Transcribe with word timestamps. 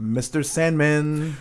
Mr. 0.00 0.44
Sandman. 0.44 1.36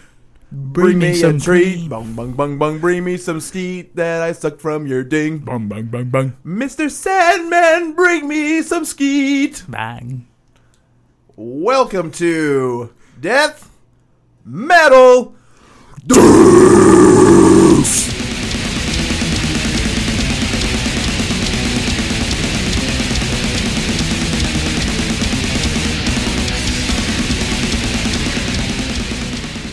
Bring 0.52 1.00
me 1.00 1.12
a 1.12 1.16
some 1.16 1.40
treat. 1.40 1.76
tea. 1.76 1.88
Bung, 1.88 2.14
bung, 2.14 2.34
bung, 2.34 2.60
bung. 2.60 2.78
Bring 2.80 3.04
me 3.04 3.18
some 3.18 3.40
skeet 3.40 3.96
that 3.96 4.22
I 4.22 4.34
sucked 4.34 4.62
from 4.62 4.86
your 4.86 5.04
ding. 5.04 5.40
Bang, 5.40 5.68
bang, 5.68 5.88
bang, 5.88 6.10
bang. 6.10 6.38
Mr. 6.46 6.92
Sandman, 6.92 7.94
bring 7.94 8.28
me 8.28 8.62
some 8.62 8.86
skeet. 8.86 9.64
Bang. 9.68 10.28
Welcome 11.36 12.12
to 12.12 12.94
Death 13.20 13.72
Metal. 14.46 15.34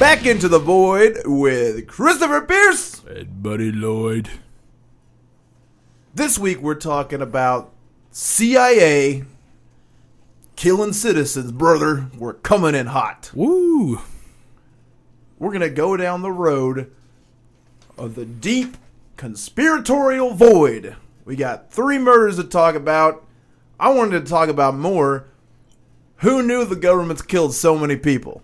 Back 0.00 0.24
into 0.24 0.48
the 0.48 0.58
void 0.58 1.26
with 1.26 1.86
Kristofer 1.86 2.48
Pierce. 2.48 3.04
And 3.04 3.42
Buddy 3.42 3.70
Loyd. 3.70 4.30
This 6.14 6.38
week 6.38 6.62
we're 6.62 6.74
talking 6.74 7.20
about 7.20 7.70
CIA 8.10 9.24
killing 10.56 10.94
citizens, 10.94 11.52
brother. 11.52 12.06
We're 12.16 12.32
coming 12.32 12.74
in 12.74 12.86
hot. 12.86 13.30
Woo. 13.34 14.00
We're 15.38 15.52
to 15.52 15.68
go 15.68 15.98
down 15.98 16.22
the 16.22 16.32
road 16.32 16.90
of 17.98 18.14
the 18.14 18.24
deep 18.24 18.78
conspiratorial 19.18 20.32
void. 20.32 20.96
We 21.26 21.36
got 21.36 21.70
three 21.70 21.98
murders 21.98 22.36
to 22.36 22.44
talk 22.44 22.74
about. 22.74 23.22
I 23.78 23.90
wanted 23.90 24.24
to 24.24 24.30
talk 24.30 24.48
about 24.48 24.74
more. 24.74 25.26
Who 26.20 26.42
knew 26.42 26.64
the 26.64 26.74
government's 26.74 27.20
killed 27.20 27.52
so 27.52 27.76
many 27.76 27.96
people? 27.96 28.40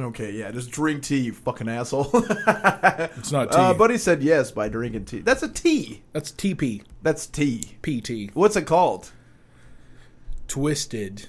Okay, 0.00 0.32
yeah, 0.32 0.50
just 0.50 0.70
drink 0.70 1.02
tea, 1.02 1.18
you 1.18 1.32
fucking 1.32 1.68
asshole. 1.68 2.10
It's 3.16 3.32
not 3.32 3.50
tea. 3.52 3.58
uh, 3.58 3.74
Buddy 3.74 3.98
said 3.98 4.22
yes 4.22 4.50
by 4.50 4.68
drinking 4.68 5.04
tea. 5.04 5.20
That's 5.20 5.42
a 5.42 5.48
tea. 5.48 6.02
That's 6.12 6.32
TP. 6.32 6.82
That's 7.02 7.26
tea. 7.26 7.76
PT. 7.82 8.34
What's 8.34 8.56
it 8.56 8.66
called? 8.66 9.12
Twisted 10.48 11.28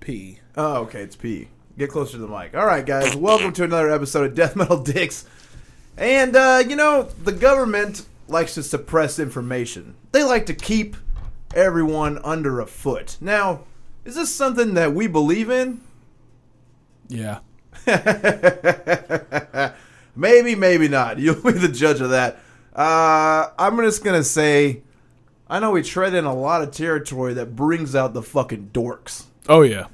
P. 0.00 0.40
Oh, 0.56 0.82
okay, 0.82 1.00
it's 1.00 1.16
P. 1.16 1.48
Get 1.78 1.90
closer 1.90 2.12
to 2.12 2.18
the 2.18 2.28
mic. 2.28 2.54
All 2.56 2.66
right, 2.66 2.84
guys, 2.84 3.16
welcome 3.16 3.52
to 3.54 3.64
another 3.64 3.90
episode 3.90 4.26
of 4.26 4.34
Death 4.34 4.54
Metal 4.56 4.82
Dicks. 4.82 5.24
And, 5.96 6.36
uh, 6.36 6.62
you 6.68 6.76
know, 6.76 7.04
the 7.24 7.32
government 7.32 8.06
likes 8.28 8.54
to 8.54 8.62
suppress 8.62 9.18
information, 9.18 9.94
they 10.12 10.22
like 10.22 10.46
to 10.46 10.54
keep 10.54 10.96
everyone 11.54 12.18
under 12.22 12.60
a 12.60 12.66
foot. 12.66 13.16
Now, 13.20 13.60
is 14.04 14.14
this 14.14 14.34
something 14.34 14.74
that 14.74 14.92
we 14.92 15.06
believe 15.06 15.50
in? 15.50 15.80
Yeah. 17.08 17.38
maybe, 20.16 20.54
maybe 20.54 20.88
not. 20.88 21.18
You'll 21.18 21.42
be 21.42 21.52
the 21.52 21.68
judge 21.68 22.00
of 22.00 22.10
that. 22.10 22.38
Uh, 22.74 23.50
I'm 23.58 23.76
just 23.78 24.04
going 24.04 24.20
to 24.20 24.24
say, 24.24 24.82
I 25.48 25.58
know 25.58 25.72
we 25.72 25.82
tread 25.82 26.14
in 26.14 26.24
a 26.24 26.34
lot 26.34 26.62
of 26.62 26.70
territory 26.70 27.34
that 27.34 27.56
brings 27.56 27.94
out 27.94 28.14
the 28.14 28.22
fucking 28.22 28.70
dorks. 28.72 29.24
Oh, 29.48 29.62
yeah. 29.62 29.86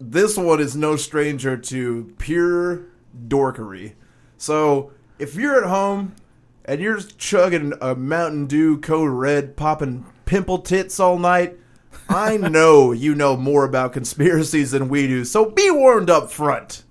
this 0.00 0.36
one 0.36 0.60
is 0.60 0.74
no 0.74 0.96
stranger 0.96 1.56
to 1.56 2.14
pure 2.18 2.86
dorkery. 3.28 3.92
So 4.38 4.92
if 5.18 5.34
you're 5.34 5.62
at 5.62 5.68
home 5.68 6.14
and 6.64 6.80
you're 6.80 7.00
chugging 7.00 7.74
a 7.80 7.94
Mountain 7.94 8.46
Dew 8.46 8.78
Code 8.78 9.10
Red, 9.10 9.56
popping 9.56 10.06
pimple 10.24 10.58
tits 10.58 10.98
all 10.98 11.18
night, 11.18 11.56
I 12.08 12.36
know 12.38 12.92
you 12.92 13.14
know 13.14 13.36
more 13.36 13.64
about 13.64 13.92
conspiracies 13.92 14.72
than 14.72 14.88
we 14.88 15.06
do. 15.06 15.24
So 15.24 15.50
be 15.50 15.70
warned 15.70 16.10
up 16.10 16.32
front. 16.32 16.82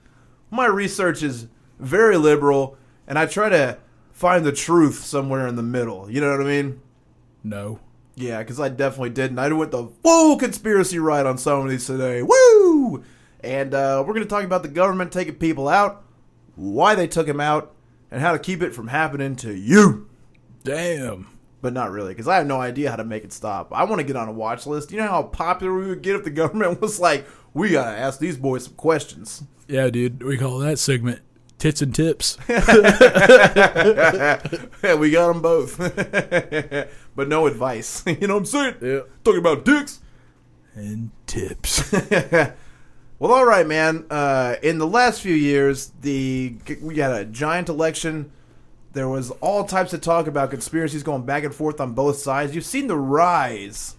My 0.56 0.68
research 0.68 1.22
is 1.22 1.48
very 1.80 2.16
liberal, 2.16 2.78
and 3.08 3.20
I 3.20 3.26
try 3.26 3.50
to 3.50 3.78
find 4.14 4.46
the 4.46 4.54
truth 4.54 5.04
somewhere 5.04 5.48
in 5.48 5.58
the 5.58 5.62
middle. 5.62 6.10
You 6.10 6.22
know 6.22 6.32
what 6.32 6.40
I 6.40 6.46
mean? 6.46 6.80
No. 7.44 7.82
Yeah, 8.16 8.40
because 8.40 8.58
I 8.58 8.70
definitely 8.70 9.10
didn't. 9.10 9.38
I 9.38 9.52
went 9.52 9.72
the 9.72 9.90
full 10.02 10.38
conspiracy 10.38 10.98
ride 10.98 11.26
on 11.26 11.38
some 11.38 11.60
of 11.60 11.70
these 11.70 11.86
today. 11.86 12.24
Woo! 12.24 13.04
And 13.44 13.74
uh, 13.74 14.02
we're 14.08 14.14
going 14.14 14.26
to 14.26 14.30
talk 14.30 14.46
about 14.46 14.64
the 14.64 14.70
government 14.70 15.12
taking 15.12 15.36
people 15.36 15.68
out, 15.68 16.06
why 16.56 16.96
they 16.96 17.08
took 17.08 17.28
them 17.28 17.42
out, 17.42 17.74
and 18.10 18.22
how 18.22 18.32
to 18.32 18.40
keep 18.40 18.64
it 18.64 18.74
from 18.74 18.88
happening 18.88 19.36
to 19.36 19.54
you. 19.54 20.08
Damn. 20.64 21.28
But 21.62 21.74
not 21.74 21.92
really, 21.92 22.14
because 22.14 22.30
I 22.30 22.38
have 22.38 22.48
no 22.48 22.62
idea 22.62 22.90
how 22.92 22.96
to 22.96 23.04
make 23.04 23.26
it 23.26 23.34
stop. 23.34 23.74
I 23.74 23.84
want 23.84 24.00
to 24.00 24.08
get 24.08 24.16
on 24.16 24.30
a 24.30 24.32
watch 24.32 24.66
list. 24.66 24.92
You 24.92 25.00
know 25.00 25.08
how 25.08 25.24
popular 25.24 25.78
we 25.78 25.88
would 25.88 26.02
get 26.02 26.16
if 26.16 26.24
the 26.24 26.30
government 26.32 26.80
was 26.80 26.98
like, 26.98 27.28
we 27.56 27.72
got 27.72 27.92
to 27.92 27.98
ask 27.98 28.20
these 28.20 28.38
boys 28.38 28.66
some 28.66 28.76
questions. 28.76 29.44
Yeah, 29.68 29.90
dude. 29.90 30.22
We 30.22 30.38
call 30.38 30.60
that 30.60 30.78
segment 30.78 31.22
Tits 31.58 31.82
and 31.82 31.96
Tips. 31.96 32.38
Yeah, 34.84 34.94
we 34.96 35.10
got 35.10 35.34
them 35.34 35.42
both. 35.42 35.78
but 37.16 37.28
no 37.28 37.48
advice. 37.48 38.04
you 38.08 38.28
know 38.28 38.36
what 38.36 38.42
I'm 38.42 38.46
saying? 38.46 38.76
yeah. 38.82 39.00
Talking 39.24 39.40
about 39.40 39.66
dicks. 39.66 40.00
And 40.76 41.10
tips. 41.26 41.92
Well, 43.18 43.32
all 43.32 43.46
right, 43.46 43.66
man. 43.66 44.06
Uh, 44.10 44.58
in 44.62 44.78
the 44.78 44.86
last 44.86 45.22
few 45.22 45.34
years, 45.34 45.94
the 46.02 46.56
we 46.82 46.98
had 46.98 47.12
a 47.12 47.24
giant 47.24 47.70
election. 47.70 48.32
There 48.92 49.08
was 49.08 49.32
all 49.32 49.64
types 49.64 49.94
of 49.94 50.02
talk 50.02 50.28
about 50.28 50.52
conspiracies 50.52 51.02
going 51.02 51.24
back 51.24 51.46
and 51.46 51.56
forth 51.56 51.80
on 51.80 51.94
both 51.94 52.18
sides. 52.18 52.54
You've 52.54 52.66
seen 52.66 52.88
the 52.88 52.98
rise 52.98 53.96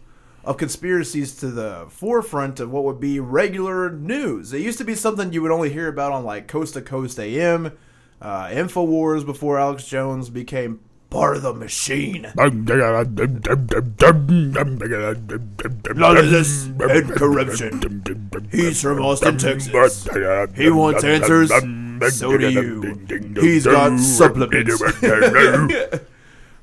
of 0.46 0.56
conspiracies 0.56 1.34
to 1.36 1.48
the 1.48 1.86
forefront 1.90 2.60
of 2.60 2.70
what 2.70 2.84
would 2.84 3.00
be 3.00 3.18
regular 3.18 3.90
news. 3.90 4.52
It 4.52 4.60
used 4.60 4.78
to 4.78 4.84
be 4.84 4.94
something 4.94 5.32
you 5.32 5.42
would 5.42 5.50
only 5.50 5.70
hear 5.70 5.88
about 5.88 6.12
on 6.12 6.24
like 6.24 6.46
Coast 6.46 6.74
to 6.74 6.82
Coast 6.82 7.18
AM, 7.18 7.76
uh, 8.22 8.44
Infowars 8.46 9.26
before 9.26 9.58
Alex 9.58 9.86
Jones 9.86 10.30
became 10.30 10.78
part 11.10 11.36
of 11.36 11.42
the 11.42 11.52
machine. 11.52 12.32
Lawlessness 15.96 16.66
and 16.66 17.10
corruption. 17.10 18.48
He's 18.52 18.80
from 18.80 19.00
Austin, 19.02 19.38
Texas. 19.38 20.08
He 20.56 20.70
wants 20.70 21.02
answers. 21.02 21.50
So 22.14 22.36
do 22.36 22.48
you. 22.48 23.04
He's 23.40 23.64
got 23.64 23.98
supplements. 23.98 24.80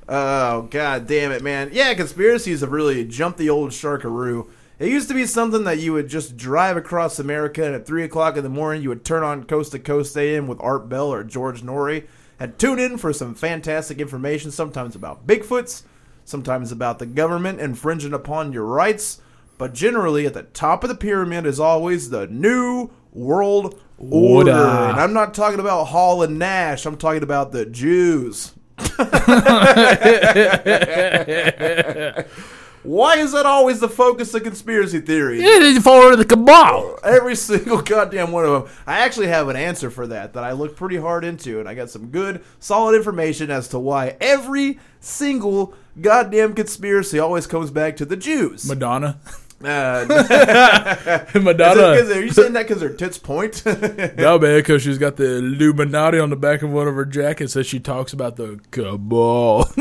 oh 0.08 0.62
god 0.62 1.06
damn 1.06 1.32
it, 1.32 1.42
man! 1.42 1.70
Yeah, 1.72 1.94
conspiracies 1.94 2.60
have 2.60 2.72
really 2.72 3.04
jumped 3.04 3.38
the 3.38 3.50
old 3.50 3.70
sharkaroo. 3.70 4.48
It 4.78 4.88
used 4.88 5.08
to 5.08 5.14
be 5.14 5.26
something 5.26 5.64
that 5.64 5.78
you 5.78 5.92
would 5.92 6.08
just 6.08 6.36
drive 6.36 6.76
across 6.76 7.18
America, 7.18 7.64
and 7.64 7.74
at 7.74 7.86
three 7.86 8.02
o'clock 8.02 8.36
in 8.36 8.42
the 8.42 8.48
morning, 8.48 8.82
you 8.82 8.88
would 8.88 9.04
turn 9.04 9.22
on 9.22 9.44
Coast 9.44 9.72
to 9.72 9.78
Coast 9.78 10.16
AM 10.16 10.48
with 10.48 10.60
Art 10.60 10.88
Bell 10.88 11.12
or 11.12 11.22
George 11.22 11.62
Noory, 11.62 12.06
and 12.40 12.58
tune 12.58 12.80
in 12.80 12.98
for 12.98 13.12
some 13.12 13.34
fantastic 13.34 14.00
information. 14.00 14.50
Sometimes 14.50 14.96
about 14.96 15.26
Bigfoots, 15.26 15.84
sometimes 16.24 16.72
about 16.72 16.98
the 16.98 17.06
government 17.06 17.60
infringing 17.60 18.12
upon 18.12 18.52
your 18.52 18.64
rights, 18.64 19.20
but 19.58 19.74
generally 19.74 20.26
at 20.26 20.34
the 20.34 20.42
top 20.42 20.82
of 20.82 20.88
the 20.88 20.96
pyramid 20.96 21.46
is 21.46 21.60
always 21.60 22.10
the 22.10 22.26
New 22.26 22.90
World 23.12 23.80
Order. 23.96 24.50
Order. 24.50 24.90
And 24.90 25.00
I'm 25.00 25.12
not 25.12 25.34
talking 25.34 25.60
about 25.60 25.84
Hall 25.84 26.22
and 26.24 26.36
Nash. 26.36 26.84
I'm 26.84 26.96
talking 26.96 27.22
about 27.22 27.52
the 27.52 27.64
Jews. 27.64 28.54
Why 32.84 33.16
is 33.16 33.32
that 33.32 33.46
always 33.46 33.80
the 33.80 33.88
focus 33.88 34.34
of 34.34 34.42
conspiracy 34.42 35.00
theories? 35.00 35.42
It 35.42 35.62
is 35.62 35.82
for 35.82 36.16
the 36.16 36.24
cabal. 36.26 36.98
Every 37.02 37.34
single 37.34 37.80
goddamn 37.80 38.30
one 38.30 38.44
of 38.44 38.52
them. 38.52 38.72
I 38.86 38.98
actually 38.98 39.28
have 39.28 39.48
an 39.48 39.56
answer 39.56 39.90
for 39.90 40.06
that 40.08 40.34
that 40.34 40.44
I 40.44 40.52
looked 40.52 40.76
pretty 40.76 40.98
hard 40.98 41.24
into, 41.24 41.60
and 41.60 41.68
I 41.68 41.74
got 41.74 41.88
some 41.88 42.08
good, 42.08 42.44
solid 42.60 42.94
information 42.94 43.50
as 43.50 43.68
to 43.68 43.78
why 43.78 44.18
every 44.20 44.78
single 45.00 45.72
goddamn 45.98 46.54
conspiracy 46.54 47.18
always 47.18 47.46
comes 47.46 47.70
back 47.70 47.96
to 47.96 48.04
the 48.04 48.16
Jews. 48.16 48.68
Madonna. 48.68 49.18
Uh, 49.66 51.26
is 51.34 51.34
Madonna. 51.42 51.92
it- 51.92 52.00
is 52.00 52.10
it- 52.10 52.16
are 52.16 52.22
you 52.24 52.30
saying 52.32 52.52
that 52.54 52.66
because 52.66 52.80
their 52.80 52.92
tits 52.92 53.18
point? 53.18 53.62
No, 54.16 54.38
man, 54.38 54.58
because 54.58 54.82
she's 54.82 54.98
got 54.98 55.16
the 55.16 55.36
Illuminati 55.38 56.18
on 56.18 56.30
the 56.30 56.36
back 56.36 56.62
of 56.62 56.70
one 56.70 56.88
of 56.88 56.94
her 56.94 57.04
jackets 57.04 57.54
that 57.54 57.64
she 57.64 57.78
talks 57.80 58.12
about 58.12 58.36
the 58.36 58.60
cabal. 58.70 59.68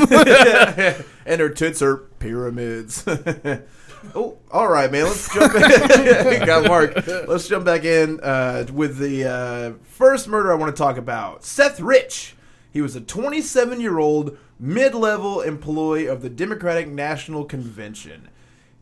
and 1.25 1.41
her 1.41 1.49
tits 1.49 1.81
are 1.81 1.97
pyramids. 2.19 3.03
oh, 3.07 4.37
all 4.51 4.67
right, 4.67 4.91
man. 4.91 5.05
Let's 5.05 5.33
jump. 5.33 5.53
In. 5.55 6.45
Got 6.45 6.67
Mark. 6.67 7.07
Let's 7.27 7.47
jump 7.47 7.65
back 7.65 7.83
in 7.85 8.19
uh, 8.21 8.65
with 8.73 8.97
the 8.97 9.25
uh, 9.25 9.73
first 9.83 10.27
murder 10.27 10.51
I 10.51 10.55
want 10.55 10.75
to 10.75 10.79
talk 10.81 10.97
about. 10.97 11.43
Seth 11.43 11.79
Rich. 11.79 12.35
He 12.71 12.81
was 12.81 12.95
a 12.95 13.01
27 13.01 13.79
year 13.79 13.99
old 13.99 14.37
mid 14.59 14.95
level 14.95 15.41
employee 15.41 16.07
of 16.07 16.21
the 16.21 16.29
Democratic 16.29 16.87
National 16.87 17.45
Convention. 17.45 18.29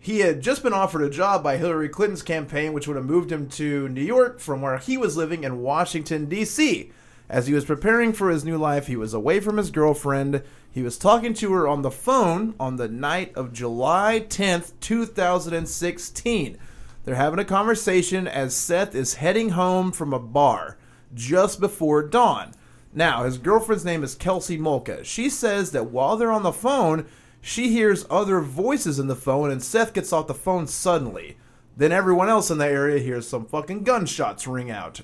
He 0.03 0.21
had 0.21 0.41
just 0.41 0.63
been 0.63 0.73
offered 0.73 1.03
a 1.03 1.11
job 1.11 1.43
by 1.43 1.57
Hillary 1.57 1.87
Clinton's 1.87 2.23
campaign, 2.23 2.73
which 2.73 2.87
would 2.87 2.97
have 2.97 3.05
moved 3.05 3.31
him 3.31 3.47
to 3.49 3.87
New 3.87 4.01
York 4.01 4.39
from 4.39 4.59
where 4.59 4.79
he 4.79 4.97
was 4.97 5.15
living 5.15 5.43
in 5.43 5.61
Washington, 5.61 6.25
D.C. 6.25 6.91
As 7.29 7.45
he 7.45 7.53
was 7.53 7.65
preparing 7.65 8.11
for 8.11 8.31
his 8.31 8.43
new 8.43 8.57
life, 8.57 8.87
he 8.87 8.95
was 8.95 9.13
away 9.13 9.39
from 9.39 9.57
his 9.57 9.69
girlfriend. 9.69 10.41
He 10.71 10.81
was 10.81 10.97
talking 10.97 11.35
to 11.35 11.53
her 11.53 11.67
on 11.67 11.83
the 11.83 11.91
phone 11.91 12.55
on 12.59 12.77
the 12.77 12.87
night 12.87 13.31
of 13.35 13.53
July 13.53 14.25
10th, 14.27 14.71
2016. 14.79 16.57
They're 17.05 17.13
having 17.13 17.39
a 17.39 17.45
conversation 17.45 18.27
as 18.27 18.55
Seth 18.55 18.95
is 18.95 19.13
heading 19.15 19.49
home 19.49 19.91
from 19.91 20.13
a 20.13 20.19
bar 20.19 20.77
just 21.13 21.59
before 21.59 22.01
dawn. 22.01 22.53
Now, 22.91 23.23
his 23.23 23.37
girlfriend's 23.37 23.85
name 23.85 24.03
is 24.03 24.15
Kelsey 24.15 24.57
Mulka. 24.57 25.05
She 25.05 25.29
says 25.29 25.71
that 25.73 25.91
while 25.91 26.17
they're 26.17 26.31
on 26.31 26.41
the 26.41 26.51
phone, 26.51 27.05
she 27.41 27.69
hears 27.69 28.05
other 28.09 28.39
voices 28.39 28.99
in 28.99 29.07
the 29.07 29.15
phone, 29.15 29.49
and 29.49 29.63
Seth 29.63 29.93
gets 29.93 30.13
off 30.13 30.27
the 30.27 30.33
phone 30.33 30.67
suddenly. 30.67 31.37
Then 31.75 31.91
everyone 31.91 32.29
else 32.29 32.51
in 32.51 32.59
the 32.59 32.65
area 32.67 32.99
hears 32.99 33.27
some 33.27 33.45
fucking 33.45 33.83
gunshots 33.83 34.45
ring 34.45 34.69
out. 34.69 35.01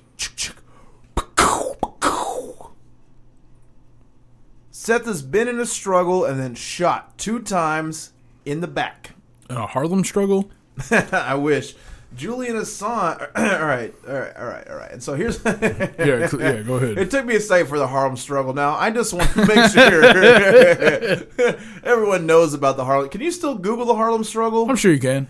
Seth 4.69 5.05
has 5.05 5.21
been 5.23 5.47
in 5.47 5.59
a 5.59 5.65
struggle 5.65 6.23
and 6.23 6.39
then 6.39 6.53
shot 6.53 7.17
two 7.17 7.41
times 7.41 8.13
in 8.45 8.61
the 8.61 8.67
back. 8.67 9.15
A 9.49 9.65
Harlem 9.65 10.03
struggle. 10.03 10.51
I 10.91 11.33
wish. 11.35 11.75
Julian 12.17 12.55
Assange. 12.55 13.21
all 13.35 13.65
right, 13.65 13.93
all 14.07 14.13
right, 14.13 14.35
all 14.37 14.45
right, 14.45 14.67
all 14.67 14.75
right. 14.75 14.91
And 14.91 15.01
so 15.01 15.13
here's. 15.13 15.39
Yeah, 15.45 16.27
yeah. 16.39 16.61
Go 16.61 16.75
ahead. 16.75 16.97
It 16.97 17.11
took 17.11 17.25
me 17.25 17.35
a 17.35 17.39
second 17.39 17.67
for 17.67 17.77
the 17.79 17.87
Harlem 17.87 18.17
struggle. 18.17 18.53
Now 18.53 18.75
I 18.75 18.91
just 18.91 19.13
want 19.13 19.29
to 19.31 19.45
make 19.45 19.71
sure 19.71 20.03
everyone 21.83 22.25
knows 22.25 22.53
about 22.53 22.77
the 22.77 22.85
Harlem. 22.85 23.09
Can 23.09 23.21
you 23.21 23.31
still 23.31 23.55
Google 23.55 23.85
the 23.85 23.95
Harlem 23.95 24.23
struggle? 24.23 24.69
I'm 24.69 24.75
sure 24.75 24.91
you 24.91 24.99
can. 24.99 25.27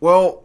Well, 0.00 0.44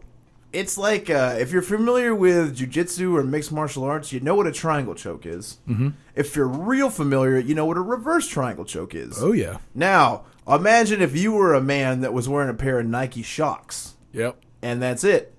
it's 0.52 0.78
like 0.78 1.10
uh, 1.10 1.36
if 1.38 1.50
you're 1.52 1.62
familiar 1.62 2.14
with 2.14 2.56
jujitsu 2.56 3.14
or 3.14 3.24
mixed 3.24 3.52
martial 3.52 3.84
arts, 3.84 4.12
you 4.12 4.20
know 4.20 4.34
what 4.34 4.46
a 4.46 4.52
triangle 4.52 4.94
choke 4.94 5.26
is. 5.26 5.58
Mm-hmm. 5.68 5.90
If 6.14 6.36
you're 6.36 6.48
real 6.48 6.90
familiar, 6.90 7.38
you 7.38 7.54
know 7.54 7.66
what 7.66 7.76
a 7.76 7.80
reverse 7.82 8.28
triangle 8.28 8.64
choke 8.64 8.94
is. 8.94 9.20
Oh 9.22 9.32
yeah. 9.32 9.58
Now, 9.74 10.24
imagine 10.48 11.02
if 11.02 11.16
you 11.16 11.32
were 11.32 11.54
a 11.54 11.60
man 11.60 12.00
that 12.02 12.12
was 12.12 12.28
wearing 12.28 12.50
a 12.50 12.54
pair 12.54 12.78
of 12.78 12.86
Nike 12.86 13.22
Shox, 13.22 13.92
Yep. 14.12 14.36
and 14.62 14.80
that's 14.80 15.02
it, 15.04 15.33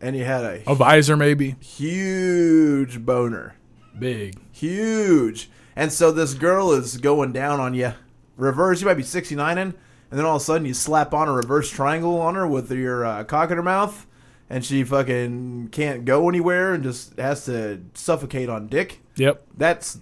and 0.00 0.16
you 0.16 0.24
had 0.24 0.44
a 0.44 0.70
A 0.70 0.74
visor 0.74 1.16
maybe. 1.16 1.56
huge 1.60 3.04
boner. 3.04 3.54
Big. 3.98 4.36
huge. 4.52 5.48
And 5.74 5.92
so 5.92 6.10
this 6.12 6.34
girl 6.34 6.72
is 6.72 6.96
going 6.98 7.32
down 7.32 7.60
on 7.60 7.74
you. 7.74 7.92
Reverse, 8.36 8.80
you 8.80 8.86
might 8.86 8.94
be 8.94 9.02
69 9.02 9.56
in, 9.58 9.68
and 9.68 9.74
then 10.18 10.24
all 10.26 10.36
of 10.36 10.42
a 10.42 10.44
sudden 10.44 10.66
you 10.66 10.74
slap 10.74 11.14
on 11.14 11.28
a 11.28 11.32
reverse 11.32 11.70
triangle 11.70 12.20
on 12.20 12.34
her 12.34 12.46
with 12.46 12.70
your 12.70 13.04
uh, 13.04 13.24
cock 13.24 13.50
in 13.50 13.56
her 13.56 13.62
mouth, 13.62 14.06
and 14.50 14.64
she 14.64 14.84
fucking 14.84 15.68
can't 15.72 16.04
go 16.04 16.28
anywhere 16.28 16.74
and 16.74 16.82
just 16.82 17.18
has 17.18 17.44
to 17.46 17.80
suffocate 17.94 18.48
on 18.50 18.68
dick. 18.68 19.00
Yep. 19.16 19.46
That's 19.56 19.98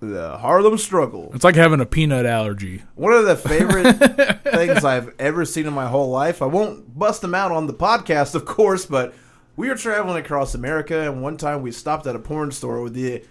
the 0.00 0.38
Harlem 0.38 0.78
struggle. 0.78 1.30
It's 1.34 1.44
like 1.44 1.54
having 1.54 1.80
a 1.80 1.86
peanut 1.86 2.26
allergy. 2.26 2.82
One 2.94 3.12
of 3.12 3.24
the 3.24 3.36
favorite 3.36 3.92
things 4.52 4.84
I've 4.84 5.14
ever 5.18 5.44
seen 5.44 5.66
in 5.66 5.72
my 5.72 5.86
whole 5.88 6.10
life. 6.10 6.42
I 6.42 6.46
won't 6.46 6.98
bust 6.98 7.22
them 7.22 7.34
out 7.34 7.52
on 7.52 7.66
the 7.66 7.74
podcast, 7.74 8.34
of 8.34 8.44
course, 8.44 8.86
but 8.86 9.14
we 9.56 9.68
were 9.68 9.74
traveling 9.76 10.22
across 10.22 10.54
America, 10.54 11.10
and 11.10 11.22
one 11.22 11.36
time 11.36 11.62
we 11.62 11.72
stopped 11.72 12.06
at 12.06 12.14
a 12.14 12.18
porn 12.18 12.52
store 12.52 12.82
with 12.82 12.94
the 12.94 13.24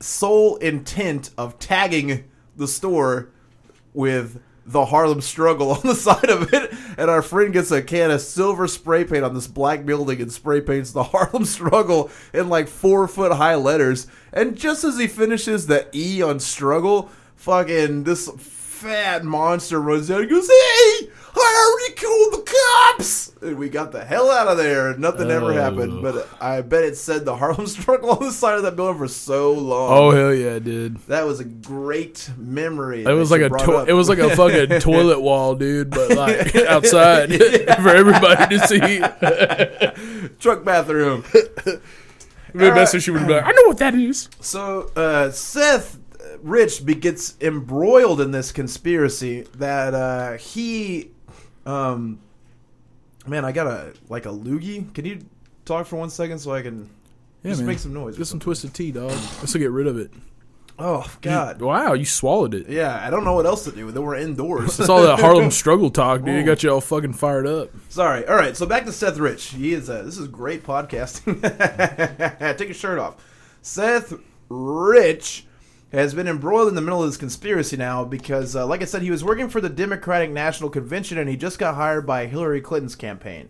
sole 0.00 0.56
intent 0.56 1.30
of 1.36 1.58
tagging 1.58 2.24
the 2.56 2.68
store 2.68 3.30
with 3.92 4.40
the 4.68 4.84
Harlem 4.84 5.20
Struggle 5.20 5.72
on 5.72 5.80
the 5.82 5.94
side 5.94 6.30
of 6.30 6.52
it, 6.52 6.72
and 6.96 7.10
our 7.10 7.22
friend 7.22 7.52
gets 7.52 7.70
a 7.70 7.82
can 7.82 8.10
of 8.10 8.20
silver 8.20 8.68
spray 8.68 9.04
paint 9.04 9.24
on 9.24 9.34
this 9.34 9.46
black 9.46 9.84
building 9.84 10.20
and 10.20 10.32
spray 10.32 10.60
paints 10.60 10.92
the 10.92 11.02
Harlem 11.04 11.44
Struggle 11.44 12.10
in 12.32 12.48
like 12.48 12.68
four 12.68 13.08
foot 13.08 13.32
high 13.32 13.54
letters. 13.54 14.06
And 14.32 14.56
just 14.56 14.84
as 14.84 14.98
he 14.98 15.06
finishes 15.06 15.66
the 15.66 15.88
E 15.94 16.22
on 16.22 16.38
struggle, 16.38 17.10
fucking 17.36 18.04
this 18.04 18.28
fat 18.78 19.24
monster 19.24 19.80
runs 19.80 20.10
out 20.10 20.20
and 20.22 20.30
goes, 20.30 20.46
"Hey, 20.46 21.08
I 21.36 21.70
already 21.78 21.94
called 22.00 22.32
the 22.46 22.50
cops!" 22.52 23.32
And 23.40 23.56
we 23.58 23.68
got 23.68 23.92
the 23.92 24.04
hell 24.04 24.30
out 24.30 24.48
of 24.48 24.56
there. 24.56 24.96
Nothing 24.98 25.30
ever 25.30 25.52
Oh. 25.52 25.54
happened, 25.54 26.02
but 26.02 26.28
I 26.40 26.60
bet 26.60 26.82
it 26.84 26.96
said 26.96 27.24
the 27.24 27.36
Harlem 27.36 27.66
Struggle 27.68 28.10
on 28.10 28.20
the 28.24 28.32
side 28.32 28.56
of 28.56 28.62
that 28.64 28.76
building 28.76 28.98
for 28.98 29.08
so 29.08 29.52
long. 29.52 29.90
Oh 29.92 30.10
hell 30.10 30.34
yeah, 30.34 30.54
it 30.56 30.64
did. 30.64 30.96
That 31.08 31.26
was 31.26 31.40
a 31.40 31.44
great 31.44 32.30
memory. 32.36 33.04
It 33.04 33.12
was 33.12 33.30
like 33.30 33.42
a 33.42 33.48
to- 33.48 33.84
it 33.88 33.92
was 33.92 34.08
like 34.08 34.18
a 34.18 34.34
fucking 34.34 34.80
toilet 34.80 35.20
wall, 35.20 35.54
dude, 35.54 35.90
but 35.90 36.10
like 36.16 36.54
outside 36.68 37.30
for 37.36 37.88
everybody 37.90 38.58
to 38.58 38.66
see. 38.66 40.28
truck 40.38 40.64
bathroom. 40.64 41.24
Best 42.54 42.92
thing 42.92 43.00
she 43.00 43.10
would 43.10 43.26
be 43.26 43.34
like, 43.34 43.44
I 43.44 43.50
know 43.52 43.62
what 43.66 43.78
that 43.78 43.94
is. 43.94 44.28
So 44.40 44.90
uh, 44.96 45.30
Seth 45.30 45.98
Rich 46.42 46.84
be- 46.86 46.94
gets 46.94 47.36
embroiled 47.40 48.20
in 48.20 48.30
this 48.30 48.52
conspiracy 48.52 49.42
that 49.56 49.94
uh, 49.94 50.32
he, 50.36 51.10
um, 51.66 52.20
man, 53.26 53.44
I 53.44 53.52
got 53.52 53.66
a 53.66 53.92
like 54.08 54.26
a 54.26 54.30
loogie. 54.30 54.92
Can 54.94 55.04
you 55.04 55.20
talk 55.64 55.86
for 55.86 55.96
one 55.96 56.10
second 56.10 56.38
so 56.38 56.52
I 56.52 56.62
can 56.62 56.88
Yeah, 57.42 57.50
just 57.50 57.60
man. 57.60 57.66
make 57.68 57.78
some 57.78 57.92
noise? 57.92 58.16
Get 58.16 58.26
some 58.26 58.40
twisted 58.40 58.74
tea, 58.74 58.92
dog. 58.92 59.10
Let's 59.40 59.54
get 59.54 59.70
rid 59.70 59.86
of 59.86 59.98
it. 59.98 60.10
Oh 60.80 61.04
God. 61.22 61.60
Wow, 61.60 61.94
you 61.94 62.04
swallowed 62.04 62.54
it. 62.54 62.68
Yeah, 62.68 63.04
I 63.04 63.10
don't 63.10 63.24
know 63.24 63.32
what 63.32 63.46
else 63.46 63.64
to 63.64 63.72
do. 63.72 63.90
Then 63.90 64.04
we're 64.04 64.14
indoors. 64.14 64.78
It's 64.78 64.88
all 64.88 65.02
that 65.02 65.18
Harlem 65.20 65.50
struggle 65.50 65.90
talk, 65.90 66.22
dude. 66.22 66.36
You 66.36 66.44
got 66.44 66.62
you 66.62 66.70
all 66.70 66.80
fucking 66.80 67.14
fired 67.14 67.48
up. 67.48 67.70
Sorry. 67.88 68.24
All 68.28 68.36
right. 68.36 68.56
So 68.56 68.64
back 68.64 68.84
to 68.84 68.92
Seth 68.92 69.18
Rich. 69.18 69.46
He 69.46 69.72
is. 69.74 69.90
Uh, 69.90 70.02
this 70.04 70.18
is 70.18 70.28
great 70.28 70.62
podcasting. 70.62 71.42
Take 72.58 72.68
your 72.68 72.74
shirt 72.74 73.00
off. 73.00 73.16
Seth 73.60 74.12
Rich 74.48 75.46
has 75.92 76.14
been 76.14 76.28
embroiled 76.28 76.68
in 76.68 76.74
the 76.74 76.82
middle 76.82 77.02
of 77.02 77.08
this 77.08 77.16
conspiracy 77.16 77.76
now 77.76 78.04
because, 78.04 78.54
uh, 78.54 78.66
like 78.66 78.82
I 78.82 78.84
said, 78.84 79.02
he 79.02 79.10
was 79.10 79.24
working 79.24 79.48
for 79.48 79.60
the 79.60 79.70
Democratic 79.70 80.30
National 80.30 80.68
Convention 80.68 81.16
and 81.16 81.28
he 81.28 81.36
just 81.36 81.58
got 81.58 81.76
hired 81.76 82.06
by 82.06 82.26
Hillary 82.26 82.60
Clinton's 82.60 82.96
campaign. 82.96 83.48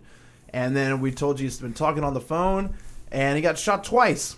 And 0.53 0.75
then 0.75 1.01
we 1.01 1.11
told 1.11 1.39
you 1.39 1.45
he's 1.45 1.59
been 1.59 1.73
talking 1.73 2.03
on 2.03 2.13
the 2.13 2.21
phone 2.21 2.75
and 3.11 3.35
he 3.35 3.41
got 3.41 3.57
shot 3.57 3.83
twice. 3.83 4.37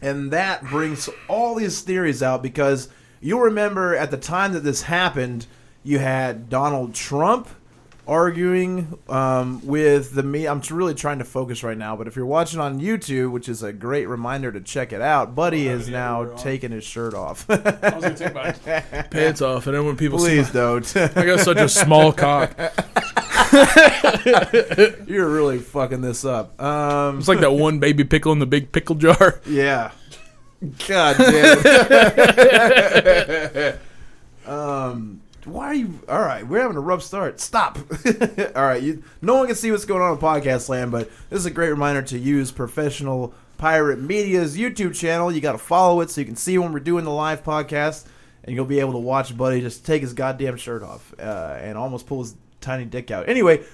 And 0.00 0.30
that 0.30 0.64
brings 0.64 1.10
all 1.28 1.54
these 1.54 1.82
theories 1.82 2.22
out 2.22 2.42
because 2.42 2.88
you'll 3.20 3.40
remember 3.40 3.94
at 3.94 4.10
the 4.10 4.16
time 4.16 4.52
that 4.54 4.64
this 4.64 4.82
happened, 4.82 5.46
you 5.82 5.98
had 5.98 6.48
Donald 6.48 6.94
Trump 6.94 7.48
arguing 8.08 8.98
um, 9.08 9.64
with 9.64 10.14
the 10.14 10.22
me. 10.22 10.46
I'm 10.46 10.62
really 10.70 10.94
trying 10.94 11.18
to 11.18 11.24
focus 11.24 11.62
right 11.62 11.76
now, 11.76 11.94
but 11.94 12.08
if 12.08 12.16
you're 12.16 12.26
watching 12.26 12.58
on 12.58 12.80
YouTube, 12.80 13.30
which 13.30 13.48
is 13.48 13.62
a 13.62 13.72
great 13.72 14.06
reminder 14.06 14.50
to 14.50 14.60
check 14.60 14.92
it 14.92 15.02
out, 15.02 15.34
Buddy 15.34 15.66
has 15.66 15.88
now 15.88 16.24
taking 16.36 16.72
his 16.72 16.84
shirt 16.84 17.14
off. 17.14 17.48
I 17.48 17.98
was 17.98 18.18
take 18.18 18.34
my 18.34 18.52
pants 19.10 19.42
off, 19.42 19.66
and 19.66 19.76
then 19.76 19.84
when 19.84 19.96
people 19.96 20.18
Please 20.18 20.46
see, 20.46 20.52
don't. 20.54 20.96
my, 20.96 21.10
I 21.14 21.26
got 21.26 21.40
such 21.40 21.58
a 21.58 21.68
small 21.68 22.12
cock. 22.12 22.58
You're 25.06 25.28
really 25.28 25.58
fucking 25.58 26.00
this 26.00 26.24
up. 26.24 26.60
Um, 26.60 27.18
It's 27.18 27.28
like 27.28 27.40
that 27.40 27.52
one 27.52 27.78
baby 27.78 28.04
pickle 28.04 28.32
in 28.32 28.38
the 28.38 28.46
big 28.46 28.72
pickle 28.72 28.96
jar. 28.96 29.40
Yeah. 29.48 29.92
God 30.88 31.16
damn 31.18 31.58
um, 34.44 35.20
why 35.52 35.66
are 35.66 35.74
you? 35.74 36.00
All 36.08 36.20
right, 36.20 36.46
we're 36.46 36.60
having 36.60 36.76
a 36.76 36.80
rough 36.80 37.02
start. 37.02 37.40
Stop. 37.40 37.78
all 38.56 38.62
right, 38.64 38.82
you. 38.82 39.02
No 39.22 39.36
one 39.36 39.46
can 39.46 39.56
see 39.56 39.70
what's 39.70 39.84
going 39.84 40.02
on 40.02 40.12
in 40.12 40.18
podcast 40.18 40.68
land, 40.68 40.90
but 40.90 41.10
this 41.30 41.38
is 41.40 41.46
a 41.46 41.50
great 41.50 41.70
reminder 41.70 42.02
to 42.02 42.18
use 42.18 42.52
professional 42.52 43.34
pirate 43.56 44.00
media's 44.00 44.56
YouTube 44.56 44.94
channel. 44.94 45.32
You 45.32 45.40
got 45.40 45.52
to 45.52 45.58
follow 45.58 46.00
it 46.00 46.10
so 46.10 46.20
you 46.20 46.26
can 46.26 46.36
see 46.36 46.58
when 46.58 46.72
we're 46.72 46.80
doing 46.80 47.04
the 47.04 47.10
live 47.10 47.42
podcast, 47.42 48.06
and 48.44 48.54
you'll 48.54 48.64
be 48.64 48.80
able 48.80 48.92
to 48.92 48.98
watch 48.98 49.36
Buddy 49.36 49.60
just 49.60 49.84
take 49.84 50.02
his 50.02 50.12
goddamn 50.12 50.56
shirt 50.56 50.82
off 50.82 51.14
uh, 51.18 51.58
and 51.60 51.76
almost 51.76 52.06
pull 52.06 52.20
his 52.20 52.36
tiny 52.60 52.84
dick 52.84 53.10
out. 53.10 53.28
Anyway, 53.28 53.64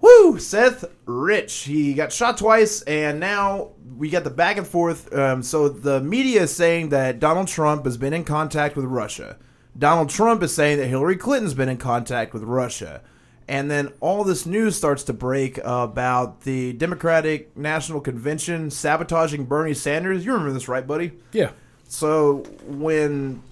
Woo! 0.00 0.38
Seth 0.38 0.84
Rich. 1.06 1.64
He 1.64 1.94
got 1.94 2.12
shot 2.12 2.38
twice, 2.38 2.82
and 2.82 3.18
now 3.18 3.70
we 3.96 4.10
got 4.10 4.24
the 4.24 4.30
back 4.30 4.56
and 4.58 4.66
forth. 4.66 5.12
Um, 5.12 5.42
so 5.42 5.68
the 5.68 6.00
media 6.00 6.42
is 6.42 6.54
saying 6.54 6.90
that 6.90 7.18
Donald 7.18 7.48
Trump 7.48 7.84
has 7.84 7.96
been 7.96 8.12
in 8.12 8.24
contact 8.24 8.76
with 8.76 8.84
Russia. 8.84 9.36
Donald 9.78 10.08
Trump 10.08 10.42
is 10.42 10.54
saying 10.54 10.78
that 10.78 10.86
Hillary 10.86 11.16
Clinton's 11.16 11.54
been 11.54 11.68
in 11.68 11.76
contact 11.76 12.32
with 12.32 12.42
Russia. 12.42 13.02
And 13.48 13.70
then 13.70 13.92
all 14.00 14.24
this 14.24 14.46
news 14.46 14.74
starts 14.74 15.04
to 15.04 15.12
break 15.12 15.58
about 15.58 16.40
the 16.42 16.72
Democratic 16.72 17.56
National 17.56 18.00
Convention 18.00 18.70
sabotaging 18.70 19.44
Bernie 19.44 19.74
Sanders. 19.74 20.24
You 20.24 20.32
remember 20.32 20.52
this, 20.52 20.68
right, 20.68 20.86
buddy? 20.86 21.12
Yeah. 21.32 21.50
So 21.88 22.38
when 22.66 23.42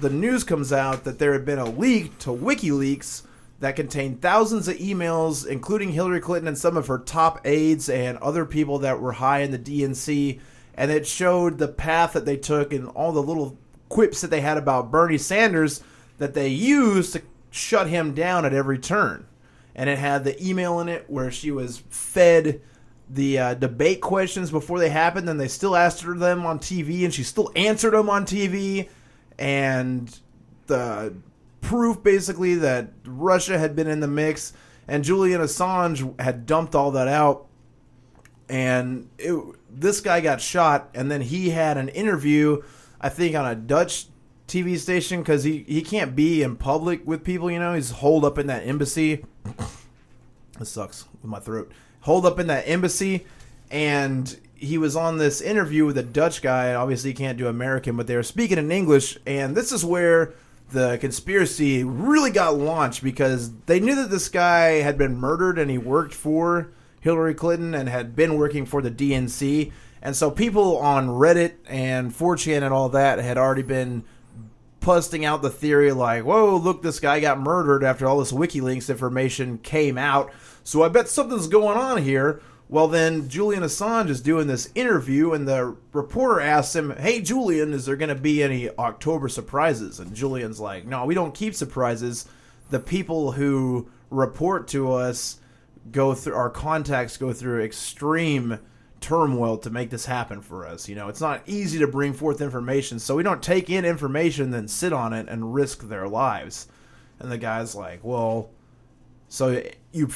the 0.00 0.10
news 0.10 0.42
comes 0.42 0.72
out 0.72 1.04
that 1.04 1.18
there 1.18 1.32
had 1.32 1.44
been 1.44 1.58
a 1.58 1.68
leak 1.68 2.18
to 2.20 2.30
WikiLeaks 2.30 3.22
that 3.60 3.76
contained 3.76 4.20
thousands 4.20 4.66
of 4.66 4.76
emails, 4.78 5.46
including 5.46 5.92
Hillary 5.92 6.20
Clinton 6.20 6.48
and 6.48 6.58
some 6.58 6.76
of 6.76 6.88
her 6.88 6.98
top 6.98 7.40
aides 7.46 7.88
and 7.88 8.18
other 8.18 8.44
people 8.44 8.80
that 8.80 9.00
were 9.00 9.12
high 9.12 9.40
in 9.40 9.52
the 9.52 9.58
DNC, 9.58 10.40
and 10.74 10.90
it 10.90 11.06
showed 11.06 11.58
the 11.58 11.68
path 11.68 12.14
that 12.14 12.24
they 12.24 12.36
took 12.36 12.72
and 12.72 12.88
all 12.88 13.12
the 13.12 13.22
little 13.22 13.56
quips 13.94 14.20
that 14.22 14.30
they 14.30 14.40
had 14.40 14.58
about 14.58 14.90
Bernie 14.90 15.16
Sanders 15.16 15.80
that 16.18 16.34
they 16.34 16.48
used 16.48 17.12
to 17.12 17.22
shut 17.52 17.88
him 17.88 18.12
down 18.12 18.44
at 18.44 18.52
every 18.52 18.76
turn. 18.76 19.24
And 19.76 19.88
it 19.88 19.98
had 19.98 20.24
the 20.24 20.44
email 20.44 20.80
in 20.80 20.88
it 20.88 21.04
where 21.08 21.30
she 21.30 21.52
was 21.52 21.78
fed 21.90 22.60
the 23.08 23.38
uh, 23.38 23.54
debate 23.54 24.00
questions 24.00 24.50
before 24.50 24.80
they 24.80 24.88
happened, 24.88 25.28
and 25.28 25.38
they 25.38 25.46
still 25.46 25.76
asked 25.76 26.02
her 26.02 26.14
them 26.16 26.44
on 26.44 26.58
TV, 26.58 27.04
and 27.04 27.14
she 27.14 27.22
still 27.22 27.52
answered 27.54 27.92
them 27.92 28.10
on 28.10 28.24
TV, 28.24 28.88
and 29.38 30.18
the 30.66 31.14
proof 31.60 32.02
basically 32.02 32.56
that 32.56 32.88
Russia 33.04 33.58
had 33.58 33.76
been 33.76 33.86
in 33.86 34.00
the 34.00 34.08
mix. 34.08 34.54
and 34.88 35.04
Julian 35.04 35.40
Assange 35.40 36.18
had 36.20 36.46
dumped 36.46 36.74
all 36.74 36.90
that 36.92 37.06
out, 37.06 37.46
and 38.48 39.08
it, 39.18 39.40
this 39.70 40.00
guy 40.00 40.20
got 40.20 40.40
shot, 40.40 40.90
and 40.94 41.10
then 41.10 41.20
he 41.20 41.50
had 41.50 41.76
an 41.76 41.90
interview, 41.90 42.62
I 43.04 43.10
think, 43.10 43.36
on 43.36 43.44
a 43.44 43.54
Dutch 43.54 44.06
TV 44.48 44.78
station 44.78 45.20
because 45.20 45.44
he 45.44 45.62
he 45.68 45.82
can't 45.82 46.16
be 46.16 46.42
in 46.42 46.56
public 46.56 47.06
with 47.06 47.22
people. 47.22 47.50
You 47.50 47.58
know, 47.58 47.74
he's 47.74 47.90
holed 47.90 48.24
up 48.24 48.38
in 48.38 48.46
that 48.48 48.66
embassy. 48.66 49.24
This 50.56 50.70
sucks 50.70 51.08
with 51.20 51.28
my 51.28 51.40
throat. 51.40 51.72
Holed 52.02 52.24
up 52.24 52.38
in 52.38 52.46
that 52.46 52.68
embassy, 52.68 53.26
and 53.72 54.38
he 54.54 54.78
was 54.78 54.94
on 54.94 55.18
this 55.18 55.40
interview 55.40 55.84
with 55.84 55.98
a 55.98 56.02
Dutch 56.04 56.42
guy. 56.42 56.74
Obviously, 56.74 57.10
he 57.10 57.14
can't 57.14 57.36
do 57.36 57.48
American, 57.48 57.96
but 57.96 58.06
they 58.06 58.14
were 58.14 58.22
speaking 58.22 58.56
in 58.56 58.70
English, 58.70 59.18
and 59.26 59.56
this 59.56 59.72
is 59.72 59.84
where 59.84 60.32
the 60.70 60.96
conspiracy 60.98 61.82
really 61.82 62.30
got 62.30 62.56
launched 62.56 63.02
because 63.02 63.52
they 63.66 63.80
knew 63.80 63.96
that 63.96 64.10
this 64.10 64.28
guy 64.28 64.80
had 64.82 64.96
been 64.96 65.16
murdered 65.16 65.58
and 65.58 65.72
he 65.72 65.76
worked 65.76 66.14
for 66.14 66.70
Hillary 67.00 67.34
Clinton 67.34 67.74
and 67.74 67.88
had 67.88 68.14
been 68.14 68.38
working 68.38 68.64
for 68.64 68.80
the 68.80 68.92
DNC. 68.92 69.72
And 70.04 70.14
so 70.14 70.30
people 70.30 70.76
on 70.76 71.08
Reddit 71.08 71.54
and 71.66 72.12
4chan 72.12 72.62
and 72.62 72.74
all 72.74 72.90
that 72.90 73.18
had 73.18 73.38
already 73.38 73.62
been 73.62 74.04
busting 74.80 75.24
out 75.24 75.40
the 75.40 75.48
theory 75.48 75.92
like, 75.92 76.24
whoa, 76.24 76.56
look, 76.56 76.82
this 76.82 77.00
guy 77.00 77.20
got 77.20 77.40
murdered 77.40 77.82
after 77.82 78.06
all 78.06 78.18
this 78.18 78.30
WikiLeaks 78.30 78.90
information 78.90 79.56
came 79.58 79.96
out. 79.96 80.30
So 80.62 80.82
I 80.82 80.90
bet 80.90 81.08
something's 81.08 81.48
going 81.48 81.78
on 81.78 82.02
here. 82.02 82.42
Well, 82.68 82.86
then 82.88 83.30
Julian 83.30 83.62
Assange 83.62 84.10
is 84.10 84.20
doing 84.20 84.46
this 84.46 84.70
interview, 84.74 85.32
and 85.32 85.46
the 85.46 85.76
reporter 85.92 86.40
asks 86.40 86.74
him, 86.74 86.90
Hey, 86.96 87.20
Julian, 87.22 87.72
is 87.72 87.86
there 87.86 87.96
going 87.96 88.08
to 88.08 88.14
be 88.14 88.42
any 88.42 88.70
October 88.70 89.28
surprises? 89.28 90.00
And 90.00 90.14
Julian's 90.14 90.60
like, 90.60 90.86
No, 90.86 91.06
we 91.06 91.14
don't 91.14 91.34
keep 91.34 91.54
surprises. 91.54 92.26
The 92.70 92.80
people 92.80 93.32
who 93.32 93.88
report 94.10 94.68
to 94.68 94.92
us 94.92 95.38
go 95.90 96.14
through, 96.14 96.34
our 96.34 96.50
contacts 96.50 97.16
go 97.16 97.32
through 97.32 97.62
extreme 97.62 98.58
turmoil 99.04 99.58
to 99.58 99.70
make 99.70 99.90
this 99.90 100.06
happen 100.06 100.40
for 100.40 100.66
us. 100.66 100.88
You 100.88 100.94
know, 100.94 101.08
it's 101.08 101.20
not 101.20 101.42
easy 101.46 101.78
to 101.78 101.86
bring 101.86 102.14
forth 102.14 102.40
information, 102.40 102.98
so 102.98 103.14
we 103.16 103.22
don't 103.22 103.42
take 103.42 103.68
in 103.68 103.84
information, 103.84 104.50
then 104.50 104.66
sit 104.66 104.92
on 104.92 105.12
it 105.12 105.28
and 105.28 105.54
risk 105.54 105.88
their 105.88 106.08
lives. 106.08 106.68
And 107.18 107.30
the 107.30 107.38
guy's 107.38 107.74
like, 107.74 108.00
Well, 108.02 108.50
so 109.28 109.62
you 109.92 110.08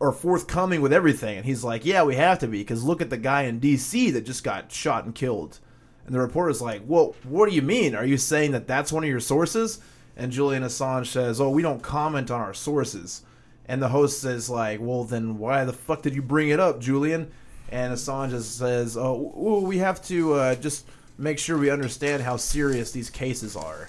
are 0.00 0.12
forthcoming 0.12 0.80
with 0.80 0.92
everything. 0.92 1.38
And 1.38 1.46
he's 1.46 1.64
like, 1.64 1.84
yeah, 1.84 2.02
we 2.02 2.16
have 2.16 2.38
to 2.40 2.46
be 2.46 2.58
because 2.58 2.84
look 2.84 3.00
at 3.00 3.10
the 3.10 3.16
guy 3.16 3.42
in 3.42 3.58
D.C. 3.58 4.10
that 4.10 4.26
just 4.26 4.44
got 4.44 4.70
shot 4.70 5.04
and 5.04 5.14
killed. 5.14 5.58
And 6.04 6.14
the 6.14 6.20
reporter's 6.20 6.62
like, 6.62 6.82
well, 6.86 7.16
what 7.24 7.48
do 7.48 7.54
you 7.54 7.62
mean? 7.62 7.94
Are 7.94 8.04
you 8.04 8.16
saying 8.16 8.52
that 8.52 8.66
that's 8.66 8.92
one 8.92 9.02
of 9.02 9.08
your 9.08 9.20
sources? 9.20 9.80
And 10.16 10.32
Julian 10.32 10.62
Assange 10.62 11.06
says, 11.06 11.40
oh, 11.40 11.50
we 11.50 11.62
don't 11.62 11.82
comment 11.82 12.30
on 12.30 12.40
our 12.40 12.54
sources. 12.54 13.22
And 13.66 13.82
the 13.82 13.88
host 13.88 14.20
says, 14.20 14.48
like, 14.48 14.80
well, 14.80 15.04
then 15.04 15.38
why 15.38 15.64
the 15.64 15.72
fuck 15.72 16.02
did 16.02 16.14
you 16.14 16.22
bring 16.22 16.50
it 16.50 16.60
up, 16.60 16.80
Julian? 16.80 17.32
And 17.70 17.92
Assange 17.92 18.40
says, 18.42 18.96
oh, 18.96 19.32
well, 19.34 19.60
we 19.60 19.78
have 19.78 20.02
to 20.06 20.34
uh, 20.34 20.54
just 20.56 20.86
make 21.18 21.38
sure 21.38 21.58
we 21.58 21.70
understand 21.70 22.22
how 22.22 22.36
serious 22.36 22.92
these 22.92 23.10
cases 23.10 23.56
are. 23.56 23.88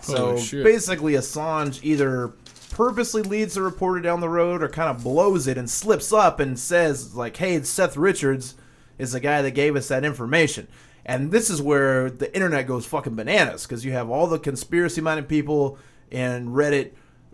So 0.00 0.36
basically, 0.62 1.12
Assange 1.12 1.80
either 1.82 2.32
purposely 2.70 3.22
leads 3.22 3.54
the 3.54 3.62
reporter 3.62 4.00
down 4.00 4.20
the 4.20 4.28
road 4.28 4.62
or 4.62 4.68
kind 4.68 4.88
of 4.88 5.02
blows 5.02 5.46
it 5.46 5.58
and 5.58 5.68
slips 5.68 6.12
up 6.12 6.40
and 6.40 6.58
says 6.58 7.14
like 7.16 7.36
hey 7.36 7.60
seth 7.62 7.96
richards 7.96 8.54
is 8.96 9.12
the 9.12 9.20
guy 9.20 9.42
that 9.42 9.50
gave 9.50 9.74
us 9.76 9.88
that 9.88 10.04
information 10.04 10.68
and 11.04 11.32
this 11.32 11.50
is 11.50 11.60
where 11.60 12.08
the 12.08 12.32
internet 12.34 12.66
goes 12.66 12.86
fucking 12.86 13.16
bananas 13.16 13.64
because 13.64 13.84
you 13.84 13.92
have 13.92 14.08
all 14.08 14.26
the 14.26 14.38
conspiracy 14.38 15.00
minded 15.00 15.28
people 15.28 15.78
in 16.10 16.48
reddit 16.48 16.92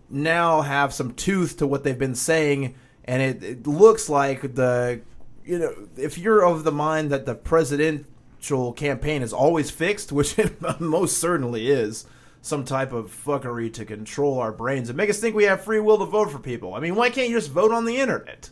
now 0.09 0.61
have 0.61 0.93
some 0.93 1.13
tooth 1.13 1.57
to 1.57 1.67
what 1.67 1.83
they've 1.83 1.99
been 1.99 2.15
saying 2.15 2.73
and 3.05 3.21
it, 3.21 3.43
it 3.43 3.67
looks 3.67 4.09
like 4.09 4.55
the 4.55 4.99
you 5.47 5.59
know 5.59 5.87
if 5.97 6.17
you're 6.17 6.45
of 6.45 6.63
the 6.63 6.71
mind 6.71 7.09
that 7.11 7.25
the 7.25 7.35
presidential 7.35 8.73
campaign 8.73 9.21
is 9.21 9.33
always 9.33 9.71
fixed 9.71 10.11
which 10.11 10.37
it 10.37 10.61
most 10.79 11.17
certainly 11.17 11.69
is 11.69 12.05
some 12.41 12.63
type 12.63 12.93
of 12.93 13.11
fuckery 13.11 13.71
to 13.73 13.85
control 13.85 14.39
our 14.39 14.51
brains 14.51 14.89
and 14.89 14.97
make 14.97 15.09
us 15.09 15.19
think 15.19 15.35
we 15.35 15.43
have 15.43 15.63
free 15.63 15.79
will 15.79 15.97
to 15.97 16.05
vote 16.05 16.31
for 16.31 16.39
people. 16.39 16.73
I 16.73 16.79
mean, 16.79 16.95
why 16.95 17.09
can't 17.09 17.29
you 17.29 17.35
just 17.35 17.51
vote 17.51 17.71
on 17.71 17.85
the 17.85 17.97
internet? 17.97 18.49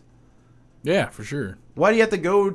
Yeah, 0.84 1.10
for 1.10 1.24
sure. 1.24 1.58
Why 1.76 1.92
do 1.92 1.96
you 1.96 2.02
have 2.02 2.12
to 2.12 2.18
go 2.18 2.54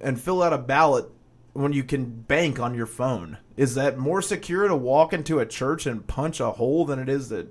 and 0.00 0.20
fill 0.20 0.42
out 0.42 0.52
a 0.52 0.58
ballot 0.58 1.06
when 1.52 1.72
you 1.72 1.82
can 1.82 2.06
bank 2.06 2.60
on 2.60 2.74
your 2.74 2.86
phone? 2.86 3.38
Is 3.56 3.74
that 3.74 3.98
more 3.98 4.22
secure 4.22 4.68
to 4.68 4.76
walk 4.76 5.12
into 5.12 5.40
a 5.40 5.46
church 5.46 5.86
and 5.86 6.06
punch 6.06 6.40
a 6.40 6.52
hole 6.52 6.84
than 6.84 6.98
it 6.98 7.08
is 7.08 7.28
to 7.28 7.48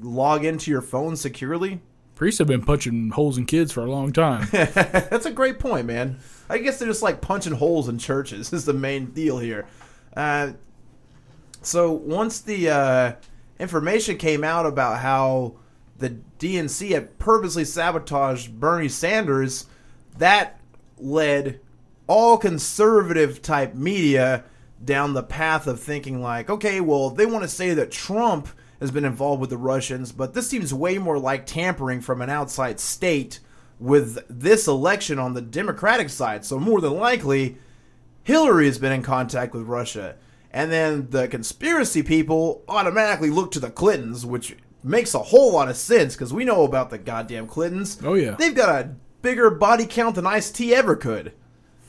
log 0.00 0.44
into 0.44 0.70
your 0.70 0.82
phone 0.82 1.16
securely? 1.16 1.80
Priests 2.16 2.38
have 2.38 2.48
been 2.48 2.62
punching 2.62 3.10
holes 3.10 3.36
in 3.36 3.44
kids 3.44 3.70
for 3.70 3.82
a 3.82 3.90
long 3.90 4.10
time. 4.10 4.48
That's 4.50 5.26
a 5.26 5.30
great 5.30 5.58
point, 5.58 5.86
man. 5.86 6.18
I 6.48 6.56
guess 6.56 6.78
they're 6.78 6.88
just 6.88 7.02
like 7.02 7.20
punching 7.20 7.52
holes 7.52 7.90
in 7.90 7.98
churches 7.98 8.52
is 8.54 8.64
the 8.64 8.72
main 8.72 9.06
deal 9.06 9.38
here. 9.38 9.66
Uh, 10.16 10.52
so 11.60 11.92
once 11.92 12.40
the 12.40 12.70
uh, 12.70 13.12
information 13.60 14.16
came 14.16 14.42
out 14.44 14.64
about 14.64 15.00
how 15.00 15.56
the 15.98 16.16
DNC 16.38 16.90
had 16.90 17.18
purposely 17.18 17.66
sabotaged 17.66 18.58
Bernie 18.58 18.88
Sanders, 18.88 19.66
that 20.16 20.58
led 20.96 21.60
all 22.06 22.38
conservative 22.38 23.42
type 23.42 23.74
media 23.74 24.44
down 24.82 25.12
the 25.12 25.22
path 25.22 25.66
of 25.66 25.80
thinking 25.80 26.22
like, 26.22 26.48
okay, 26.48 26.80
well, 26.80 27.10
they 27.10 27.26
want 27.26 27.42
to 27.42 27.48
say 27.48 27.74
that 27.74 27.90
Trump 27.90 28.48
has 28.80 28.90
been 28.90 29.04
involved 29.04 29.40
with 29.40 29.50
the 29.50 29.56
Russians, 29.56 30.12
but 30.12 30.34
this 30.34 30.48
seems 30.48 30.72
way 30.72 30.98
more 30.98 31.18
like 31.18 31.46
tampering 31.46 32.00
from 32.00 32.20
an 32.20 32.30
outside 32.30 32.78
state 32.80 33.40
with 33.78 34.18
this 34.28 34.66
election 34.66 35.18
on 35.18 35.34
the 35.34 35.42
Democratic 35.42 36.08
side. 36.08 36.44
So 36.44 36.58
more 36.58 36.80
than 36.80 36.94
likely, 36.94 37.56
Hillary 38.22 38.66
has 38.66 38.78
been 38.78 38.92
in 38.92 39.02
contact 39.02 39.54
with 39.54 39.64
Russia. 39.64 40.16
And 40.50 40.72
then 40.72 41.10
the 41.10 41.28
conspiracy 41.28 42.02
people 42.02 42.64
automatically 42.68 43.30
look 43.30 43.50
to 43.52 43.60
the 43.60 43.70
Clintons, 43.70 44.24
which 44.24 44.56
makes 44.82 45.14
a 45.14 45.18
whole 45.18 45.52
lot 45.52 45.68
of 45.68 45.76
sense 45.76 46.14
because 46.14 46.32
we 46.32 46.44
know 46.44 46.64
about 46.64 46.90
the 46.90 46.98
goddamn 46.98 47.46
Clintons. 47.46 47.98
Oh, 48.02 48.14
yeah. 48.14 48.36
They've 48.38 48.54
got 48.54 48.68
a 48.68 48.94
bigger 49.20 49.50
body 49.50 49.86
count 49.86 50.14
than 50.14 50.26
Ice 50.26 50.50
T 50.50 50.74
ever 50.74 50.96
could. 50.96 51.32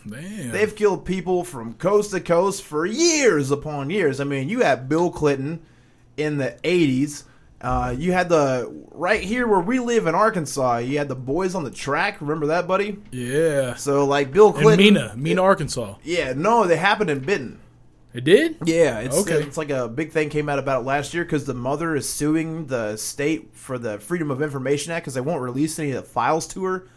Man. 0.04 0.52
They've 0.52 0.76
killed 0.76 1.06
people 1.06 1.44
from 1.44 1.74
coast 1.76 2.12
to 2.12 2.20
coast 2.20 2.64
for 2.64 2.86
years 2.86 3.52
upon 3.52 3.90
years. 3.90 4.20
I 4.20 4.24
mean, 4.24 4.50
you 4.50 4.62
have 4.62 4.90
Bill 4.90 5.12
Clinton 5.12 5.62
in 6.18 6.38
the 6.38 6.58
80s. 6.64 7.24
Uh, 7.60 7.96
you 7.98 8.12
had 8.12 8.30
the 8.30 8.72
right 8.92 9.22
here 9.24 9.48
where 9.48 9.60
we 9.60 9.80
live 9.80 10.06
in 10.06 10.14
Arkansas. 10.14 10.78
You 10.78 10.98
had 11.00 11.08
the 11.08 11.16
boys 11.16 11.56
on 11.56 11.64
the 11.64 11.72
track. 11.72 12.22
Remember 12.22 12.48
that, 12.48 12.68
buddy? 12.68 12.98
yeah. 13.12 13.74
So 13.76 14.06
like 14.06 14.32
Bill 14.32 14.54
In 14.56 14.62
Clinton. 14.62 14.94
Mena, 14.94 15.14
Mena, 15.16 15.42
Arkansas. 15.42 15.96
Yeah, 16.04 16.34
no, 16.36 16.68
they 16.68 16.78
happened 16.78 17.10
in 17.10 17.20
Benton. 17.20 17.60
It 18.14 18.24
did? 18.24 18.58
Yeah, 18.66 19.00
it's 19.00 19.18
Okay. 19.18 19.42
it's 19.44 19.58
like 19.58 19.70
a 19.70 19.88
big 19.88 20.12
thing 20.12 20.30
came 20.30 20.50
out 20.50 20.60
about 20.60 20.82
it 20.82 20.86
last 20.86 21.14
year 21.14 21.24
because 21.24 21.46
the 21.46 21.54
mother 21.54 21.96
is 21.96 22.08
suing 22.10 22.68
the 22.68 22.96
state 22.98 23.50
for 23.54 23.78
the 23.78 24.00
Freedom 24.00 24.32
of 24.32 24.42
Information 24.42 24.92
Act 24.92 25.04
because 25.06 25.14
they 25.16 25.22
won't 25.22 25.42
release 25.42 25.78
any 25.78 25.92
of 25.92 26.04
the 26.04 26.10
files 26.10 26.48
to 26.50 26.64
her 26.64 26.88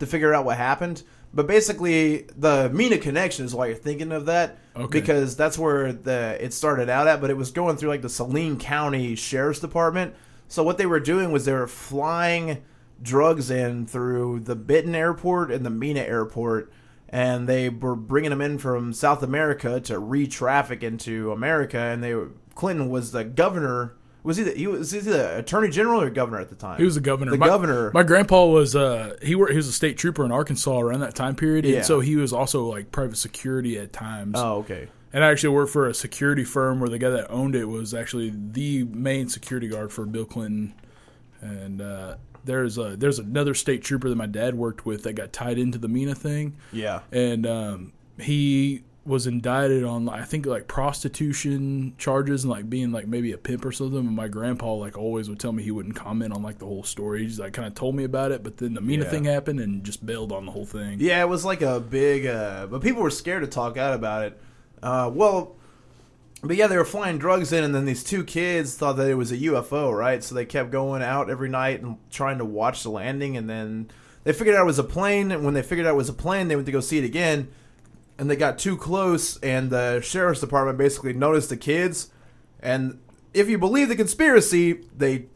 to 0.00 0.06
figure 0.06 0.34
out 0.34 0.44
what 0.44 0.56
happened. 0.58 1.02
But 1.36 1.46
basically, 1.46 2.22
the 2.36 2.70
Mena 2.72 2.96
connection 2.96 3.44
is 3.44 3.54
why 3.54 3.66
you're 3.66 3.76
thinking 3.76 4.10
of 4.10 4.24
that 4.26 4.58
Okay. 4.74 5.00
because 5.00 5.36
that's 5.36 5.58
where 5.58 5.92
the 5.92 6.36
it 6.40 6.52
started 6.54 6.88
out 6.88 7.06
at. 7.06 7.20
But 7.20 7.28
it 7.28 7.36
was 7.36 7.50
going 7.50 7.76
through 7.76 7.90
like 7.90 8.02
the 8.02 8.08
Saline 8.08 8.58
County 8.58 9.14
Sheriff's 9.14 9.60
Department. 9.60 10.14
So 10.48 10.62
what 10.62 10.78
they 10.78 10.86
were 10.86 11.00
doing 11.00 11.32
was 11.32 11.44
they 11.44 11.52
were 11.52 11.66
flying 11.66 12.62
drugs 13.02 13.50
in 13.50 13.86
through 13.86 14.40
the 14.40 14.56
Benton 14.56 14.94
Airport 14.94 15.50
and 15.50 15.64
the 15.64 15.70
Mena 15.70 16.00
Airport 16.00 16.72
and 17.08 17.48
they 17.48 17.68
were 17.68 17.94
bringing 17.94 18.30
them 18.30 18.40
in 18.40 18.58
from 18.58 18.92
South 18.92 19.22
America 19.22 19.78
to 19.80 19.98
re-traffic 19.98 20.82
into 20.82 21.30
America. 21.32 21.78
And 21.78 22.02
they 22.02 22.14
Clinton 22.54 22.88
was 22.88 23.12
the 23.12 23.24
governor. 23.24 23.94
Was 24.26 24.36
he 24.36 24.42
the, 24.42 24.50
he 24.52 24.66
was, 24.66 24.92
is 24.92 25.04
he 25.04 25.10
the 25.10 25.38
attorney 25.38 25.70
general 25.70 26.00
or 26.02 26.10
governor 26.10 26.40
at 26.40 26.48
the 26.48 26.56
time? 26.56 26.78
He 26.78 26.84
was 26.84 26.96
the 26.96 27.00
governor. 27.00 27.30
The 27.30 27.38
my, 27.38 27.46
governor. 27.46 27.90
My 27.94 28.02
grandpa 28.02 28.44
was 28.46 28.74
uh 28.76 29.16
he 29.22 29.34
worked 29.34 29.52
he 29.52 29.56
was 29.56 29.68
a 29.68 29.72
state 29.72 29.96
trooper 29.96 30.24
in 30.24 30.32
Arkansas 30.32 30.78
around 30.78 31.00
that 31.00 31.14
time 31.14 31.36
period. 31.36 31.64
Yeah. 31.64 31.76
And 31.76 31.86
so 31.86 32.00
he 32.00 32.16
was 32.16 32.32
also 32.32 32.64
like 32.66 32.90
private 32.90 33.16
security 33.16 33.78
at 33.78 33.92
times. 33.92 34.34
oh, 34.36 34.58
okay. 34.58 34.88
And 35.12 35.24
I 35.24 35.30
actually 35.30 35.50
worked 35.54 35.72
for 35.72 35.86
a 35.88 35.94
security 35.94 36.44
firm 36.44 36.80
where 36.80 36.90
the 36.90 36.98
guy 36.98 37.08
that 37.10 37.30
owned 37.30 37.54
it 37.54 37.64
was 37.64 37.94
actually 37.94 38.34
the 38.34 38.84
main 38.84 39.28
security 39.28 39.68
guard 39.68 39.90
for 39.92 40.04
Bill 40.04 40.26
Clinton. 40.26 40.74
And 41.40 41.80
uh, 41.80 42.16
there's 42.44 42.76
a 42.78 42.96
there's 42.96 43.18
another 43.18 43.54
state 43.54 43.82
trooper 43.82 44.08
that 44.08 44.16
my 44.16 44.26
dad 44.26 44.56
worked 44.56 44.84
with 44.84 45.04
that 45.04 45.12
got 45.14 45.32
tied 45.32 45.58
into 45.58 45.78
the 45.78 45.88
Mena 45.88 46.14
thing, 46.14 46.56
Yeah. 46.72 47.00
and 47.12 47.46
um, 47.46 47.92
he 48.18 48.82
was 49.06 49.26
indicted 49.26 49.84
on 49.84 50.08
I 50.08 50.24
think 50.24 50.46
like 50.46 50.66
prostitution 50.68 51.94
charges 51.98 52.44
and 52.44 52.50
like 52.50 52.68
being 52.68 52.92
like 52.92 53.06
maybe 53.06 53.32
a 53.32 53.38
pimp 53.38 53.64
or 53.64 53.72
something. 53.72 53.98
And 53.98 54.10
my 54.16 54.28
grandpa 54.28 54.72
like 54.74 54.98
always 54.98 55.28
would 55.28 55.38
tell 55.40 55.52
me 55.52 55.62
he 55.62 55.70
wouldn't 55.70 55.94
comment 55.96 56.32
on 56.32 56.42
like 56.42 56.58
the 56.58 56.66
whole 56.66 56.82
story. 56.82 57.22
He's 57.22 57.38
like 57.38 57.52
kind 57.52 57.68
of 57.68 57.74
told 57.74 57.94
me 57.94 58.04
about 58.04 58.32
it, 58.32 58.42
but 58.42 58.56
then 58.58 58.74
the 58.74 58.80
Mena 58.80 59.04
Yeah. 59.04 59.10
thing 59.10 59.24
happened 59.24 59.60
and 59.60 59.84
just 59.84 60.04
bailed 60.04 60.32
on 60.32 60.46
the 60.46 60.52
whole 60.52 60.66
thing. 60.66 60.98
Yeah, 61.00 61.20
it 61.22 61.28
was 61.28 61.44
like 61.44 61.62
a 61.62 61.80
big, 61.80 62.26
uh, 62.26 62.66
but 62.66 62.82
people 62.82 63.02
were 63.02 63.10
scared 63.10 63.42
to 63.42 63.48
talk 63.48 63.76
out 63.76 63.94
about 63.94 64.24
it. 64.24 64.40
Uh, 64.82 65.10
well, 65.14 65.54
but 66.42 66.56
yeah, 66.56 66.66
they 66.66 66.76
were 66.76 66.84
flying 66.84 67.18
drugs 67.18 67.52
in, 67.52 67.64
and 67.64 67.74
then 67.74 67.86
these 67.86 68.04
two 68.04 68.22
kids 68.22 68.74
thought 68.76 68.94
that 68.98 69.08
it 69.08 69.14
was 69.14 69.32
a 69.32 69.36
UFO, 69.38 69.96
right? 69.96 70.22
So 70.22 70.34
they 70.34 70.44
kept 70.44 70.70
going 70.70 71.02
out 71.02 71.30
every 71.30 71.48
night 71.48 71.80
and 71.82 71.96
trying 72.10 72.38
to 72.38 72.44
watch 72.44 72.82
the 72.82 72.90
landing, 72.90 73.36
and 73.36 73.48
then 73.48 73.90
they 74.24 74.32
figured 74.32 74.54
out 74.54 74.62
it 74.62 74.66
was 74.66 74.78
a 74.78 74.84
plane. 74.84 75.30
And 75.32 75.44
when 75.44 75.54
they 75.54 75.62
figured 75.62 75.86
out 75.86 75.94
it 75.94 75.96
was 75.96 76.08
a 76.10 76.12
plane, 76.12 76.48
they 76.48 76.54
went 76.54 76.66
to 76.66 76.72
go 76.72 76.80
see 76.80 76.98
it 76.98 77.04
again, 77.04 77.48
and 78.18 78.30
they 78.30 78.36
got 78.36 78.58
too 78.58 78.76
close, 78.76 79.36
and 79.38 79.70
the 79.70 80.00
sheriff's 80.00 80.40
department 80.40 80.78
basically 80.78 81.12
noticed 81.12 81.48
the 81.48 81.56
kids, 81.56 82.10
and 82.60 83.00
if 83.34 83.48
you 83.48 83.58
believe 83.58 83.88
the 83.88 83.96
conspiracy, 83.96 84.84
they 84.96 85.26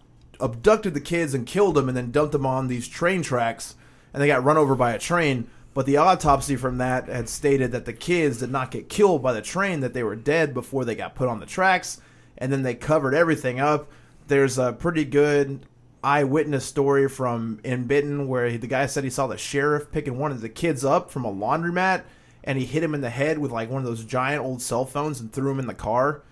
abducted 0.40 0.94
the 0.94 1.00
kids 1.00 1.34
and 1.34 1.46
killed 1.46 1.74
them, 1.74 1.88
and 1.88 1.96
then 1.96 2.10
dumped 2.10 2.32
them 2.32 2.46
on 2.46 2.68
these 2.68 2.88
train 2.88 3.22
tracks, 3.22 3.74
and 4.12 4.22
they 4.22 4.26
got 4.26 4.42
run 4.42 4.56
over 4.56 4.74
by 4.74 4.92
a 4.92 4.98
train. 4.98 5.48
But 5.72 5.86
the 5.86 5.98
autopsy 5.98 6.56
from 6.56 6.78
that 6.78 7.08
had 7.08 7.28
stated 7.28 7.70
that 7.72 7.84
the 7.84 7.92
kids 7.92 8.38
did 8.38 8.50
not 8.50 8.70
get 8.70 8.88
killed 8.88 9.22
by 9.22 9.32
the 9.32 9.42
train, 9.42 9.80
that 9.80 9.94
they 9.94 10.02
were 10.02 10.16
dead 10.16 10.52
before 10.52 10.84
they 10.84 10.94
got 10.94 11.14
put 11.14 11.28
on 11.28 11.40
the 11.40 11.46
tracks, 11.46 12.00
and 12.38 12.52
then 12.52 12.62
they 12.62 12.74
covered 12.74 13.14
everything 13.14 13.60
up. 13.60 13.88
There's 14.26 14.58
a 14.58 14.72
pretty 14.72 15.04
good 15.04 15.66
eyewitness 16.02 16.64
story 16.64 17.08
from 17.08 17.60
in 17.62 17.84
Benton 17.84 18.26
where 18.26 18.56
the 18.56 18.66
guy 18.66 18.86
said 18.86 19.04
he 19.04 19.10
saw 19.10 19.26
the 19.26 19.36
sheriff 19.36 19.92
picking 19.92 20.18
one 20.18 20.32
of 20.32 20.40
the 20.40 20.48
kids 20.48 20.84
up 20.84 21.10
from 21.10 21.24
a 21.24 21.32
laundromat 21.32 22.04
and 22.44 22.58
he 22.58 22.64
hit 22.64 22.82
him 22.82 22.94
in 22.94 23.00
the 23.00 23.10
head 23.10 23.38
with 23.38 23.50
like 23.50 23.70
one 23.70 23.82
of 23.82 23.86
those 23.88 24.04
giant 24.04 24.42
old 24.42 24.62
cell 24.62 24.84
phones 24.84 25.20
and 25.20 25.32
threw 25.32 25.50
him 25.50 25.58
in 25.58 25.66
the 25.66 25.74
car. 25.74 26.22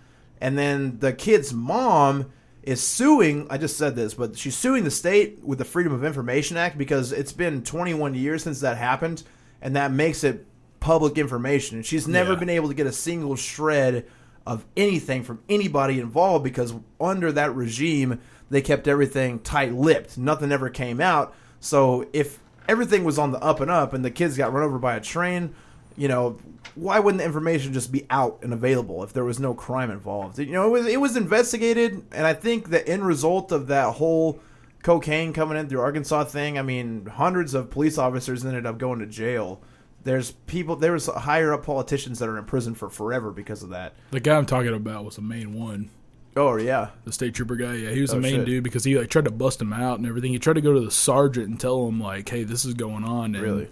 And 0.40 0.56
then 0.56 0.98
the 1.00 1.12
kid's 1.12 1.52
mom 1.52 2.30
is 2.62 2.80
suing. 2.80 3.46
I 3.50 3.58
just 3.58 3.76
said 3.76 3.96
this, 3.96 4.14
but 4.14 4.36
she's 4.38 4.56
suing 4.56 4.84
the 4.84 4.90
state 4.90 5.40
with 5.42 5.58
the 5.58 5.64
Freedom 5.64 5.92
of 5.92 6.04
Information 6.04 6.56
Act 6.56 6.78
because 6.78 7.12
it's 7.12 7.32
been 7.32 7.62
21 7.62 8.14
years 8.14 8.42
since 8.42 8.60
that 8.60 8.76
happened, 8.76 9.22
and 9.60 9.74
that 9.76 9.90
makes 9.92 10.22
it 10.24 10.46
public 10.80 11.18
information. 11.18 11.76
And 11.78 11.84
she's 11.86 12.06
never 12.06 12.34
Yeah. 12.34 12.38
been 12.38 12.50
able 12.50 12.68
to 12.68 12.74
get 12.74 12.86
a 12.86 12.92
single 12.92 13.36
shred 13.36 14.04
of 14.46 14.64
anything 14.76 15.22
from 15.24 15.40
anybody 15.48 15.98
involved 16.00 16.44
because 16.44 16.72
under 17.00 17.32
that 17.32 17.54
regime, 17.54 18.18
they 18.48 18.62
kept 18.62 18.88
everything 18.88 19.40
tight 19.40 19.74
lipped. 19.74 20.16
Nothing 20.16 20.52
ever 20.52 20.70
came 20.70 21.00
out. 21.00 21.34
So 21.60 22.06
if 22.12 22.38
everything 22.68 23.02
was 23.04 23.18
on 23.18 23.32
the 23.32 23.38
up 23.40 23.60
and 23.60 23.70
up 23.70 23.92
and 23.92 24.04
the 24.04 24.10
kids 24.10 24.36
got 24.36 24.52
run 24.52 24.62
over 24.62 24.78
by 24.78 24.94
a 24.94 25.00
train, 25.00 25.52
you 25.98 26.08
know, 26.08 26.38
why 26.74 26.98
wouldn't 27.00 27.18
the 27.18 27.24
information 27.26 27.72
just 27.72 27.90
be 27.92 28.06
out 28.08 28.38
and 28.42 28.52
available 28.52 29.02
if 29.02 29.12
there 29.12 29.24
was 29.24 29.38
no 29.40 29.52
crime 29.52 29.90
involved? 29.90 30.38
You 30.38 30.52
know, 30.52 30.66
it 30.66 30.70
was 30.70 30.86
it 30.86 31.00
was 31.00 31.16
investigated, 31.16 32.04
and 32.12 32.26
I 32.26 32.34
think 32.34 32.70
the 32.70 32.86
end 32.88 33.04
result 33.04 33.52
of 33.52 33.66
that 33.66 33.94
whole 33.94 34.40
cocaine 34.82 35.32
coming 35.32 35.58
in 35.58 35.68
through 35.68 35.80
Arkansas 35.80 36.24
thing, 36.24 36.58
I 36.58 36.62
mean, 36.62 37.06
hundreds 37.06 37.52
of 37.54 37.68
police 37.70 37.98
officers 37.98 38.44
ended 38.46 38.64
up 38.64 38.78
going 38.78 39.00
to 39.00 39.06
jail. 39.06 39.60
There's 40.04 40.30
people, 40.30 40.76
there 40.76 40.92
was 40.92 41.06
higher 41.06 41.52
up 41.52 41.64
politicians 41.66 42.20
that 42.20 42.28
are 42.28 42.38
in 42.38 42.44
prison 42.44 42.74
for 42.74 42.88
forever 42.88 43.32
because 43.32 43.64
of 43.64 43.70
that. 43.70 43.94
The 44.12 44.20
guy 44.20 44.36
I'm 44.36 44.46
talking 44.46 44.72
about 44.72 45.04
was 45.04 45.16
the 45.16 45.22
main 45.22 45.52
one, 45.52 45.90
Oh 46.36 46.56
yeah, 46.56 46.90
the 47.04 47.12
state 47.12 47.34
trooper 47.34 47.56
guy. 47.56 47.74
Yeah, 47.74 47.90
he 47.90 48.00
was 48.00 48.12
Oh, 48.12 48.14
the 48.14 48.20
main 48.20 48.36
shit. 48.36 48.46
dude 48.46 48.64
because 48.64 48.84
he 48.84 48.96
like 48.96 49.10
tried 49.10 49.24
to 49.24 49.32
bust 49.32 49.60
him 49.60 49.72
out 49.72 49.98
and 49.98 50.06
everything. 50.06 50.30
He 50.32 50.38
tried 50.38 50.54
to 50.54 50.60
go 50.60 50.72
to 50.72 50.80
the 50.80 50.90
sergeant 50.92 51.48
and 51.48 51.58
tell 51.58 51.88
him 51.88 52.00
like, 52.00 52.28
"Hey, 52.28 52.44
this 52.44 52.64
is 52.64 52.74
going 52.74 53.02
on." 53.02 53.34
And, 53.34 53.42
really. 53.44 53.68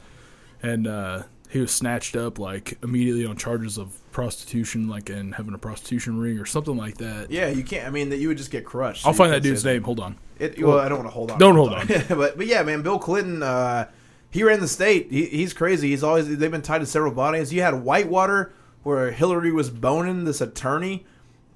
and 0.62 0.86
uh, 0.88 1.22
he 1.56 1.62
was 1.62 1.72
snatched 1.72 2.16
up 2.16 2.38
like 2.38 2.78
immediately 2.82 3.24
on 3.24 3.36
charges 3.36 3.78
of 3.78 3.98
prostitution, 4.12 4.88
like 4.88 5.08
and 5.08 5.34
having 5.34 5.54
a 5.54 5.58
prostitution 5.58 6.18
ring 6.18 6.38
or 6.38 6.44
something 6.44 6.76
like 6.76 6.98
that. 6.98 7.30
Yeah, 7.30 7.48
you 7.48 7.64
can't. 7.64 7.86
I 7.86 7.90
mean, 7.90 8.10
that 8.10 8.18
you 8.18 8.28
would 8.28 8.36
just 8.36 8.50
get 8.50 8.64
crushed. 8.64 9.06
I'll 9.06 9.12
find 9.12 9.32
that 9.32 9.42
dude's 9.42 9.64
name. 9.64 9.82
Hold 9.82 10.00
on. 10.00 10.16
It, 10.38 10.62
well, 10.62 10.78
I 10.78 10.88
don't 10.88 10.98
want 10.98 11.08
to 11.08 11.14
hold 11.14 11.30
on. 11.30 11.38
Don't 11.38 11.54
hold 11.54 11.72
on. 11.72 11.86
but 12.08 12.36
but 12.36 12.46
yeah, 12.46 12.62
man, 12.62 12.82
Bill 12.82 12.98
Clinton, 12.98 13.42
uh, 13.42 13.88
he 14.30 14.42
ran 14.42 14.60
the 14.60 14.68
state. 14.68 15.10
He, 15.10 15.24
he's 15.26 15.54
crazy. 15.54 15.88
He's 15.88 16.04
always 16.04 16.28
they've 16.36 16.50
been 16.50 16.62
tied 16.62 16.80
to 16.80 16.86
several 16.86 17.12
bodies. 17.12 17.52
You 17.52 17.62
had 17.62 17.82
Whitewater, 17.82 18.52
where 18.82 19.10
Hillary 19.10 19.50
was 19.50 19.70
boning 19.70 20.24
this 20.24 20.42
attorney 20.42 21.06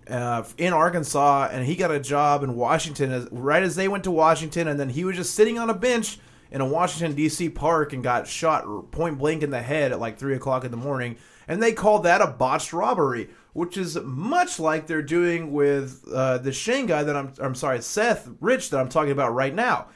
uh, 0.08 0.44
in 0.56 0.72
Arkansas, 0.72 1.50
and 1.52 1.66
he 1.66 1.76
got 1.76 1.90
a 1.90 2.00
job 2.00 2.42
in 2.42 2.56
Washington 2.56 3.12
as, 3.12 3.28
right 3.30 3.62
as 3.62 3.76
they 3.76 3.86
went 3.86 4.04
to 4.04 4.10
Washington, 4.10 4.66
and 4.66 4.80
then 4.80 4.88
he 4.88 5.04
was 5.04 5.16
just 5.16 5.34
sitting 5.34 5.58
on 5.58 5.68
a 5.68 5.74
bench 5.74 6.18
in 6.50 6.60
a 6.60 6.66
Washington 6.66 7.16
D.C. 7.16 7.48
park 7.50 7.92
and 7.92 8.02
got 8.02 8.26
shot 8.26 8.90
point 8.90 9.18
blank 9.18 9.42
in 9.42 9.50
the 9.50 9.62
head 9.62 9.92
at 9.92 10.00
like 10.00 10.18
three 10.18 10.34
o'clock 10.34 10.64
in 10.64 10.70
the 10.70 10.76
morning, 10.76 11.16
and 11.48 11.62
they 11.62 11.72
called 11.72 12.04
that 12.04 12.20
a 12.20 12.26
botched 12.26 12.72
robbery, 12.72 13.30
which 13.52 13.76
is 13.76 13.98
much 14.02 14.58
like 14.58 14.86
they're 14.86 15.02
doing 15.02 15.52
with 15.52 16.04
uh, 16.12 16.38
the 16.38 16.52
Shane 16.52 16.86
guy 16.86 17.02
that 17.02 17.16
I'm 17.16 17.32
I'm 17.38 17.54
sorry 17.54 17.82
Seth 17.82 18.28
Rich 18.40 18.70
that 18.70 18.80
I'm 18.80 18.88
talking 18.88 19.12
about 19.12 19.34
right 19.34 19.54
now 19.54 19.86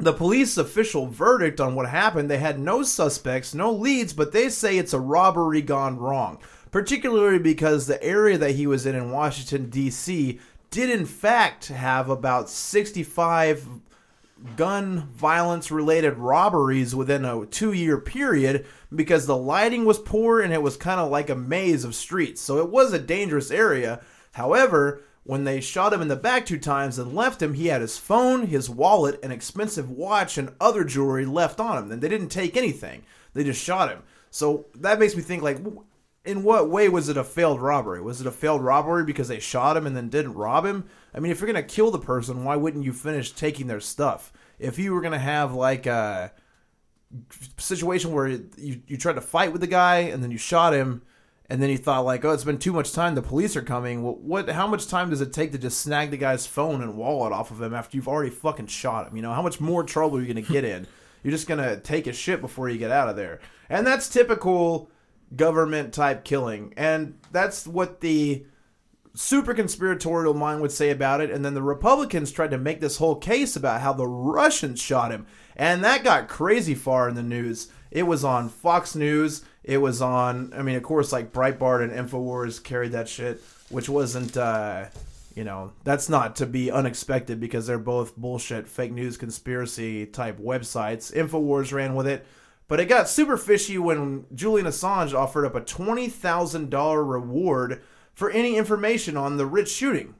the 0.00 0.12
police 0.12 0.56
official 0.56 1.06
verdict 1.06 1.60
on 1.60 1.74
what 1.74 1.88
happened, 1.88 2.30
they 2.30 2.38
had 2.38 2.58
no 2.58 2.82
suspects, 2.82 3.54
no 3.54 3.70
leads, 3.70 4.12
but 4.12 4.32
they 4.32 4.48
say 4.48 4.78
it's 4.78 4.94
a 4.94 5.00
robbery 5.00 5.62
gone 5.62 5.98
wrong. 5.98 6.38
Particularly 6.70 7.38
because 7.38 7.86
the 7.86 8.02
area 8.02 8.38
that 8.38 8.52
he 8.52 8.66
was 8.66 8.86
in 8.86 8.94
in 8.94 9.10
Washington, 9.10 9.68
D.C., 9.68 10.38
did 10.70 10.88
in 10.88 11.04
fact 11.04 11.66
have 11.66 12.08
about 12.08 12.48
65 12.48 13.66
gun 14.56 15.08
violence 15.12 15.70
related 15.70 16.16
robberies 16.16 16.94
within 16.94 17.24
a 17.24 17.46
two 17.46 17.72
year 17.72 17.98
period 17.98 18.66
because 18.94 19.26
the 19.26 19.36
lighting 19.36 19.84
was 19.84 19.98
poor 19.98 20.40
and 20.40 20.52
it 20.52 20.62
was 20.62 20.76
kind 20.76 21.00
of 21.00 21.10
like 21.10 21.30
a 21.30 21.34
maze 21.34 21.84
of 21.84 21.94
streets. 21.94 22.40
So 22.40 22.58
it 22.58 22.70
was 22.70 22.92
a 22.92 22.98
dangerous 22.98 23.50
area. 23.50 24.00
However, 24.32 25.02
when 25.24 25.44
they 25.44 25.60
shot 25.60 25.92
him 25.92 26.00
in 26.00 26.08
the 26.08 26.16
back 26.16 26.46
two 26.46 26.58
times 26.58 26.98
and 26.98 27.14
left 27.14 27.42
him, 27.42 27.54
he 27.54 27.66
had 27.66 27.82
his 27.82 27.98
phone, 27.98 28.46
his 28.46 28.70
wallet, 28.70 29.22
an 29.22 29.30
expensive 29.30 29.90
watch, 29.90 30.38
and 30.38 30.52
other 30.60 30.84
jewelry 30.84 31.26
left 31.26 31.60
on 31.60 31.78
him. 31.78 31.92
And 31.92 32.02
they 32.02 32.08
didn't 32.08 32.28
take 32.30 32.56
anything. 32.56 33.02
They 33.34 33.44
just 33.44 33.62
shot 33.62 33.90
him. 33.90 34.02
So 34.30 34.66
that 34.76 34.98
makes 34.98 35.14
me 35.14 35.22
think 35.22 35.42
like 35.42 35.58
in 36.24 36.42
what 36.42 36.70
way 36.70 36.88
was 36.88 37.08
it 37.08 37.16
a 37.16 37.24
failed 37.24 37.60
robbery? 37.60 38.00
Was 38.00 38.20
it 38.20 38.26
a 38.26 38.32
failed 38.32 38.62
robbery 38.62 39.04
because 39.04 39.28
they 39.28 39.40
shot 39.40 39.76
him 39.76 39.86
and 39.86 39.96
then 39.96 40.08
didn't 40.08 40.34
rob 40.34 40.64
him? 40.64 40.84
I 41.14 41.20
mean, 41.20 41.32
if 41.32 41.40
you're 41.40 41.52
to 41.52 41.62
kill 41.62 41.90
the 41.90 41.98
person, 41.98 42.44
why 42.44 42.56
wouldn't 42.56 42.84
you 42.84 42.92
finish 42.92 43.32
taking 43.32 43.66
their 43.66 43.80
stuff? 43.80 44.32
If 44.58 44.78
you 44.78 44.92
were 44.92 45.02
to 45.02 45.18
have 45.18 45.54
like 45.54 45.86
a 45.86 46.32
situation 47.56 48.12
where 48.12 48.28
you, 48.28 48.82
you 48.86 48.96
tried 48.96 49.14
to 49.14 49.20
fight 49.20 49.52
with 49.52 49.60
the 49.60 49.66
guy 49.66 49.98
and 49.98 50.22
then 50.22 50.30
you 50.30 50.38
shot 50.38 50.72
him 50.72 51.02
and 51.50 51.60
then 51.60 51.68
you 51.68 51.78
thought 51.78 52.04
like, 52.04 52.24
oh, 52.24 52.30
it's 52.30 52.44
been 52.44 52.58
too 52.58 52.72
much 52.72 52.92
time. 52.92 53.16
The 53.16 53.22
police 53.22 53.56
are 53.56 53.62
coming. 53.62 54.02
What? 54.02 54.48
How 54.48 54.68
much 54.68 54.86
time 54.86 55.10
does 55.10 55.20
it 55.20 55.32
take 55.32 55.50
to 55.52 55.58
just 55.58 55.80
snag 55.80 56.12
the 56.12 56.16
guy's 56.16 56.46
phone 56.46 56.80
and 56.80 56.96
wallet 56.96 57.32
off 57.32 57.50
of 57.50 57.60
him 57.60 57.74
after 57.74 57.96
you've 57.96 58.06
already 58.06 58.30
fucking 58.30 58.68
shot 58.68 59.08
him? 59.08 59.16
You 59.16 59.22
know, 59.22 59.34
how 59.34 59.42
much 59.42 59.60
more 59.60 59.82
trouble 59.82 60.18
are 60.18 60.20
you 60.20 60.28
to 60.46 60.52
get 60.52 60.64
in? 60.64 60.86
You're 61.22 61.32
just 61.32 61.48
to 61.58 61.80
take 61.80 62.06
his 62.06 62.16
shit 62.16 62.40
before 62.40 62.70
you 62.70 62.78
get 62.78 62.90
out 62.90 63.10
of 63.10 63.16
there, 63.16 63.40
and 63.68 63.86
that's 63.86 64.08
typical 64.08 64.90
government 65.36 65.92
type 65.92 66.24
killing, 66.24 66.72
and 66.78 67.18
that's 67.30 67.66
what 67.66 68.00
the 68.00 68.46
super 69.20 69.52
conspiratorial 69.52 70.32
mind 70.32 70.62
would 70.62 70.72
say 70.72 70.90
about 70.90 71.20
it. 71.20 71.30
And 71.30 71.44
then 71.44 71.54
the 71.54 71.62
Republicans 71.62 72.32
tried 72.32 72.50
to 72.52 72.58
make 72.58 72.80
this 72.80 72.96
whole 72.96 73.16
case 73.16 73.54
about 73.54 73.82
how 73.82 73.92
the 73.92 74.06
Russians 74.06 74.80
shot 74.80 75.12
him. 75.12 75.26
And 75.56 75.84
that 75.84 76.02
got 76.02 76.28
crazy 76.28 76.74
far 76.74 77.08
in 77.08 77.14
the 77.14 77.22
news. 77.22 77.68
It 77.90 78.04
was 78.04 78.24
on 78.24 78.48
Fox 78.48 78.94
News. 78.94 79.44
It 79.62 79.78
was 79.78 80.00
on, 80.00 80.54
I 80.56 80.62
mean, 80.62 80.76
of 80.76 80.82
course, 80.82 81.12
like 81.12 81.32
Breitbart 81.32 81.82
and 81.82 81.92
InfoWars 81.92 82.64
carried 82.64 82.92
that 82.92 83.08
shit, 83.08 83.42
which 83.68 83.90
wasn't, 83.90 84.36
uh, 84.38 84.86
you 85.36 85.44
know, 85.44 85.72
that's 85.84 86.08
not 86.08 86.36
to 86.36 86.46
be 86.46 86.70
unexpected 86.70 87.40
because 87.40 87.66
they're 87.66 87.78
both 87.78 88.16
bullshit, 88.16 88.68
fake 88.68 88.92
news, 88.92 89.18
conspiracy 89.18 90.06
type 90.06 90.38
websites. 90.38 91.12
InfoWars 91.12 91.72
ran 91.72 91.94
with 91.94 92.06
it. 92.06 92.26
But 92.68 92.80
it 92.80 92.86
got 92.86 93.08
super 93.08 93.36
fishy 93.36 93.76
when 93.76 94.26
Julian 94.34 94.66
Assange 94.66 95.12
offered 95.12 95.44
up 95.44 95.56
a 95.56 95.60
$20,000 95.60 97.10
reward 97.10 97.82
for 98.14 98.30
any 98.30 98.56
information 98.56 99.16
on 99.16 99.36
the 99.36 99.46
Rich 99.46 99.70
shooting. 99.70 100.16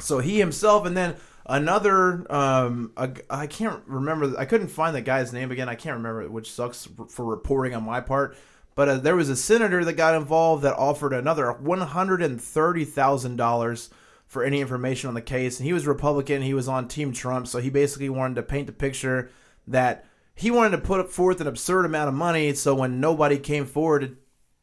So 0.00 0.20
he 0.20 0.38
himself, 0.38 0.86
and 0.86 0.96
then 0.96 1.16
another, 1.46 2.24
um, 2.32 2.92
I 2.96 3.46
can't 3.46 3.82
remember, 3.86 4.38
I 4.38 4.44
couldn't 4.44 4.68
find 4.68 4.94
the 4.94 5.00
guy's 5.00 5.32
name 5.32 5.50
again. 5.50 5.68
I 5.68 5.74
can't 5.74 5.96
remember, 5.96 6.30
which 6.30 6.52
sucks 6.52 6.86
for 7.08 7.24
reporting 7.24 7.74
on 7.74 7.82
my 7.84 8.00
part. 8.00 8.36
But 8.74 8.88
uh, 8.88 8.98
there 8.98 9.16
was 9.16 9.28
a 9.28 9.34
senator 9.34 9.84
that 9.84 9.94
got 9.94 10.14
involved 10.14 10.62
that 10.62 10.76
offered 10.76 11.12
another 11.12 11.56
$130,000 11.60 13.88
for 14.28 14.44
any 14.44 14.60
information 14.60 15.08
on 15.08 15.14
the 15.14 15.20
case. 15.20 15.58
And 15.58 15.66
he 15.66 15.72
was 15.72 15.84
Republican. 15.84 16.42
He 16.42 16.54
was 16.54 16.68
on 16.68 16.86
Team 16.86 17.12
Trump. 17.12 17.48
So 17.48 17.58
he 17.58 17.70
basically 17.70 18.08
wanted 18.08 18.36
to 18.36 18.44
paint 18.44 18.68
the 18.68 18.72
picture 18.72 19.32
that 19.66 20.04
he 20.34 20.52
wanted 20.52 20.76
to 20.76 20.78
put 20.78 21.10
forth 21.10 21.40
an 21.40 21.48
absurd 21.48 21.86
amount 21.86 22.08
of 22.08 22.14
money. 22.14 22.54
So 22.54 22.76
when 22.76 23.00
nobody 23.00 23.38
came 23.38 23.66
forward 23.66 24.02
to 24.02 24.16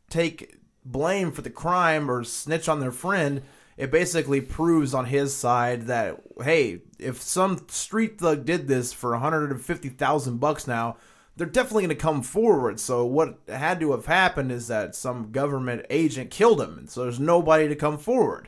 take 0.10 0.56
blame 0.86 1.32
for 1.32 1.42
the 1.42 1.50
crime 1.50 2.10
or 2.10 2.24
snitch 2.24 2.70
on 2.70 2.80
their 2.80 2.92
friend, 2.92 3.42
it 3.78 3.92
basically 3.92 4.40
proves 4.40 4.94
on 4.94 5.06
his 5.06 5.36
side 5.36 5.88
that 5.88 6.22
hey, 6.44 6.82
if 7.00 7.22
some 7.22 7.66
street 7.68 8.20
thug 8.20 8.46
did 8.46 8.68
this 8.68 8.94
for 8.94 9.12
150,000 9.12 10.38
bucks 10.38 10.68
now, 10.68 10.98
they're 11.36 11.48
definitely 11.48 11.84
going 11.84 11.90
to 11.90 12.02
come 12.02 12.22
forward. 12.22 12.80
So 12.80 13.06
what 13.06 13.40
had 13.48 13.80
to 13.82 13.92
have 13.92 14.06
happened 14.06 14.52
is 14.52 14.68
that 14.68 14.96
some 14.96 15.32
government 15.32 15.86
agent 15.90 16.32
killed 16.32 16.62
him, 16.62 16.78
and 16.78 16.90
so 16.90 17.04
there's 17.04 17.20
nobody 17.20 17.68
to 17.68 17.76
come 17.76 17.98
forward. 17.98 18.48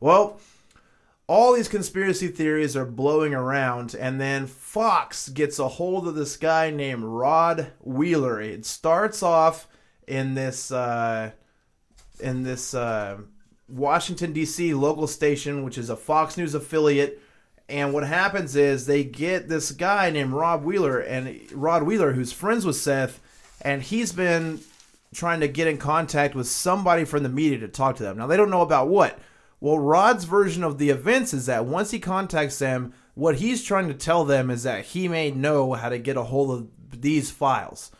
Well, 0.00 0.40
all 1.28 1.54
these 1.54 1.68
conspiracy 1.68 2.28
theories 2.28 2.76
are 2.76 2.84
blowing 2.84 3.34
around, 3.34 3.94
and 3.94 4.20
then 4.20 4.46
Fox 4.46 5.28
gets 5.28 5.58
a 5.58 5.68
hold 5.68 6.06
of 6.06 6.14
this 6.14 6.36
guy 6.36 6.70
named 6.70 7.04
Rod 7.04 7.72
Wheeler. 7.80 8.40
It 8.40 8.66
starts 8.66 9.22
off 9.22 9.68
in 10.06 10.34
this 10.34 10.70
uh, 10.70 11.32
in 12.20 12.42
this 12.42 12.74
uh, 12.74 13.18
Washington 13.68 14.32
D.C. 14.32 14.74
local 14.74 15.06
station, 15.06 15.64
which 15.64 15.78
is 15.78 15.90
a 15.90 15.96
Fox 15.96 16.36
News 16.36 16.54
affiliate. 16.54 17.20
And 17.68 17.92
what 17.92 18.06
happens 18.06 18.54
is 18.54 18.86
they 18.86 19.02
get 19.02 19.48
this 19.48 19.72
guy 19.72 20.10
named 20.10 20.32
Rod 20.32 20.64
Wheeler, 20.64 21.00
and 21.00 21.40
Rod 21.52 21.82
Wheeler, 21.82 22.12
who's 22.12 22.32
friends 22.32 22.64
with 22.64 22.76
Seth, 22.76 23.20
and 23.62 23.82
he's 23.82 24.12
been 24.12 24.60
trying 25.12 25.40
to 25.40 25.48
get 25.48 25.66
in 25.66 25.78
contact 25.78 26.34
with 26.34 26.46
somebody 26.46 27.04
from 27.04 27.22
the 27.22 27.28
media 27.28 27.58
to 27.58 27.68
talk 27.68 27.96
to 27.96 28.02
them. 28.02 28.18
Now 28.18 28.26
they 28.26 28.36
don't 28.36 28.50
know 28.50 28.62
about 28.62 28.88
what. 28.88 29.18
Well, 29.60 29.78
Rod's 29.78 30.24
version 30.24 30.62
of 30.62 30.78
the 30.78 30.90
events 30.90 31.32
is 31.32 31.46
that 31.46 31.64
once 31.64 31.90
he 31.90 31.98
contacts 31.98 32.58
them, 32.58 32.92
what 33.14 33.36
he's 33.36 33.64
trying 33.64 33.88
to 33.88 33.94
tell 33.94 34.24
them 34.24 34.50
is 34.50 34.64
that 34.64 34.84
he 34.84 35.08
may 35.08 35.30
know 35.30 35.72
how 35.72 35.88
to 35.88 35.98
get 35.98 36.18
a 36.18 36.22
hold 36.22 36.50
of 36.50 37.00
these 37.00 37.30
files. 37.30 37.90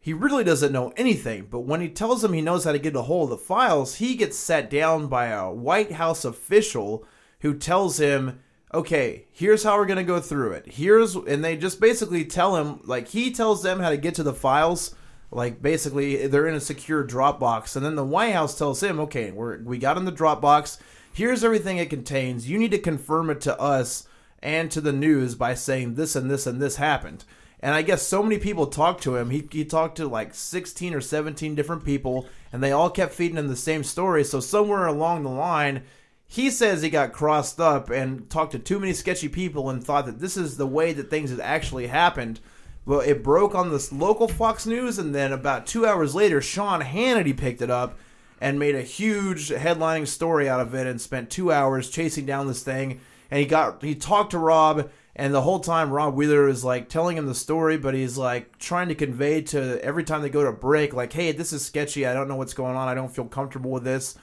He 0.00 0.12
really 0.12 0.44
doesn't 0.44 0.72
know 0.72 0.92
anything, 0.96 1.48
but 1.50 1.60
when 1.60 1.80
he 1.80 1.88
tells 1.88 2.22
them 2.22 2.32
he 2.32 2.40
knows 2.40 2.64
how 2.64 2.72
to 2.72 2.78
get 2.78 2.96
a 2.96 3.02
hold 3.02 3.30
of 3.30 3.38
the 3.38 3.44
files, 3.44 3.96
he 3.96 4.16
gets 4.16 4.38
sat 4.38 4.70
down 4.70 5.08
by 5.08 5.26
a 5.26 5.50
White 5.50 5.92
House 5.92 6.24
official 6.24 7.04
who 7.40 7.54
tells 7.54 7.98
him, 7.98 8.40
"Okay, 8.72 9.26
here's 9.30 9.62
how 9.62 9.76
we're 9.76 9.86
going 9.86 9.98
to 9.98 10.02
go 10.04 10.20
through 10.20 10.52
it. 10.52 10.72
Here's 10.72 11.14
and 11.14 11.44
they 11.44 11.56
just 11.56 11.80
basically 11.80 12.24
tell 12.24 12.56
him 12.56 12.80
like 12.84 13.08
he 13.08 13.30
tells 13.30 13.62
them 13.62 13.80
how 13.80 13.90
to 13.90 13.96
get 13.96 14.14
to 14.14 14.22
the 14.22 14.32
files 14.32 14.94
like 15.32 15.62
basically, 15.62 16.26
they're 16.26 16.48
in 16.48 16.54
a 16.54 16.60
secure 16.60 17.06
Dropbox, 17.06 17.76
and 17.76 17.84
then 17.84 17.94
the 17.94 18.04
White 18.04 18.32
House 18.32 18.58
tells 18.58 18.82
him, 18.82 18.98
"Okay, 19.00 19.30
we're 19.30 19.62
we 19.62 19.78
got 19.78 19.96
in 19.96 20.04
the 20.04 20.12
Dropbox. 20.12 20.78
Here's 21.12 21.44
everything 21.44 21.78
it 21.78 21.90
contains. 21.90 22.48
You 22.48 22.58
need 22.58 22.72
to 22.72 22.78
confirm 22.78 23.30
it 23.30 23.40
to 23.42 23.58
us 23.60 24.06
and 24.42 24.70
to 24.70 24.80
the 24.80 24.92
news 24.92 25.34
by 25.34 25.54
saying 25.54 25.94
this 25.94 26.16
and 26.16 26.30
this 26.30 26.46
and 26.46 26.60
this 26.60 26.76
happened." 26.76 27.24
And 27.62 27.74
I 27.74 27.82
guess 27.82 28.02
so 28.02 28.22
many 28.22 28.38
people 28.38 28.66
talked 28.66 29.02
to 29.02 29.16
him. 29.16 29.30
He, 29.30 29.46
he 29.50 29.64
talked 29.64 29.96
to 29.96 30.08
like 30.08 30.34
16 30.34 30.94
or 30.94 31.00
17 31.00 31.54
different 31.54 31.84
people, 31.84 32.26
and 32.52 32.62
they 32.62 32.72
all 32.72 32.88
kept 32.90 33.12
feeding 33.12 33.36
him 33.36 33.48
the 33.48 33.56
same 33.56 33.84
story. 33.84 34.24
So 34.24 34.40
somewhere 34.40 34.86
along 34.86 35.22
the 35.22 35.30
line, 35.30 35.82
he 36.26 36.50
says 36.50 36.80
he 36.80 36.90
got 36.90 37.12
crossed 37.12 37.60
up 37.60 37.90
and 37.90 38.30
talked 38.30 38.52
to 38.52 38.58
too 38.58 38.78
many 38.78 38.92
sketchy 38.94 39.28
people 39.28 39.68
and 39.68 39.84
thought 39.84 40.06
that 40.06 40.20
this 40.20 40.36
is 40.36 40.56
the 40.56 40.66
way 40.66 40.92
that 40.92 41.10
things 41.10 41.30
had 41.30 41.40
actually 41.40 41.88
happened. 41.88 42.40
Well, 42.86 43.00
it 43.00 43.22
broke 43.22 43.54
on 43.54 43.70
this 43.70 43.92
local 43.92 44.26
Fox 44.26 44.64
News, 44.64 44.98
and 44.98 45.14
then 45.14 45.32
about 45.32 45.66
two 45.66 45.84
hours 45.84 46.14
later, 46.14 46.40
Sean 46.40 46.80
Hannity 46.80 47.36
picked 47.36 47.60
it 47.60 47.70
up 47.70 47.98
and 48.40 48.58
made 48.58 48.74
a 48.74 48.82
huge 48.82 49.50
headlining 49.50 50.06
story 50.06 50.48
out 50.48 50.60
of 50.60 50.74
it, 50.74 50.86
and 50.86 50.98
spent 50.98 51.28
two 51.28 51.52
hours 51.52 51.90
chasing 51.90 52.24
down 52.24 52.46
this 52.46 52.62
thing. 52.62 53.00
And 53.30 53.38
he 53.38 53.46
got 53.46 53.82
he 53.82 53.94
talked 53.94 54.30
to 54.30 54.38
Rod, 54.38 54.90
and 55.16 55.34
the 55.34 55.42
whole 55.42 55.60
time 55.60 55.90
Rod 55.90 56.14
Wheeler 56.14 56.48
is 56.48 56.64
like 56.64 56.88
telling 56.88 57.16
him 57.16 57.26
the 57.26 57.34
story, 57.34 57.76
but 57.76 57.94
he's 57.94 58.16
like 58.16 58.58
trying 58.58 58.88
to 58.88 58.94
convey 58.94 59.42
to 59.42 59.82
every 59.84 60.04
time 60.04 60.22
they 60.22 60.30
go 60.30 60.44
to 60.44 60.52
break, 60.52 60.92
like, 60.92 61.12
"Hey, 61.12 61.32
this 61.32 61.52
is 61.52 61.64
sketchy. 61.64 62.06
I 62.06 62.14
don't 62.14 62.28
know 62.28 62.36
what's 62.36 62.54
going 62.54 62.76
on. 62.76 62.88
I 62.88 62.94
don't 62.94 63.14
feel 63.14 63.26
comfortable 63.26 63.70
with 63.70 63.84
this." 63.84 64.16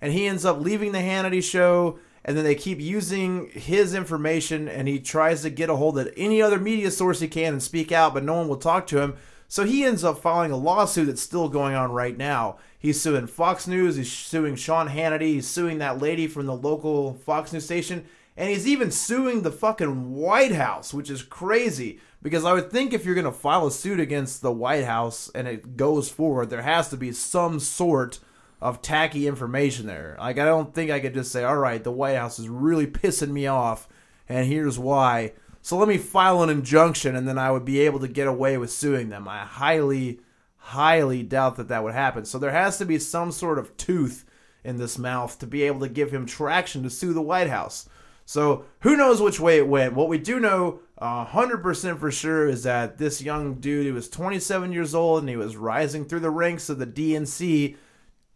And 0.00 0.12
he 0.12 0.26
ends 0.26 0.44
up 0.44 0.60
leaving 0.60 0.92
the 0.92 0.98
Hannity 0.98 1.42
show 1.42 1.98
and 2.24 2.36
then 2.36 2.44
they 2.44 2.54
keep 2.54 2.80
using 2.80 3.50
his 3.50 3.94
information 3.94 4.68
and 4.68 4.88
he 4.88 4.98
tries 4.98 5.42
to 5.42 5.50
get 5.50 5.68
a 5.68 5.76
hold 5.76 5.98
of 5.98 6.12
any 6.16 6.40
other 6.40 6.58
media 6.58 6.90
source 6.90 7.20
he 7.20 7.28
can 7.28 7.52
and 7.52 7.62
speak 7.62 7.92
out 7.92 8.14
but 8.14 8.24
no 8.24 8.34
one 8.34 8.48
will 8.48 8.56
talk 8.56 8.86
to 8.86 9.00
him 9.00 9.14
so 9.46 9.64
he 9.64 9.84
ends 9.84 10.02
up 10.02 10.18
filing 10.18 10.50
a 10.50 10.56
lawsuit 10.56 11.06
that's 11.06 11.20
still 11.20 11.48
going 11.48 11.74
on 11.74 11.92
right 11.92 12.16
now 12.16 12.56
he's 12.78 13.00
suing 13.00 13.26
fox 13.26 13.66
news 13.66 13.96
he's 13.96 14.10
suing 14.10 14.56
sean 14.56 14.88
hannity 14.88 15.34
he's 15.34 15.46
suing 15.46 15.78
that 15.78 16.00
lady 16.00 16.26
from 16.26 16.46
the 16.46 16.56
local 16.56 17.14
fox 17.14 17.52
news 17.52 17.64
station 17.64 18.04
and 18.36 18.50
he's 18.50 18.66
even 18.66 18.90
suing 18.90 19.42
the 19.42 19.52
fucking 19.52 20.12
white 20.12 20.52
house 20.52 20.92
which 20.92 21.10
is 21.10 21.22
crazy 21.22 22.00
because 22.22 22.44
i 22.44 22.52
would 22.52 22.70
think 22.70 22.92
if 22.92 23.04
you're 23.04 23.14
going 23.14 23.24
to 23.24 23.32
file 23.32 23.66
a 23.66 23.70
suit 23.70 24.00
against 24.00 24.42
the 24.42 24.52
white 24.52 24.84
house 24.84 25.30
and 25.34 25.48
it 25.48 25.76
goes 25.76 26.08
forward 26.08 26.50
there 26.50 26.62
has 26.62 26.88
to 26.88 26.96
be 26.96 27.12
some 27.12 27.60
sort 27.60 28.20
of 28.64 28.80
tacky 28.80 29.26
information 29.26 29.86
there. 29.86 30.16
Like 30.18 30.38
I 30.38 30.46
don't 30.46 30.74
think 30.74 30.90
I 30.90 30.98
could 30.98 31.12
just 31.12 31.30
say, 31.30 31.44
"All 31.44 31.58
right, 31.58 31.84
the 31.84 31.92
White 31.92 32.16
House 32.16 32.38
is 32.38 32.48
really 32.48 32.86
pissing 32.86 33.30
me 33.30 33.46
off, 33.46 33.86
and 34.26 34.46
here's 34.46 34.78
why." 34.78 35.34
So 35.60 35.76
let 35.76 35.86
me 35.86 35.98
file 35.98 36.42
an 36.42 36.48
injunction, 36.48 37.14
and 37.14 37.28
then 37.28 37.38
I 37.38 37.50
would 37.50 37.66
be 37.66 37.80
able 37.80 38.00
to 38.00 38.08
get 38.08 38.26
away 38.26 38.56
with 38.56 38.72
suing 38.72 39.10
them. 39.10 39.28
I 39.28 39.44
highly, 39.44 40.20
highly 40.56 41.22
doubt 41.22 41.56
that 41.56 41.68
that 41.68 41.84
would 41.84 41.92
happen. 41.92 42.24
So 42.24 42.38
there 42.38 42.52
has 42.52 42.78
to 42.78 42.86
be 42.86 42.98
some 42.98 43.32
sort 43.32 43.58
of 43.58 43.76
tooth 43.76 44.24
in 44.64 44.78
this 44.78 44.98
mouth 44.98 45.38
to 45.40 45.46
be 45.46 45.62
able 45.64 45.80
to 45.80 45.88
give 45.88 46.10
him 46.10 46.24
traction 46.24 46.82
to 46.84 46.90
sue 46.90 47.12
the 47.12 47.20
White 47.20 47.50
House. 47.50 47.86
So 48.26 48.64
who 48.80 48.96
knows 48.96 49.20
which 49.20 49.40
way 49.40 49.58
it 49.58 49.68
went? 49.68 49.94
What 49.94 50.08
we 50.08 50.18
do 50.18 50.40
know 50.40 50.80
uh, 50.98 51.26
100% 51.26 51.98
for 51.98 52.10
sure 52.10 52.48
is 52.48 52.62
that 52.62 52.98
this 52.98 53.20
young 53.20 53.54
dude, 53.54 53.86
he 53.86 53.92
was 53.92 54.08
27 54.08 54.72
years 54.72 54.94
old 54.94 55.20
and 55.20 55.28
he 55.28 55.36
was 55.36 55.56
rising 55.56 56.04
through 56.04 56.20
the 56.20 56.30
ranks 56.30 56.68
of 56.68 56.78
the 56.78 56.86
DNC 56.86 57.76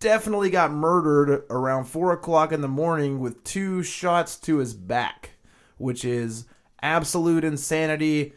definitely 0.00 0.50
got 0.50 0.70
murdered 0.70 1.44
around 1.50 1.84
four 1.84 2.12
o'clock 2.12 2.52
in 2.52 2.60
the 2.60 2.68
morning 2.68 3.20
with 3.20 3.42
two 3.44 3.82
shots 3.82 4.36
to 4.36 4.58
his 4.58 4.74
back, 4.74 5.30
which 5.76 6.04
is 6.04 6.44
absolute 6.82 7.44
insanity 7.44 8.32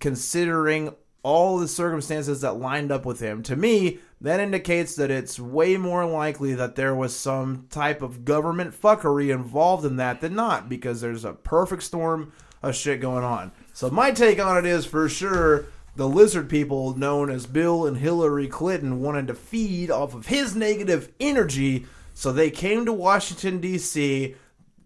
considering 0.00 0.94
all 1.22 1.58
the 1.58 1.68
circumstances 1.68 2.40
that 2.40 2.54
lined 2.54 2.92
up 2.92 3.06
with 3.06 3.20
him. 3.20 3.42
To 3.44 3.56
me, 3.56 3.98
that 4.24 4.40
indicates 4.40 4.96
that 4.96 5.10
it's 5.10 5.38
way 5.38 5.76
more 5.76 6.06
likely 6.06 6.54
that 6.54 6.76
there 6.76 6.94
was 6.94 7.14
some 7.14 7.66
type 7.68 8.00
of 8.00 8.24
government 8.24 8.80
fuckery 8.80 9.32
involved 9.32 9.84
in 9.84 9.96
that 9.96 10.22
than 10.22 10.34
not, 10.34 10.66
because 10.66 11.02
there's 11.02 11.26
a 11.26 11.34
perfect 11.34 11.82
storm 11.82 12.32
of 12.62 12.74
shit 12.74 13.02
going 13.02 13.22
on. 13.22 13.52
So 13.74 13.90
my 13.90 14.12
take 14.12 14.40
on 14.40 14.56
it 14.56 14.64
is 14.64 14.86
for 14.86 15.10
sure 15.10 15.66
the 15.94 16.08
lizard 16.08 16.48
people 16.48 16.96
known 16.96 17.30
as 17.30 17.44
Bill 17.44 17.86
and 17.86 17.98
Hillary 17.98 18.48
Clinton 18.48 19.02
wanted 19.02 19.26
to 19.26 19.34
feed 19.34 19.90
off 19.90 20.14
of 20.14 20.28
his 20.28 20.56
negative 20.56 21.12
energy, 21.20 21.84
so 22.14 22.32
they 22.32 22.50
came 22.50 22.86
to 22.86 22.94
Washington, 22.94 23.60
D.C. 23.60 24.36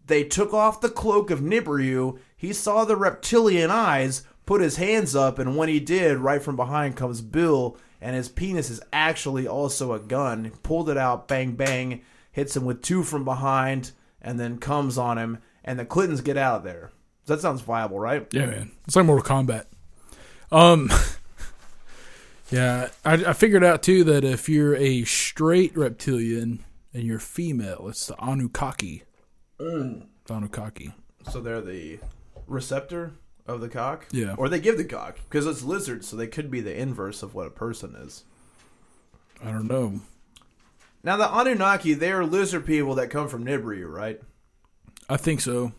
They 0.06 0.24
took 0.24 0.52
off 0.52 0.80
the 0.80 0.88
cloak 0.88 1.30
of 1.30 1.40
Nibiru. 1.40 2.18
He 2.36 2.52
saw 2.52 2.84
the 2.84 2.96
reptilian 2.96 3.70
eyes, 3.70 4.24
put 4.46 4.60
his 4.62 4.78
hands 4.78 5.14
up, 5.14 5.38
and 5.38 5.56
when 5.56 5.68
he 5.68 5.78
did, 5.78 6.18
right 6.18 6.42
from 6.42 6.56
behind 6.56 6.96
comes 6.96 7.20
Bill, 7.20 7.76
and 8.00 8.14
his 8.14 8.28
penis 8.28 8.70
is 8.70 8.80
actually 8.92 9.46
also 9.46 9.92
a 9.92 10.00
gun. 10.00 10.52
Pulled 10.62 10.90
it 10.90 10.96
out, 10.96 11.28
bang, 11.28 11.52
bang, 11.52 12.02
hits 12.30 12.56
him 12.56 12.64
with 12.64 12.82
two 12.82 13.02
from 13.02 13.24
behind, 13.24 13.92
and 14.20 14.38
then 14.38 14.58
comes 14.58 14.98
on 14.98 15.18
him, 15.18 15.38
and 15.64 15.78
the 15.78 15.84
Clintons 15.84 16.20
get 16.20 16.36
out 16.36 16.56
of 16.56 16.64
there. 16.64 16.90
So 17.26 17.34
That 17.34 17.42
sounds 17.42 17.60
viable, 17.60 17.98
right? 17.98 18.26
Yeah, 18.32 18.46
man. 18.46 18.70
It's 18.86 18.96
like 18.96 19.04
Mortal 19.04 19.24
Kombat. 19.24 19.64
Um, 20.50 20.90
yeah, 22.50 22.88
I, 23.04 23.14
I 23.14 23.32
figured 23.32 23.64
out 23.64 23.82
too 23.82 24.04
that 24.04 24.24
if 24.24 24.48
you're 24.48 24.76
a 24.76 25.04
straight 25.04 25.76
reptilian 25.76 26.64
and 26.94 27.02
you're 27.02 27.18
female, 27.18 27.88
it's 27.88 28.06
the 28.06 28.16
Anunnaki. 28.22 29.02
Mm. 29.60 30.06
Anunnaki. 30.30 30.92
So 31.30 31.40
they're 31.40 31.60
the 31.60 31.98
receptor 32.46 33.12
of 33.48 33.60
the 33.60 33.68
cock? 33.68 34.06
Yeah. 34.12 34.34
Or 34.36 34.48
they 34.48 34.60
give 34.60 34.76
the 34.76 34.84
cock 34.84 35.18
because 35.28 35.46
it's 35.46 35.62
lizards, 35.62 36.06
so 36.06 36.16
they 36.16 36.26
could 36.26 36.50
be 36.50 36.60
the 36.60 36.78
inverse 36.78 37.22
of 37.22 37.34
what 37.34 37.46
a 37.46 37.50
person 37.50 37.94
is. 37.96 38.24
I 39.44 39.50
don't 39.50 39.66
know. 39.68 40.00
Now, 41.02 41.16
the 41.16 41.28
Anunnaki, 41.32 41.94
they 41.94 42.10
are 42.12 42.24
lizard 42.24 42.66
people 42.66 42.94
that 42.96 43.10
come 43.10 43.28
from 43.28 43.44
Nibiru, 43.44 43.90
right? 43.90 44.20
I 45.08 45.16
think 45.16 45.40
so. 45.40 45.72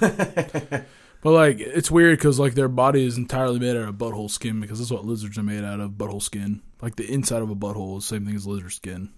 But 1.22 1.32
like, 1.32 1.60
it's 1.60 1.90
weird 1.90 2.18
because 2.18 2.38
like 2.38 2.54
their 2.54 2.66
body 2.68 3.04
is 3.04 3.18
entirely 3.18 3.58
made 3.58 3.76
out 3.76 3.88
of 3.88 3.96
butthole 3.96 4.30
skin 4.30 4.58
because 4.58 4.78
that's 4.78 4.90
what 4.90 5.04
lizards 5.04 5.36
are 5.36 5.42
made 5.42 5.64
out 5.64 5.78
of 5.78 5.90
butthole 5.90 6.22
skin. 6.22 6.62
Like 6.80 6.96
the 6.96 7.12
inside 7.12 7.42
of 7.42 7.50
a 7.50 7.54
butthole 7.54 7.98
is 7.98 8.08
the 8.08 8.14
same 8.16 8.24
thing 8.24 8.34
as 8.36 8.46
lizard 8.46 8.72
skin. 8.72 9.12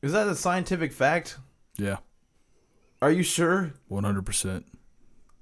Is 0.00 0.12
that 0.12 0.28
a 0.28 0.34
scientific 0.34 0.94
fact? 0.94 1.36
Yeah, 1.76 1.98
Are 3.02 3.10
you 3.10 3.22
sure? 3.22 3.74
one 3.88 4.04
hundred 4.04 4.24
percent. 4.24 4.64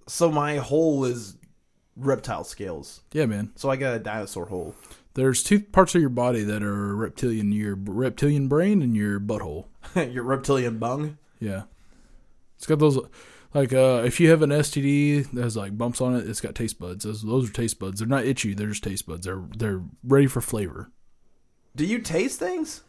So 0.08 0.32
my 0.32 0.56
hole 0.56 1.04
is 1.04 1.36
reptile 1.98 2.44
scales. 2.44 3.00
Yeah, 3.12 3.26
man. 3.26 3.52
So 3.56 3.70
I 3.70 3.76
got 3.76 3.94
a 3.94 3.98
dinosaur 3.98 4.46
hole. 4.46 4.74
There's 5.14 5.42
two 5.42 5.60
parts 5.60 5.94
of 5.94 6.00
your 6.00 6.10
body 6.10 6.42
that 6.44 6.62
are 6.62 6.94
reptilian: 6.94 7.52
your 7.52 7.74
reptilian 7.74 8.48
brain 8.48 8.82
and 8.82 8.96
your 8.96 9.18
butthole. 9.20 9.66
Your 9.94 10.22
reptilian 10.22 10.78
bung. 10.78 11.16
Yeah, 11.40 11.62
it's 12.56 12.66
got 12.66 12.78
those. 12.78 12.98
Like, 13.54 13.72
uh, 13.72 14.02
if 14.04 14.20
you 14.20 14.28
have 14.30 14.42
an 14.42 14.50
STD 14.50 15.30
that 15.32 15.42
has 15.42 15.56
like 15.56 15.78
bumps 15.78 16.02
on 16.02 16.14
it, 16.14 16.28
it's 16.28 16.42
got 16.42 16.54
taste 16.54 16.78
buds. 16.78 17.04
Those, 17.04 17.22
those 17.22 17.48
are 17.48 17.52
taste 17.52 17.78
buds. 17.78 17.98
They're 17.98 18.06
not 18.06 18.26
itchy. 18.26 18.52
They're 18.52 18.68
just 18.68 18.84
taste 18.84 19.06
buds. 19.06 19.24
They're 19.24 19.42
they're 19.56 19.82
ready 20.04 20.26
for 20.26 20.42
flavor. 20.42 20.90
Do 21.74 21.86
you 21.86 22.00
taste 22.00 22.38
things? 22.38 22.82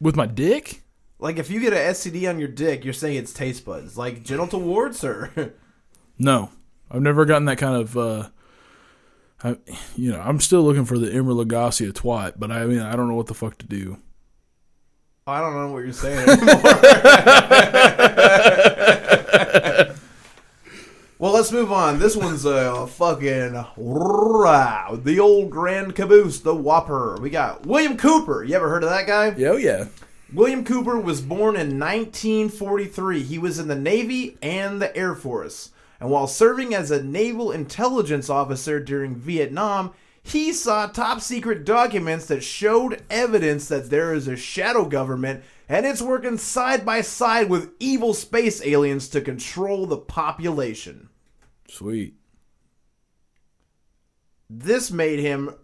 With 0.00 0.14
my 0.14 0.26
dick, 0.26 0.82
Like 1.18 1.38
if 1.38 1.48
you 1.50 1.60
get 1.60 1.72
an 1.72 1.78
STD 1.78 2.28
on 2.28 2.38
your 2.38 2.48
dick, 2.48 2.84
you're 2.84 2.92
saying 2.92 3.16
it's 3.16 3.32
taste 3.32 3.64
buds, 3.64 3.96
like 3.96 4.22
genital 4.22 4.60
warts, 4.60 5.02
or 5.04 5.54
no, 6.18 6.50
I've 6.90 7.02
never 7.02 7.24
gotten 7.24 7.46
that 7.46 7.58
kind 7.58 7.76
of. 7.80 7.96
Uh, 7.96 8.28
I, 9.44 9.56
you 9.96 10.12
know, 10.12 10.20
I'm 10.20 10.40
still 10.40 10.62
looking 10.62 10.84
for 10.84 10.98
the 10.98 11.08
Emeril 11.08 11.44
Lagasse 11.44 11.92
twat, 11.92 12.34
but 12.36 12.52
I 12.52 12.64
mean, 12.66 12.80
I 12.80 12.94
don't 12.94 13.08
know 13.08 13.14
what 13.14 13.26
the 13.26 13.34
fuck 13.34 13.58
to 13.58 13.66
do. 13.66 13.98
I 15.26 15.40
don't 15.40 15.54
know 15.54 15.72
what 15.72 15.84
you're 15.84 15.92
saying 15.92 16.18
anymore. 16.28 16.54
well, 21.18 21.32
let's 21.32 21.52
move 21.52 21.70
on. 21.70 21.98
This 21.98 22.16
one's 22.16 22.44
a 22.44 22.86
fucking. 22.86 23.52
The 23.52 25.18
old 25.20 25.50
Grand 25.50 25.94
Caboose, 25.94 26.40
the 26.40 26.54
Whopper. 26.54 27.18
We 27.20 27.30
got 27.30 27.66
William 27.66 27.96
Cooper. 27.96 28.42
You 28.42 28.56
ever 28.56 28.68
heard 28.68 28.82
of 28.82 28.90
that 28.90 29.06
guy? 29.06 29.34
Yeah, 29.36 29.50
oh 29.50 29.56
yeah. 29.56 29.86
William 30.32 30.64
Cooper 30.64 30.98
was 30.98 31.20
born 31.20 31.56
in 31.56 31.78
1943. 31.78 33.22
He 33.22 33.38
was 33.38 33.58
in 33.58 33.68
the 33.68 33.76
Navy 33.76 34.38
and 34.40 34.80
the 34.80 34.96
Air 34.96 35.14
Force. 35.14 35.70
And 36.02 36.10
while 36.10 36.26
serving 36.26 36.74
as 36.74 36.90
a 36.90 37.00
naval 37.00 37.52
intelligence 37.52 38.28
officer 38.28 38.80
during 38.80 39.14
Vietnam, 39.14 39.92
he 40.20 40.52
saw 40.52 40.88
top 40.88 41.20
secret 41.20 41.64
documents 41.64 42.26
that 42.26 42.42
showed 42.42 43.04
evidence 43.08 43.68
that 43.68 43.88
there 43.88 44.12
is 44.12 44.26
a 44.26 44.34
shadow 44.34 44.84
government 44.84 45.44
and 45.68 45.86
it's 45.86 46.02
working 46.02 46.38
side 46.38 46.84
by 46.84 47.02
side 47.02 47.48
with 47.48 47.70
evil 47.78 48.14
space 48.14 48.60
aliens 48.66 49.08
to 49.10 49.20
control 49.20 49.86
the 49.86 49.96
population. 49.96 51.08
Sweet. 51.68 52.16
This 54.50 54.90
made 54.90 55.20
him 55.20 55.54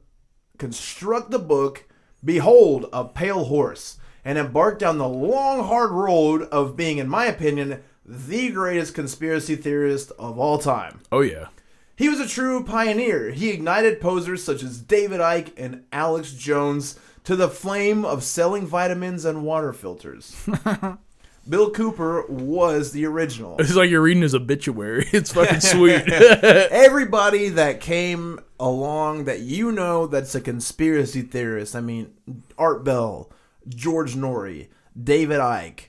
construct 0.57 1.33
the 1.33 1.41
book 1.41 1.85
Behold 2.25 2.89
a 2.93 3.05
Pale 3.07 3.47
Horse 3.47 3.99
and 4.25 4.39
embark 4.39 4.79
down 4.79 4.99
the 4.99 5.09
long, 5.09 5.65
hard 5.65 5.91
road 5.91 6.43
of 6.43 6.77
being, 6.77 6.99
in 6.99 7.09
my 7.09 7.27
opinion, 7.27 7.83
the 8.09 8.51
greatest 8.51 8.95
conspiracy 8.95 9.55
theorist 9.55 10.13
of 10.19 10.39
all 10.39 10.59
time. 10.59 11.01
Oh 11.13 11.21
yeah. 11.21 11.49
He 11.95 12.09
was 12.09 12.21
a 12.21 12.29
true 12.29 12.65
pioneer. 12.65 13.31
He 13.33 13.51
ignited 13.51 14.01
posers 14.01 14.43
such 14.43 14.63
as 14.63 14.81
David 14.81 15.21
Icke 15.21 15.53
and 15.57 15.85
Alex 15.93 16.33
Jones 16.33 16.99
to 17.25 17.37
the 17.37 17.49
flame 17.49 18.05
of 18.05 18.25
selling 18.25 18.67
vitamins 18.67 19.25
and 19.25 19.45
water 19.45 19.73
filters. 19.73 20.35
Bill 21.49 21.71
Cooper 21.71 22.25
was 22.29 22.93
the 22.93 23.05
original. 23.07 23.57
It's 23.59 23.75
like 23.75 23.91
you're 23.91 24.03
reading 24.03 24.23
his 24.23 24.35
obituary. 24.35 25.09
It's 25.13 25.33
fucking 25.33 25.61
sweet. 25.61 26.09
Everybody 26.09 27.51
that 27.51 27.81
came 27.81 28.41
along 28.61 29.25
that 29.25 29.41
you 29.41 29.73
know 29.73 30.07
that's 30.07 30.35
a 30.35 30.41
conspiracy 30.41 31.23
theorist. 31.23 31.75
I 31.75 31.81
mean, 31.81 32.15
Art 32.57 32.85
Bell, 32.85 33.31
George 33.69 34.15
Noory, 34.15 34.69
David 35.03 35.41
Icke, 35.41 35.88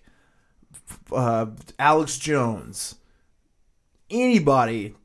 uh, 1.12 1.48
Alex 1.78 2.18
Jones, 2.18 2.96
anybody 4.10 4.96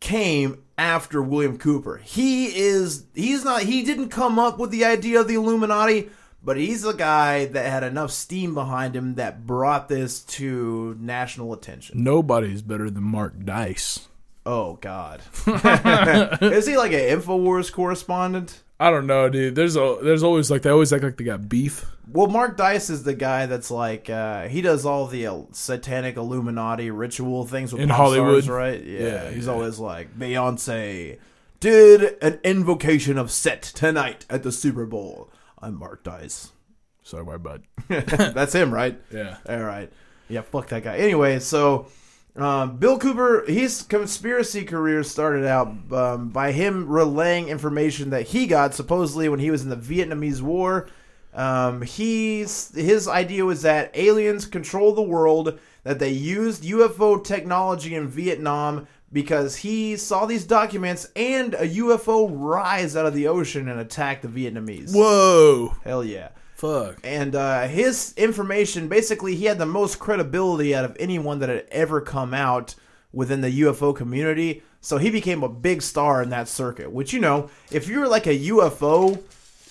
came 0.00 0.62
after 0.76 1.22
William 1.22 1.58
Cooper. 1.58 1.98
He 1.98 2.46
is 2.46 3.04
he's 3.14 3.44
not 3.44 3.62
he 3.62 3.82
didn't 3.82 4.08
come 4.08 4.38
up 4.38 4.58
with 4.58 4.70
the 4.70 4.84
idea 4.84 5.20
of 5.20 5.28
the 5.28 5.34
Illuminati, 5.34 6.10
but 6.42 6.56
he's 6.56 6.82
the 6.82 6.92
guy 6.92 7.46
that 7.46 7.66
had 7.66 7.84
enough 7.84 8.10
steam 8.10 8.54
behind 8.54 8.96
him 8.96 9.14
that 9.14 9.46
brought 9.46 9.88
this 9.88 10.20
to 10.20 10.96
national 11.00 11.52
attention. 11.52 12.02
Nobody's 12.02 12.62
better 12.62 12.90
than 12.90 13.04
Mark 13.04 13.44
Dice. 13.44 14.08
Oh 14.44 14.74
God, 14.80 15.20
is 16.42 16.66
he 16.66 16.76
like 16.76 16.92
an 16.92 17.20
Infowars 17.20 17.72
correspondent? 17.72 18.60
I 18.82 18.90
don't 18.90 19.06
know, 19.06 19.28
dude. 19.28 19.54
There's 19.54 19.76
a 19.76 19.98
there's 20.02 20.22
always 20.22 20.50
like 20.50 20.62
they 20.62 20.70
always 20.70 20.92
act 20.92 21.04
like 21.04 21.16
they 21.16 21.24
got 21.24 21.48
beef. 21.48 21.86
Well, 22.10 22.26
Mark 22.26 22.56
Dice 22.56 22.90
is 22.90 23.04
the 23.04 23.14
guy 23.14 23.46
that's 23.46 23.70
like 23.70 24.10
uh, 24.10 24.48
he 24.48 24.60
does 24.60 24.84
all 24.84 25.06
the 25.06 25.26
uh, 25.26 25.42
satanic 25.52 26.16
Illuminati 26.16 26.90
ritual 26.90 27.46
things 27.46 27.72
with 27.72 27.80
In 27.82 27.88
Hollywood? 27.88 28.42
stars, 28.44 28.48
right? 28.50 28.82
Yeah, 28.84 29.00
Yeah, 29.00 29.30
he's 29.30 29.46
yeah. 29.46 29.52
always 29.52 29.78
like 29.78 30.18
Beyonce 30.18 31.18
did 31.60 32.16
an 32.22 32.40
invocation 32.42 33.16
of 33.18 33.30
Set 33.30 33.62
tonight 33.62 34.26
at 34.28 34.42
the 34.42 34.50
Super 34.52 34.84
Bowl. 34.84 35.30
I'm 35.60 35.78
Mark 35.78 36.02
Dice. 36.02 36.50
Sorry, 37.04 37.24
my 37.24 37.36
bud. 37.36 37.62
that's 37.88 38.52
him, 38.52 38.74
right? 38.74 39.00
Yeah. 39.12 39.36
All 39.48 39.60
right. 39.62 39.92
Yeah, 40.28 40.40
fuck 40.42 40.68
that 40.68 40.82
guy. 40.84 40.96
Anyway, 40.98 41.38
so 41.38 41.86
um, 42.34 42.76
Bill 42.76 42.98
Cooper, 42.98 43.44
his 43.46 43.82
conspiracy 43.82 44.64
career 44.64 45.02
started 45.02 45.44
out 45.46 45.68
um, 45.92 46.30
by 46.30 46.52
him 46.52 46.88
relaying 46.88 47.48
information 47.48 48.10
that 48.10 48.28
he 48.28 48.46
got 48.46 48.74
supposedly 48.74 49.28
when 49.28 49.40
he 49.40 49.50
was 49.50 49.62
in 49.62 49.68
the 49.68 49.76
Vietnamese 49.76 50.40
War. 50.40 50.88
Um, 51.34 51.82
he's 51.82 52.74
his 52.74 53.08
idea 53.08 53.44
was 53.44 53.62
that 53.62 53.90
aliens 53.94 54.46
control 54.46 54.94
the 54.94 55.02
world, 55.02 55.58
that 55.82 55.98
they 55.98 56.10
used 56.10 56.64
UFO 56.64 57.22
technology 57.22 57.94
in 57.94 58.08
Vietnam 58.08 58.86
because 59.12 59.56
he 59.56 59.96
saw 59.96 60.24
these 60.24 60.44
documents 60.44 61.08
and 61.14 61.52
a 61.54 61.68
UFO 61.68 62.30
rise 62.32 62.96
out 62.96 63.06
of 63.06 63.14
the 63.14 63.28
ocean 63.28 63.68
and 63.68 63.80
attack 63.80 64.22
the 64.22 64.28
Vietnamese. 64.28 64.94
Whoa. 64.94 65.74
Hell 65.84 66.04
yeah 66.04 66.30
Fuck. 66.62 67.00
and 67.02 67.34
uh, 67.34 67.66
his 67.66 68.14
information 68.16 68.86
basically 68.86 69.34
he 69.34 69.46
had 69.46 69.58
the 69.58 69.66
most 69.66 69.98
credibility 69.98 70.74
out 70.76 70.84
of 70.84 70.96
anyone 71.00 71.40
that 71.40 71.48
had 71.48 71.66
ever 71.72 72.00
come 72.00 72.32
out 72.32 72.76
within 73.12 73.40
the 73.40 73.60
UFO 73.62 73.94
community. 73.94 74.62
So 74.80 74.98
he 74.98 75.10
became 75.10 75.42
a 75.42 75.48
big 75.48 75.82
star 75.82 76.22
in 76.22 76.30
that 76.30 76.46
circuit. 76.48 76.92
Which 76.92 77.12
you 77.12 77.20
know, 77.20 77.50
if 77.72 77.88
you're 77.88 78.06
like 78.06 78.26
a 78.28 78.38
UFO, 78.38 79.20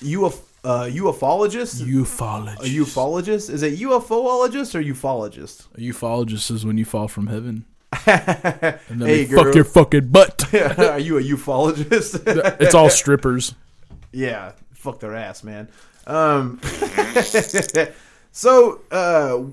UFO, 0.01 0.41
uh, 0.63 0.83
ufologist, 0.91 1.81
Ufologist. 1.81 2.59
a 2.59 2.69
ufologist, 2.69 3.49
is 3.49 3.63
it 3.63 3.79
UFOologist 3.79 4.75
or 4.75 4.83
ufologist? 4.83 5.67
A 5.75 5.79
ufologist 5.79 6.51
is 6.51 6.65
when 6.65 6.77
you 6.77 6.85
fall 6.85 7.07
from 7.07 7.27
heaven. 7.27 7.65
And 8.05 9.01
then 9.01 9.07
Hey, 9.07 9.25
fuck 9.25 9.55
your 9.55 9.63
fucking 9.63 10.07
butt. 10.09 10.53
Are 10.79 10.99
you 10.99 11.17
a 11.17 11.21
ufologist? 11.23 12.21
it's 12.61 12.75
all 12.75 12.89
strippers. 12.89 13.55
Yeah, 14.13 14.51
fuck 14.73 14.99
their 14.99 15.15
ass, 15.15 15.41
man. 15.41 15.69
Um, 16.07 16.59
so 18.31 18.81
uh, 18.91 19.43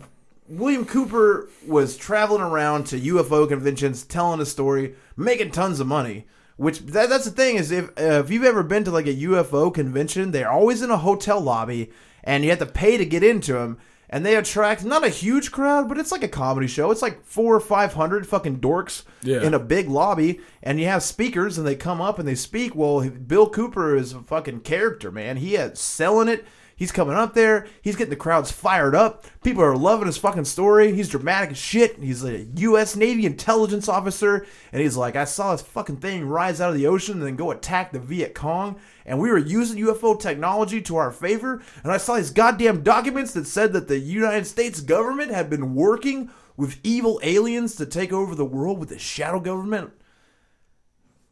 William 0.49 0.87
Cooper 0.87 1.49
was 1.67 1.97
traveling 1.97 2.43
around 2.43 2.87
to 2.87 3.01
UFO 3.01 3.49
conventions, 3.49 4.05
telling 4.05 4.41
a 4.41 4.47
story, 4.47 4.95
making 5.17 5.51
tons 5.51 5.81
of 5.81 5.87
money. 5.87 6.27
Which 6.57 6.81
that, 6.81 7.09
that's 7.09 7.25
the 7.25 7.31
thing 7.31 7.57
is 7.57 7.71
if 7.71 7.91
uh, 7.91 8.21
if 8.25 8.31
you've 8.31 8.45
ever 8.45 8.65
been 8.65 8.83
to 8.85 8.91
like 8.91 9.07
a 9.07 9.15
UFO 9.15 9.73
convention, 9.73 10.33
they're 10.33 10.51
always 10.51 10.83
in 10.83 10.91
a 10.91 10.97
hotel 10.97 11.41
lobby, 11.41 11.93
and 12.25 12.43
you 12.43 12.51
have 12.51 12.59
to 12.59 12.67
pay 12.67 12.97
to 12.97 13.05
get 13.05 13.23
into 13.23 13.53
them. 13.53 13.79
And 14.11 14.25
they 14.25 14.37
attract 14.37 14.85
not 14.85 15.05
a 15.05 15.11
huge 15.11 15.53
crowd, 15.53 15.89
but 15.89 15.99
it's 15.99 16.11
like 16.13 16.23
a 16.23 16.29
comedy 16.29 16.67
show. 16.67 16.91
It's 16.91 17.03
like 17.03 17.25
four 17.25 17.55
or 17.55 17.61
five 17.61 17.93
hundred 17.93 18.27
fucking 18.27 18.61
dorks 18.61 19.03
Yeah. 19.23 19.43
in 19.43 19.53
a 19.53 19.59
big 19.59 19.89
lobby, 19.89 20.41
and 20.63 20.81
you 20.81 20.87
have 20.87 21.03
speakers, 21.03 21.59
and 21.59 21.67
they 21.67 21.75
come 21.77 22.01
up 22.01 22.19
and 22.19 22.27
they 22.27 22.35
speak. 22.35 22.75
Well, 22.75 23.09
Bill 23.11 23.51
Cooper 23.51 23.95
is 23.95 24.15
a 24.15 24.21
fucking 24.21 24.61
character, 24.61 25.11
man. 25.11 25.37
He 25.37 25.57
is 25.57 25.79
selling 25.79 26.29
it. 26.29 26.47
He's 26.79 26.93
coming 26.93 27.17
up 27.17 27.35
there. 27.35 27.67
He's 27.83 27.97
getting 27.97 28.11
the 28.11 28.17
crowds 28.17 28.53
fired 28.53 28.95
up. 28.95 29.27
People 29.43 29.65
are 29.65 29.77
loving 29.77 30.07
his 30.07 30.17
fucking 30.17 30.45
story. 30.45 30.95
He's 30.95 31.09
dramatic 31.09 31.51
as 31.51 31.59
shit. 31.59 31.99
He's 31.99 32.23
a 32.23 32.45
U.S. 32.45 32.95
Navy 32.95 33.27
intelligence 33.27 33.89
officer, 33.89 34.47
and 34.73 34.81
he's 34.81 34.97
like, 34.97 35.17
I 35.17 35.25
saw 35.25 35.51
this 35.51 35.63
fucking 35.63 35.97
thing 35.97 36.29
rise 36.29 36.61
out 36.61 36.71
of 36.71 36.77
the 36.77 36.87
ocean 36.87 37.15
and 37.15 37.27
then 37.27 37.35
go 37.35 37.51
attack 37.51 37.91
the 37.91 37.99
Viet 37.99 38.33
Cong, 38.33 38.79
and 39.05 39.19
we 39.19 39.29
were 39.29 39.39
using 39.39 39.85
UFO 39.85 40.19
technology 40.19 40.81
to 40.83 40.95
our 40.95 41.11
favor, 41.11 41.61
and 41.83 41.91
I 41.91 41.97
saw 41.97 42.15
these 42.15 42.31
goddamn 42.31 42.85
documents 42.85 43.33
that 43.33 43.49
said 43.49 43.73
that 43.73 43.89
the 43.89 43.99
United 43.99 44.47
States 44.47 44.81
government 44.81 45.33
had 45.33 45.51
been 45.51 45.75
working 45.75 46.31
with 46.57 46.79
evil 46.85 47.19
aliens 47.25 47.75
to 47.75 47.87
take 47.87 48.13
over 48.13 48.37
the 48.37 48.45
world 48.45 48.79
with 48.79 48.91
the 48.91 49.01
shadow 49.01 49.41
government 49.41 49.91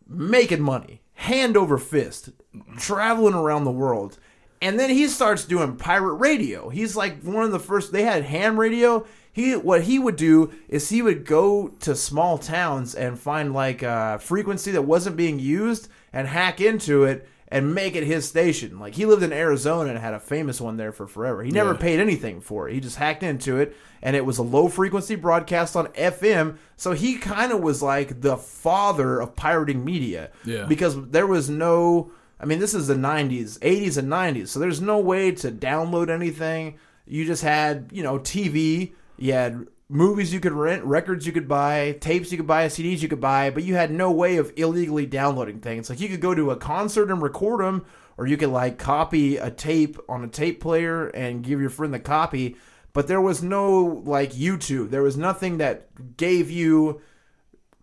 making 0.08 0.62
money, 0.62 1.02
hand 1.14 1.56
over 1.56 1.78
fist, 1.78 2.30
traveling 2.78 3.34
around 3.34 3.62
the 3.62 3.70
world. 3.70 4.18
And 4.62 4.78
then 4.80 4.90
he 4.90 5.06
starts 5.08 5.44
doing 5.44 5.76
pirate 5.76 6.14
radio. 6.14 6.68
He's 6.70 6.96
like 6.96 7.22
one 7.22 7.44
of 7.44 7.52
the 7.52 7.58
first 7.58 7.92
they 7.92 8.02
had 8.04 8.24
ham 8.24 8.58
radio. 8.58 9.06
He 9.32 9.54
what 9.54 9.82
he 9.82 9.98
would 9.98 10.16
do 10.16 10.50
is 10.68 10.88
he 10.88 11.02
would 11.02 11.26
go 11.26 11.68
to 11.80 11.94
small 11.94 12.38
towns 12.38 12.94
and 12.94 13.18
find 13.18 13.52
like 13.52 13.82
a 13.82 14.18
frequency 14.20 14.70
that 14.72 14.82
wasn't 14.82 15.16
being 15.16 15.38
used 15.38 15.88
and 16.12 16.26
hack 16.26 16.60
into 16.60 17.04
it 17.04 17.28
and 17.48 17.74
make 17.74 17.94
it 17.94 18.02
his 18.04 18.26
station. 18.26 18.78
Like 18.80 18.94
he 18.94 19.04
lived 19.04 19.22
in 19.22 19.32
Arizona 19.34 19.90
and 19.90 19.98
had 19.98 20.14
a 20.14 20.18
famous 20.20 20.58
one 20.60 20.78
there 20.78 20.90
for 20.90 21.06
forever. 21.06 21.42
He 21.44 21.50
never 21.52 21.72
Yeah. 21.72 21.78
paid 21.78 22.00
anything 22.00 22.40
for 22.40 22.66
it. 22.68 22.72
He 22.74 22.80
just 22.80 22.96
hacked 22.96 23.22
into 23.22 23.58
it 23.58 23.76
and 24.02 24.16
it 24.16 24.24
was 24.24 24.38
a 24.38 24.42
low 24.42 24.68
frequency 24.68 25.16
broadcast 25.16 25.76
on 25.76 25.88
FM. 25.88 26.56
So 26.76 26.92
he 26.92 27.16
kind 27.18 27.52
of 27.52 27.60
was 27.60 27.82
like 27.82 28.22
the 28.22 28.36
father 28.38 29.20
of 29.20 29.36
pirating 29.36 29.84
media. 29.84 30.30
Yeah. 30.46 30.64
Because 30.64 30.96
there 31.10 31.26
was 31.26 31.50
no 31.50 32.10
I 32.38 32.44
mean 32.44 32.58
this 32.58 32.74
is 32.74 32.86
the 32.86 32.94
90s, 32.94 33.58
80s 33.60 33.96
and 33.96 34.08
90s. 34.08 34.48
So 34.48 34.58
there's 34.58 34.80
no 34.80 34.98
way 34.98 35.32
to 35.32 35.50
download 35.50 36.10
anything. 36.10 36.78
You 37.06 37.24
just 37.24 37.42
had, 37.42 37.90
you 37.92 38.02
know, 38.02 38.18
TV, 38.18 38.92
you 39.16 39.32
had 39.32 39.66
movies 39.88 40.32
you 40.32 40.40
could 40.40 40.52
rent, 40.52 40.84
records 40.84 41.26
you 41.26 41.32
could 41.32 41.48
buy, 41.48 41.96
tapes 42.00 42.32
you 42.32 42.38
could 42.38 42.46
buy, 42.46 42.66
CDs 42.66 43.00
you 43.00 43.08
could 43.08 43.20
buy, 43.20 43.50
but 43.50 43.62
you 43.62 43.76
had 43.76 43.90
no 43.90 44.10
way 44.10 44.36
of 44.36 44.52
illegally 44.56 45.06
downloading 45.06 45.60
things. 45.60 45.88
Like 45.88 46.00
you 46.00 46.08
could 46.08 46.20
go 46.20 46.34
to 46.34 46.50
a 46.50 46.56
concert 46.56 47.10
and 47.10 47.22
record 47.22 47.60
them, 47.60 47.86
or 48.18 48.26
you 48.26 48.36
could 48.36 48.48
like 48.48 48.78
copy 48.78 49.36
a 49.36 49.50
tape 49.50 49.98
on 50.08 50.24
a 50.24 50.28
tape 50.28 50.60
player 50.60 51.08
and 51.08 51.44
give 51.44 51.60
your 51.60 51.70
friend 51.70 51.94
the 51.94 52.00
copy. 52.00 52.56
But 52.92 53.08
there 53.08 53.20
was 53.20 53.42
no 53.42 54.02
like 54.04 54.32
YouTube. 54.32 54.90
There 54.90 55.02
was 55.02 55.16
nothing 55.16 55.58
that 55.58 56.16
gave 56.16 56.50
you 56.50 57.00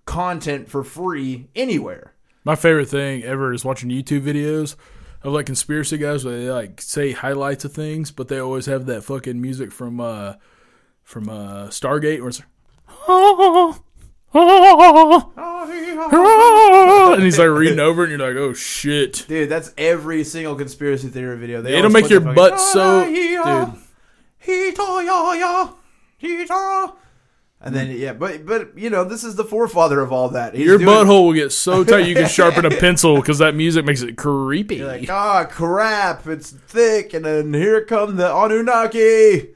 content 0.06 0.70
for 0.70 0.84
free 0.84 1.48
anywhere. 1.56 2.13
My 2.44 2.56
favorite 2.56 2.90
thing 2.90 3.24
ever 3.24 3.54
is 3.54 3.64
watching 3.64 3.90
YouTube 3.90 4.22
videos 4.22 4.76
of 5.22 5.34
like 5.34 5.46
conspiracy 5.46 5.98
guys 5.98 6.26
where 6.26 6.38
they 6.40 6.50
like 6.52 6.82
say 6.82 7.12
highlights 7.12 7.64
of 7.66 7.74
things, 7.74 8.12
but 8.12 8.28
they 8.28 8.40
always 8.40 8.66
have 8.66 8.86
that 8.88 9.04
fucking 9.04 9.40
music 9.42 9.72
from 9.72 10.00
uh 10.02 10.34
from 11.04 11.30
uh 11.30 11.68
Stargate 11.68 12.20
where 12.20 12.30
it's 12.30 12.42
and 17.14 17.24
he's 17.24 17.38
like 17.40 17.50
reading 17.50 17.80
over 17.80 18.04
it 18.04 18.10
and 18.12 18.20
you're 18.20 18.28
like, 18.28 18.38
oh 18.38 18.54
shit. 18.54 19.26
Dude, 19.28 19.50
that's 19.50 19.74
every 19.78 20.24
single 20.24 20.56
conspiracy 20.56 21.08
theory 21.10 21.38
video. 21.38 21.62
They 21.62 21.78
It'll 21.78 21.92
make 21.92 22.10
your 22.10 22.22
fucking- 22.22 22.36
butt 22.36 22.60
so 22.60 23.06
dude. 26.20 26.50
And 27.66 27.74
then 27.74 27.92
yeah, 27.92 28.12
but 28.12 28.46
but 28.46 28.78
you 28.78 28.90
know 28.90 29.06
this 29.06 29.24
is 29.24 29.36
the 29.36 29.46
forefather 29.46 30.02
of 30.02 30.12
all 30.12 30.28
that. 30.30 30.54
He's 30.54 30.66
Your 30.66 30.78
doing- 30.78 30.90
butthole 30.90 31.28
will 31.28 31.34
get 31.34 31.54
so 31.54 31.86
tight 31.86 32.08
you 32.08 32.14
can 32.14 32.28
sharpen 32.30 32.66
a 32.66 32.70
pencil 32.70 33.16
because 33.16 33.38
that 33.38 33.56
music 33.56 33.86
makes 33.86 34.02
it 34.02 34.18
creepy. 34.18 34.76
You're 34.78 34.88
like, 34.88 35.10
ah, 35.10 35.46
crap, 35.46 36.28
it's 36.28 36.52
thick, 36.52 37.14
and 37.14 37.24
then 37.24 37.54
here 37.54 37.86
come 37.86 38.18
the 38.18 38.30
Anunnaki. 38.36 39.52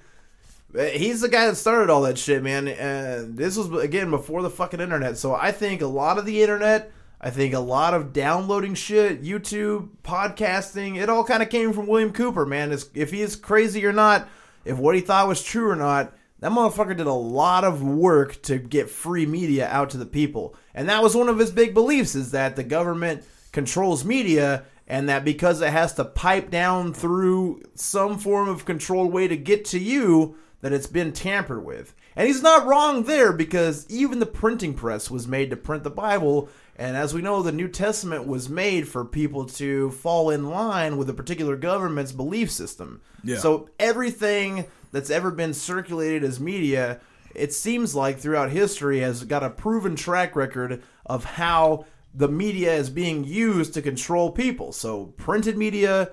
He's 0.94 1.22
the 1.22 1.28
guy 1.30 1.48
that 1.48 1.56
started 1.56 1.90
all 1.90 2.02
that 2.04 2.18
shit, 2.18 2.44
man. 2.44 2.68
And 2.70 3.36
this 3.36 3.58
was 3.58 3.84
again 3.84 4.10
before 4.10 4.42
the 4.42 4.50
fucking 4.50 4.80
internet. 4.80 5.18
So 5.18 5.36
I 5.36 5.52
think 5.52 5.82
a 5.82 5.88
lot 5.88 6.18
of 6.18 6.26
the 6.26 6.42
internet, 6.42 6.92
I 7.20 7.30
think 7.30 7.54
a 7.54 7.60
lot 7.60 7.94
of 7.94 8.14
downloading 8.14 8.76
shit, 8.76 9.22
YouTube, 9.24 9.90
podcasting, 10.04 10.96
it 10.98 11.10
all 11.10 11.24
kind 11.26 11.44
of 11.44 11.50
came 11.50 11.74
from 11.74 11.88
William 11.88 12.14
Cooper, 12.14 12.46
man. 12.46 12.72
It's, 12.72 12.90
if 12.94 13.12
he 13.12 13.22
is 13.22 13.36
crazy 13.36 13.86
or 13.86 13.92
not, 13.94 14.30
if 14.66 14.78
what 14.78 14.96
he 14.96 15.02
thought 15.02 15.28
was 15.28 15.44
true 15.44 15.70
or 15.70 15.76
not, 15.76 16.14
that 16.40 16.52
motherfucker 16.52 16.96
did 16.96 17.08
a 17.08 17.14
lot 17.14 17.64
of 17.64 17.82
work 17.82 18.42
to 18.44 18.58
get 18.58 18.90
free 18.90 19.26
media 19.26 19.68
out 19.68 19.90
to 19.92 19.98
the 19.98 20.06
people. 20.06 20.56
And 20.74 20.90
that 20.90 21.02
was 21.02 21.16
one 21.16 21.30
of 21.30 21.40
his 21.40 21.52
big 21.52 21.74
beliefs 21.74 22.16
is 22.16 22.32
that 22.32 22.56
the 22.56 22.64
government 22.64 23.24
controls 23.52 24.06
media 24.06 24.66
and 24.88 25.10
that 25.10 25.26
because 25.26 25.62
it 25.62 25.72
has 25.72 25.94
to 25.96 26.06
pipe 26.06 26.50
down 26.52 26.94
through 26.94 27.64
some 27.76 28.18
form 28.20 28.48
of 28.48 28.66
controlled 28.66 29.12
way 29.12 29.28
to 29.28 29.36
get 29.36 29.66
to 29.66 29.80
you 29.80 30.36
that 30.62 30.74
it's 30.74 30.88
been 30.88 31.12
tampered 31.12 31.64
with. 31.64 31.94
And 32.16 32.28
he's 32.28 32.42
not 32.42 32.66
wrong 32.66 33.04
there 33.04 33.34
because 33.34 33.86
even 33.90 34.20
the 34.20 34.26
printing 34.26 34.74
press 34.74 35.12
was 35.12 35.28
made 35.28 35.50
to 35.50 35.58
print 35.58 35.84
the 35.84 35.90
Bible 35.90 36.50
and 36.78 36.96
as 36.96 37.14
we 37.14 37.22
know 37.22 37.42
the 37.42 37.52
New 37.52 37.68
Testament 37.68 38.28
was 38.28 38.50
made 38.50 38.88
for 38.88 39.04
people 39.04 39.46
to 39.46 39.90
fall 39.92 40.30
in 40.30 40.50
line 40.50 40.98
with 40.98 41.10
a 41.10 41.14
particular 41.14 41.58
government's 41.58 42.12
belief 42.12 42.52
system. 42.52 43.02
Yeah. 43.24 43.38
So 43.38 43.70
everything 43.80 44.66
that's 44.92 45.10
ever 45.10 45.32
been 45.32 45.54
circulated 45.54 46.24
as 46.24 46.40
media, 46.40 47.00
it 47.36 47.54
seems 47.54 47.96
like 47.96 48.20
throughout 48.20 48.52
history 48.52 49.00
has 49.00 49.24
got 49.24 49.44
a 49.44 49.50
proven 49.50 49.96
track 49.96 50.36
record 50.36 50.82
of 51.06 51.24
how 51.24 51.86
the 52.14 52.28
media 52.28 52.74
is 52.74 52.90
being 52.90 53.24
used 53.24 53.74
to 53.76 53.82
control 53.82 54.32
people. 54.32 54.72
So 54.72 55.08
printed 55.18 55.58
media, 55.58 56.12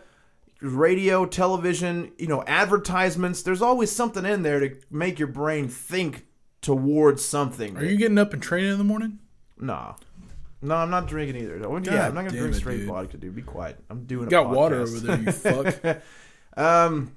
radio, 0.61 1.25
television, 1.25 2.13
you 2.19 2.27
know, 2.27 2.45
advertisements, 2.47 3.43
there's 3.43 3.63
always 3.63 3.91
something 3.91 4.25
in 4.25 4.43
there 4.43 4.61
to 4.61 4.77
make 4.91 5.19
your 5.19 5.29
brain 5.29 5.69
think 5.69 6.27
towards 6.61 7.25
something. 7.25 7.77
Are 7.77 7.85
you 7.85 7.97
getting 7.97 8.19
up 8.19 8.33
and 8.33 8.43
training 8.43 8.73
in 8.73 8.79
the 8.79 8.85
morning? 8.85 9.19
Nah. 9.59 9.95
No, 10.61 10.77
I'm 10.77 10.91
not 10.91 11.07
drinking 11.07 11.43
either. 11.43 11.59
God 11.59 11.87
yeah, 11.87 12.09
I'm 12.09 12.15
not 12.15 12.25
gonna 12.25 12.39
drink 12.39 12.55
it, 12.55 12.59
straight 12.59 12.79
dude. 12.79 12.89
vodka, 12.89 13.19
dude. 13.19 13.35
Be 13.35 13.43
quiet. 13.43 13.79
I'm 13.91 14.07
doing. 14.07 14.23
You 14.23 14.27
a 14.29 14.31
got 14.31 14.51
water 14.51 14.81
over 14.81 14.99
there, 14.99 15.21
you 15.21 15.33
fuck. 15.33 16.03
Um, 16.57 17.11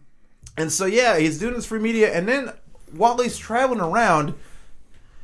and 0.57 0.71
so 0.71 0.85
yeah, 0.85 1.17
he's 1.17 1.39
doing 1.39 1.53
this 1.53 1.65
free 1.65 1.79
media, 1.79 2.11
and 2.11 2.27
then 2.27 2.51
while 2.91 3.17
he's 3.17 3.37
traveling 3.37 3.79
around, 3.79 4.33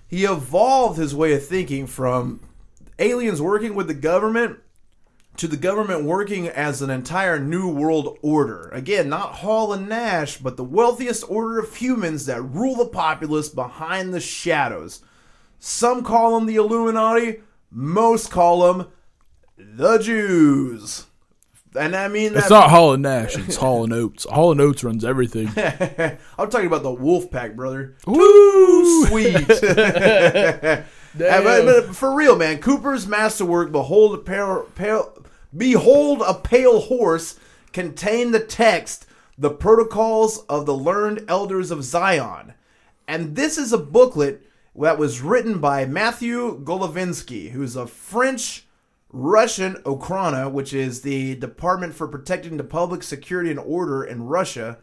he 0.07 0.25
evolved 0.25 0.97
his 0.97 1.15
way 1.15 1.33
of 1.33 1.45
thinking 1.45 1.87
from 1.87 2.39
aliens 2.99 3.41
working 3.41 3.73
with 3.75 3.87
the 3.87 3.93
government 3.93 4.59
to 5.37 5.47
the 5.47 5.57
government 5.57 6.03
working 6.03 6.47
as 6.47 6.81
an 6.81 6.89
entire 6.89 7.39
new 7.39 7.67
world 7.67 8.17
order. 8.21 8.69
Again, 8.69 9.09
not 9.09 9.35
Hall 9.35 9.73
and 9.73 9.89
Nash, 9.89 10.37
but 10.37 10.57
the 10.57 10.63
wealthiest 10.63 11.23
order 11.27 11.59
of 11.59 11.75
humans 11.75 12.27
that 12.27 12.41
rule 12.41 12.75
the 12.75 12.85
populace 12.85 13.49
behind 13.49 14.13
the 14.13 14.19
shadows. 14.19 15.01
Some 15.59 16.03
call 16.03 16.35
them 16.35 16.45
the 16.45 16.57
Illuminati, 16.57 17.41
most 17.71 18.29
call 18.29 18.73
them 18.73 18.91
the 19.57 19.97
Jews. 19.97 21.07
And 21.79 21.95
I 21.95 22.07
mean, 22.07 22.33
It's 22.35 22.43
that- 22.47 22.49
not 22.49 22.69
Hall 22.69 22.93
and 22.93 23.03
Nash. 23.03 23.37
It's 23.37 23.55
Hall 23.55 23.83
and 23.83 23.91
Oates. 23.93 24.25
Hall 24.25 24.51
and 24.51 24.61
Oates 24.61 24.83
runs 24.83 25.03
everything. 25.03 25.47
I'm 26.37 26.49
talking 26.49 26.67
about 26.67 26.83
the 26.83 26.91
Wolf 26.93 27.31
Pack, 27.31 27.55
brother. 27.55 27.95
Woo! 28.05 29.05
Sweet. 29.07 29.49
Uh, 31.15 31.43
but 31.63 31.95
for 31.95 32.15
real, 32.15 32.35
man, 32.35 32.57
Cooper's 32.59 33.05
masterwork, 33.05 33.71
"Behold 33.71 34.15
a 34.15 34.17
pale, 34.17 34.65
pale, 34.73 35.23
Behold 35.55 36.23
a 36.25 36.33
pale 36.33 36.79
horse," 36.81 37.39
Contain 37.71 38.31
the 38.31 38.39
text, 38.39 39.05
"The 39.37 39.51
Protocols 39.51 40.39
of 40.49 40.65
the 40.65 40.73
Learned 40.75 41.23
Elders 41.27 41.69
of 41.69 41.83
Zion," 41.83 42.55
and 43.07 43.35
this 43.35 43.59
is 43.59 43.71
a 43.71 43.77
booklet 43.77 44.41
that 44.75 44.97
was 44.97 45.21
written 45.21 45.59
by 45.59 45.85
Matthew 45.85 46.59
Golovinsky, 46.63 47.51
who's 47.51 47.75
a 47.75 47.85
French. 47.85 48.62
Russian 49.15 49.75
Okhrana, 49.83 50.51
which 50.51 50.73
is 50.73 51.01
the 51.01 51.35
Department 51.35 51.93
for 51.93 52.07
Protecting 52.07 52.57
the 52.57 52.63
Public 52.63 53.03
Security 53.03 53.51
and 53.51 53.59
Order 53.59 54.03
in 54.03 54.23
Russia, 54.23 54.79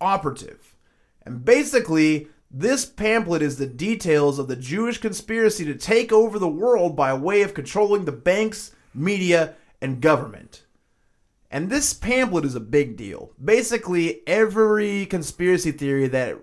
operative. 0.00 0.74
And 1.22 1.44
basically, 1.44 2.26
this 2.50 2.84
pamphlet 2.84 3.40
is 3.40 3.56
the 3.56 3.66
details 3.66 4.40
of 4.40 4.48
the 4.48 4.56
Jewish 4.56 4.98
conspiracy 4.98 5.64
to 5.64 5.76
take 5.76 6.12
over 6.12 6.40
the 6.40 6.48
world 6.48 6.96
by 6.96 7.14
way 7.14 7.42
of 7.42 7.54
controlling 7.54 8.04
the 8.04 8.10
banks, 8.10 8.72
media, 8.92 9.54
and 9.80 10.00
government. 10.00 10.64
And 11.48 11.70
this 11.70 11.94
pamphlet 11.94 12.44
is 12.44 12.56
a 12.56 12.60
big 12.60 12.96
deal. 12.96 13.30
Basically, 13.42 14.22
every 14.26 15.06
conspiracy 15.06 15.70
theory 15.70 16.08
that 16.08 16.36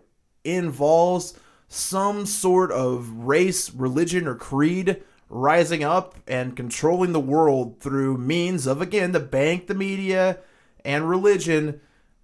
involves 0.46 1.38
some 1.68 2.26
sort 2.26 2.72
of 2.72 3.10
race, 3.10 3.74
religion, 3.74 4.26
or 4.26 4.36
creed 4.36 5.04
rising 5.30 5.84
up 5.84 6.16
and 6.28 6.56
controlling 6.56 7.12
the 7.12 7.20
world 7.20 7.80
through 7.80 8.18
means 8.18 8.68
of, 8.68 8.82
again, 8.82 9.12
the 9.12 9.20
bank, 9.20 9.68
the 9.68 9.74
media, 9.74 10.40
and 10.84 11.10
religion 11.10 11.82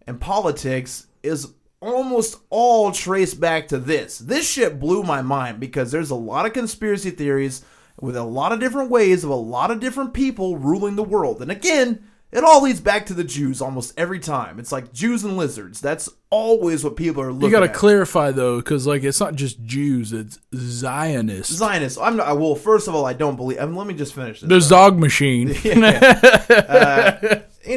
and 0.08 0.22
politics 0.22 1.08
is 1.24 1.54
almost 1.80 2.38
all 2.50 2.92
traced 2.92 3.40
back 3.40 3.68
to 3.68 3.80
this. 3.80 4.20
This 4.20 4.50
shit 4.50 4.80
blew 4.80 5.04
my 5.04 5.22
mind 5.22 5.60
because 5.60 5.92
there's 5.92 6.12
a 6.12 6.16
lot 6.16 6.46
of 6.46 6.54
conspiracy 6.54 7.10
theories 7.10 7.66
with 8.00 8.16
a 8.16 8.24
lot 8.24 8.52
of 8.52 8.60
different 8.60 8.92
ways 8.92 9.24
of 9.24 9.30
a 9.30 9.36
lot 9.36 9.72
of 9.72 9.80
different 9.80 10.14
people 10.14 10.58
ruling 10.58 10.96
the 10.96 11.04
world. 11.04 11.42
And 11.42 11.52
again, 11.52 12.08
it 12.32 12.44
all 12.44 12.62
leads 12.64 12.80
back 12.80 13.06
to 13.08 13.14
the 13.14 13.24
Jews 13.24 13.62
almost 13.62 13.94
every 13.98 14.20
time. 14.20 14.58
It's 14.60 14.72
like 14.72 14.94
Jews 14.94 15.24
and 15.24 15.36
lizards. 15.36 15.82
That's 15.82 16.10
always 16.30 16.84
what 16.84 16.96
people 16.96 17.22
are 17.22 17.34
looking 17.34 17.50
You 17.50 17.52
got 17.52 17.62
to 17.62 17.70
clarify 17.70 18.32
though, 18.32 18.58
because 18.58 18.88
like 18.88 19.04
it's 19.04 19.20
not 19.20 19.36
just 19.36 19.64
Jews; 19.64 20.14
it's 20.14 20.40
Zionists. 20.56 21.54
Zionists. 21.54 22.00
I'm 22.00 22.16
not. 22.16 22.40
Well, 22.40 22.56
first 22.56 22.88
of 22.88 22.96
all, 22.96 23.06
I 23.06 23.14
don't 23.14 23.36
believe. 23.36 23.60
I 23.60 23.66
mean, 23.66 23.76
let 23.76 23.88
me 23.88 23.94
just 23.94 24.14
finish 24.14 24.40
this. 24.40 24.50
the 24.50 24.62
Zog 24.62 24.98
machine. 24.98 25.50
you 25.64 25.76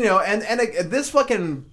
know, 0.00 0.20
and 0.20 0.42
and 0.44 0.60
uh, 0.60 0.82
this 0.84 1.10
fucking 1.10 1.64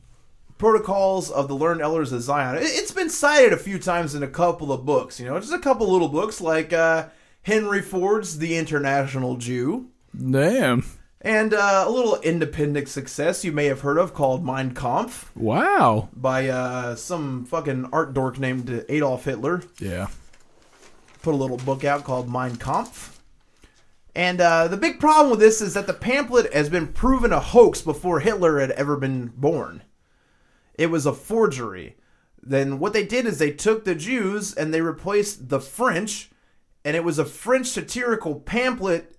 protocols 0.57 1.31
of 1.31 1.47
the 1.47 1.55
learned 1.55 1.81
elders 1.81 2.11
of 2.11 2.21
Zion. 2.21 2.57
It, 2.57 2.63
it's 2.63 2.91
been 2.91 3.09
cited 3.09 3.53
a 3.53 3.57
few 3.57 3.77
times 3.79 4.15
in 4.15 4.23
a 4.23 4.27
couple 4.27 4.71
of 4.71 4.85
books. 4.85 5.19
You 5.19 5.27
know, 5.27 5.39
just 5.39 5.53
a 5.53 5.59
couple 5.59 5.87
little 5.91 6.09
books 6.09 6.41
like 6.41 6.73
uh, 6.73 7.09
Henry 7.43 7.81
Ford's 7.81 8.39
The 8.39 8.57
International 8.57 9.37
Jew. 9.37 9.89
Damn! 10.15 10.83
And 11.23 11.53
uh, 11.53 11.83
a 11.87 11.91
little 11.91 12.19
independent 12.21 12.87
success 12.89 13.43
you 13.45 13.51
may 13.51 13.65
have 13.65 13.81
heard 13.81 13.99
of 13.99 14.13
called 14.13 14.43
Mein 14.43 14.73
Kampf 14.73 15.29
Wow. 15.35 16.09
by 16.15 16.47
uh, 16.49 16.95
some 16.95 17.45
fucking 17.45 17.89
art 17.93 18.13
dork 18.15 18.39
named 18.39 18.85
Adolf 18.89 19.25
Hitler. 19.25 19.61
Yeah. 19.79 20.07
put 21.21 21.35
a 21.35 21.37
little 21.37 21.57
book 21.57 21.83
out 21.83 22.03
called 22.03 22.27
Mein 22.31 22.55
Kampf. 22.55 23.19
And 24.15 24.41
uh, 24.41 24.67
the 24.67 24.77
big 24.77 24.99
problem 24.99 25.29
with 25.29 25.39
this 25.39 25.61
is 25.61 25.75
that 25.75 25.85
the 25.87 25.93
pamphlet 25.93 26.51
has 26.53 26.69
been 26.69 26.87
proven 26.87 27.31
a 27.31 27.39
hoax 27.39 27.81
before 27.81 28.19
Hitler 28.21 28.59
had 28.59 28.71
ever 28.71 28.97
been 28.97 29.27
born. 29.35 29.83
It 30.73 30.87
was 30.87 31.05
a 31.05 31.13
forgery. 31.13 31.97
Then 32.41 32.79
what 32.79 32.93
they 32.93 33.05
did 33.05 33.27
is 33.27 33.37
they 33.37 33.51
took 33.51 33.85
the 33.85 33.93
Jews 33.95 34.53
and 34.55 34.73
they 34.73 34.81
replaced 34.81 35.49
the 35.49 35.59
French, 35.61 36.31
and 36.83 36.95
it 36.97 37.03
was 37.03 37.19
a 37.19 37.25
French 37.25 37.67
satirical 37.67 38.35
pamphlet 38.39 39.15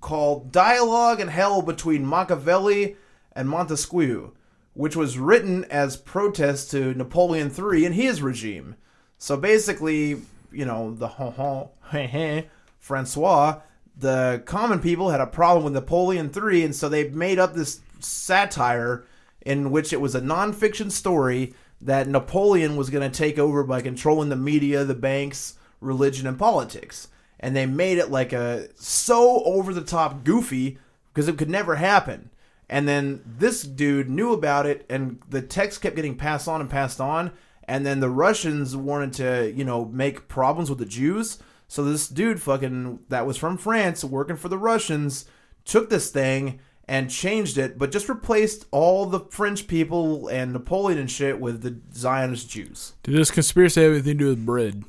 called 0.00 0.52
Dialogue 0.52 1.20
in 1.20 1.28
Hell 1.28 1.62
Between 1.62 2.06
Machiavelli 2.06 2.96
and 3.32 3.48
Montesquieu, 3.48 4.32
which 4.74 4.96
was 4.96 5.18
written 5.18 5.64
as 5.64 5.96
protest 5.96 6.70
to 6.70 6.94
Napoleon 6.94 7.52
III 7.56 7.86
and 7.86 7.94
his 7.94 8.22
regime. 8.22 8.76
So 9.18 9.36
basically, 9.36 10.22
you 10.50 10.64
know, 10.64 10.94
the 10.94 11.08
Francois, 12.78 13.60
the 13.96 14.42
common 14.46 14.80
people 14.80 15.10
had 15.10 15.20
a 15.20 15.26
problem 15.26 15.64
with 15.64 15.74
Napoleon 15.74 16.30
III, 16.34 16.64
and 16.64 16.74
so 16.74 16.88
they 16.88 17.08
made 17.10 17.38
up 17.38 17.54
this 17.54 17.80
satire 18.00 19.04
in 19.42 19.70
which 19.70 19.92
it 19.92 20.00
was 20.00 20.14
a 20.14 20.20
nonfiction 20.20 20.90
story 20.90 21.54
that 21.80 22.08
Napoleon 22.08 22.76
was 22.76 22.90
going 22.90 23.08
to 23.08 23.18
take 23.18 23.38
over 23.38 23.62
by 23.64 23.80
controlling 23.80 24.28
the 24.28 24.36
media, 24.36 24.84
the 24.84 24.94
banks, 24.94 25.54
religion, 25.80 26.26
and 26.26 26.38
politics. 26.38 27.08
And 27.40 27.56
they 27.56 27.66
made 27.66 27.98
it 27.98 28.10
like 28.10 28.32
a 28.32 28.68
so 28.76 29.42
over 29.44 29.74
the 29.74 29.80
top 29.80 30.24
goofy 30.24 30.78
because 31.12 31.26
it 31.26 31.38
could 31.38 31.50
never 31.50 31.76
happen. 31.76 32.30
And 32.68 32.86
then 32.86 33.22
this 33.26 33.62
dude 33.62 34.08
knew 34.08 34.32
about 34.32 34.64
it, 34.64 34.86
and 34.88 35.20
the 35.28 35.42
text 35.42 35.80
kept 35.80 35.96
getting 35.96 36.16
passed 36.16 36.46
on 36.46 36.60
and 36.60 36.70
passed 36.70 37.00
on. 37.00 37.32
And 37.64 37.84
then 37.84 38.00
the 38.00 38.10
Russians 38.10 38.76
wanted 38.76 39.12
to, 39.14 39.52
you 39.52 39.64
know, 39.64 39.86
make 39.86 40.28
problems 40.28 40.70
with 40.70 40.78
the 40.78 40.86
Jews. 40.86 41.38
So 41.66 41.82
this 41.84 42.08
dude, 42.08 42.40
fucking, 42.40 43.00
that 43.08 43.26
was 43.26 43.36
from 43.36 43.56
France, 43.56 44.04
working 44.04 44.36
for 44.36 44.48
the 44.48 44.58
Russians, 44.58 45.24
took 45.64 45.90
this 45.90 46.10
thing 46.10 46.60
and 46.88 47.08
changed 47.08 47.58
it, 47.58 47.78
but 47.78 47.92
just 47.92 48.08
replaced 48.08 48.66
all 48.72 49.06
the 49.06 49.20
French 49.20 49.68
people 49.68 50.26
and 50.28 50.52
Napoleon 50.52 50.98
and 50.98 51.10
shit 51.10 51.40
with 51.40 51.62
the 51.62 51.80
Zionist 51.94 52.50
Jews. 52.50 52.94
Did 53.04 53.14
this 53.14 53.30
conspiracy 53.30 53.82
have 53.82 53.92
anything 53.92 54.18
to 54.18 54.24
do 54.24 54.28
with 54.30 54.44
bread? 54.44 54.84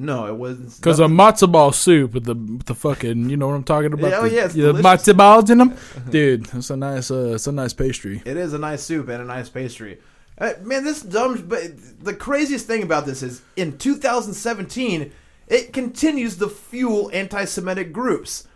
No, 0.00 0.26
it 0.26 0.36
wasn't. 0.36 0.76
Because 0.76 1.00
a 1.00 1.06
matzo 1.06 1.50
ball 1.50 1.72
soup 1.72 2.14
with 2.14 2.24
the 2.24 2.34
with 2.34 2.66
the 2.66 2.74
fucking, 2.76 3.28
you 3.28 3.36
know 3.36 3.48
what 3.48 3.54
I'm 3.54 3.64
talking 3.64 3.92
about? 3.92 4.10
Yeah, 4.10 4.18
oh, 4.18 4.28
the, 4.28 4.34
yeah, 4.34 4.44
it's 4.44 4.54
the 4.54 4.72
matzo 4.72 5.16
balls 5.16 5.50
in 5.50 5.58
them, 5.58 5.76
dude. 6.10 6.48
It's 6.54 6.70
a 6.70 6.76
nice, 6.76 7.10
uh, 7.10 7.32
it's 7.34 7.48
a 7.48 7.52
nice 7.52 7.72
pastry. 7.72 8.22
It 8.24 8.36
is 8.36 8.52
a 8.52 8.58
nice 8.58 8.82
soup 8.82 9.08
and 9.08 9.20
a 9.20 9.24
nice 9.24 9.48
pastry. 9.48 9.98
Uh, 10.38 10.52
man, 10.62 10.84
this 10.84 11.02
dumb. 11.02 11.44
But 11.48 12.04
the 12.04 12.14
craziest 12.14 12.68
thing 12.68 12.84
about 12.84 13.06
this 13.06 13.24
is 13.24 13.42
in 13.56 13.76
2017, 13.76 15.10
it 15.48 15.72
continues 15.72 16.36
to 16.36 16.48
fuel 16.48 17.10
anti-Semitic 17.12 17.92
groups. 17.92 18.46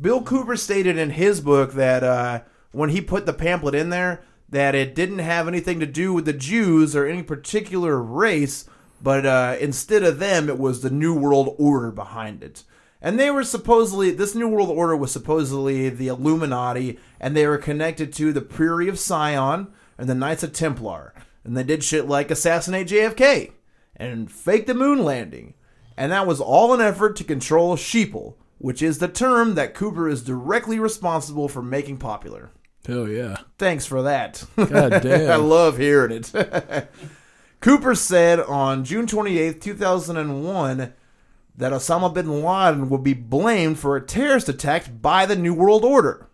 Bill 0.00 0.22
Cooper 0.22 0.56
stated 0.56 0.96
in 0.96 1.10
his 1.10 1.42
book 1.42 1.74
that 1.74 2.02
uh, 2.02 2.40
when 2.72 2.90
he 2.90 3.02
put 3.02 3.26
the 3.26 3.34
pamphlet 3.34 3.74
in 3.74 3.90
there, 3.90 4.22
that 4.48 4.74
it 4.74 4.94
didn't 4.94 5.18
have 5.18 5.46
anything 5.48 5.80
to 5.80 5.86
do 5.86 6.14
with 6.14 6.24
the 6.24 6.32
Jews 6.32 6.96
or 6.96 7.04
any 7.04 7.22
particular 7.22 8.00
race, 8.00 8.66
but 9.00 9.26
uh, 9.26 9.56
instead 9.60 10.02
of 10.02 10.18
them, 10.18 10.48
it 10.48 10.58
was 10.58 10.80
the 10.80 10.90
New 10.90 11.14
World 11.14 11.54
Order 11.58 11.90
behind 11.90 12.42
it. 12.42 12.64
And 13.00 13.18
they 13.18 13.30
were 13.30 13.44
supposedly, 13.44 14.10
this 14.10 14.34
New 14.34 14.48
World 14.48 14.70
Order 14.70 14.96
was 14.96 15.12
supposedly 15.12 15.88
the 15.88 16.08
Illuminati, 16.08 16.98
and 17.20 17.36
they 17.36 17.46
were 17.46 17.58
connected 17.58 18.12
to 18.14 18.32
the 18.32 18.40
Priory 18.40 18.88
of 18.88 18.98
Sion 18.98 19.68
and 19.96 20.08
the 20.08 20.14
Knights 20.14 20.42
of 20.42 20.52
Templar. 20.52 21.14
And 21.44 21.56
they 21.56 21.62
did 21.62 21.84
shit 21.84 22.08
like 22.08 22.30
assassinate 22.30 22.88
JFK 22.88 23.52
and 23.94 24.30
fake 24.30 24.66
the 24.66 24.74
moon 24.74 25.04
landing. 25.04 25.54
And 25.96 26.12
that 26.12 26.26
was 26.26 26.40
all 26.40 26.74
an 26.74 26.80
effort 26.80 27.16
to 27.16 27.24
control 27.24 27.76
sheeple, 27.76 28.34
which 28.58 28.82
is 28.82 28.98
the 28.98 29.08
term 29.08 29.54
that 29.54 29.74
Cooper 29.74 30.08
is 30.08 30.22
directly 30.22 30.78
responsible 30.78 31.48
for 31.48 31.62
making 31.62 31.98
popular. 31.98 32.50
Hell 32.86 33.08
yeah. 33.08 33.38
Thanks 33.58 33.86
for 33.86 34.02
that. 34.02 34.44
God 34.56 34.90
damn. 35.02 35.30
I 35.30 35.36
love 35.36 35.78
hearing 35.78 36.12
it. 36.12 36.32
Cooper 37.60 37.94
said 37.94 38.40
on 38.40 38.84
June 38.84 39.06
28, 39.06 39.60
2001, 39.60 40.92
that 41.56 41.72
Osama 41.72 42.14
bin 42.14 42.42
Laden 42.42 42.88
would 42.88 43.02
be 43.02 43.14
blamed 43.14 43.78
for 43.78 43.96
a 43.96 44.00
terrorist 44.00 44.48
attack 44.48 45.02
by 45.02 45.26
the 45.26 45.36
New 45.36 45.52
World 45.52 45.84
Order. 45.84 46.28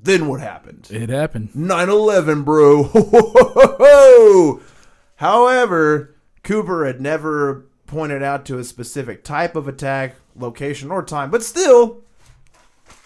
Then 0.00 0.26
what 0.26 0.40
happened? 0.40 0.88
It 0.90 1.08
happened. 1.08 1.54
9 1.54 1.88
11, 1.88 2.42
bro. 2.42 2.84
However, 5.16 6.16
Cooper 6.42 6.84
had 6.84 7.00
never 7.00 7.66
pointed 7.86 8.24
out 8.24 8.44
to 8.46 8.58
a 8.58 8.64
specific 8.64 9.22
type 9.22 9.54
of 9.54 9.68
attack, 9.68 10.16
location, 10.34 10.90
or 10.90 11.04
time, 11.04 11.30
but 11.30 11.44
still, 11.44 12.00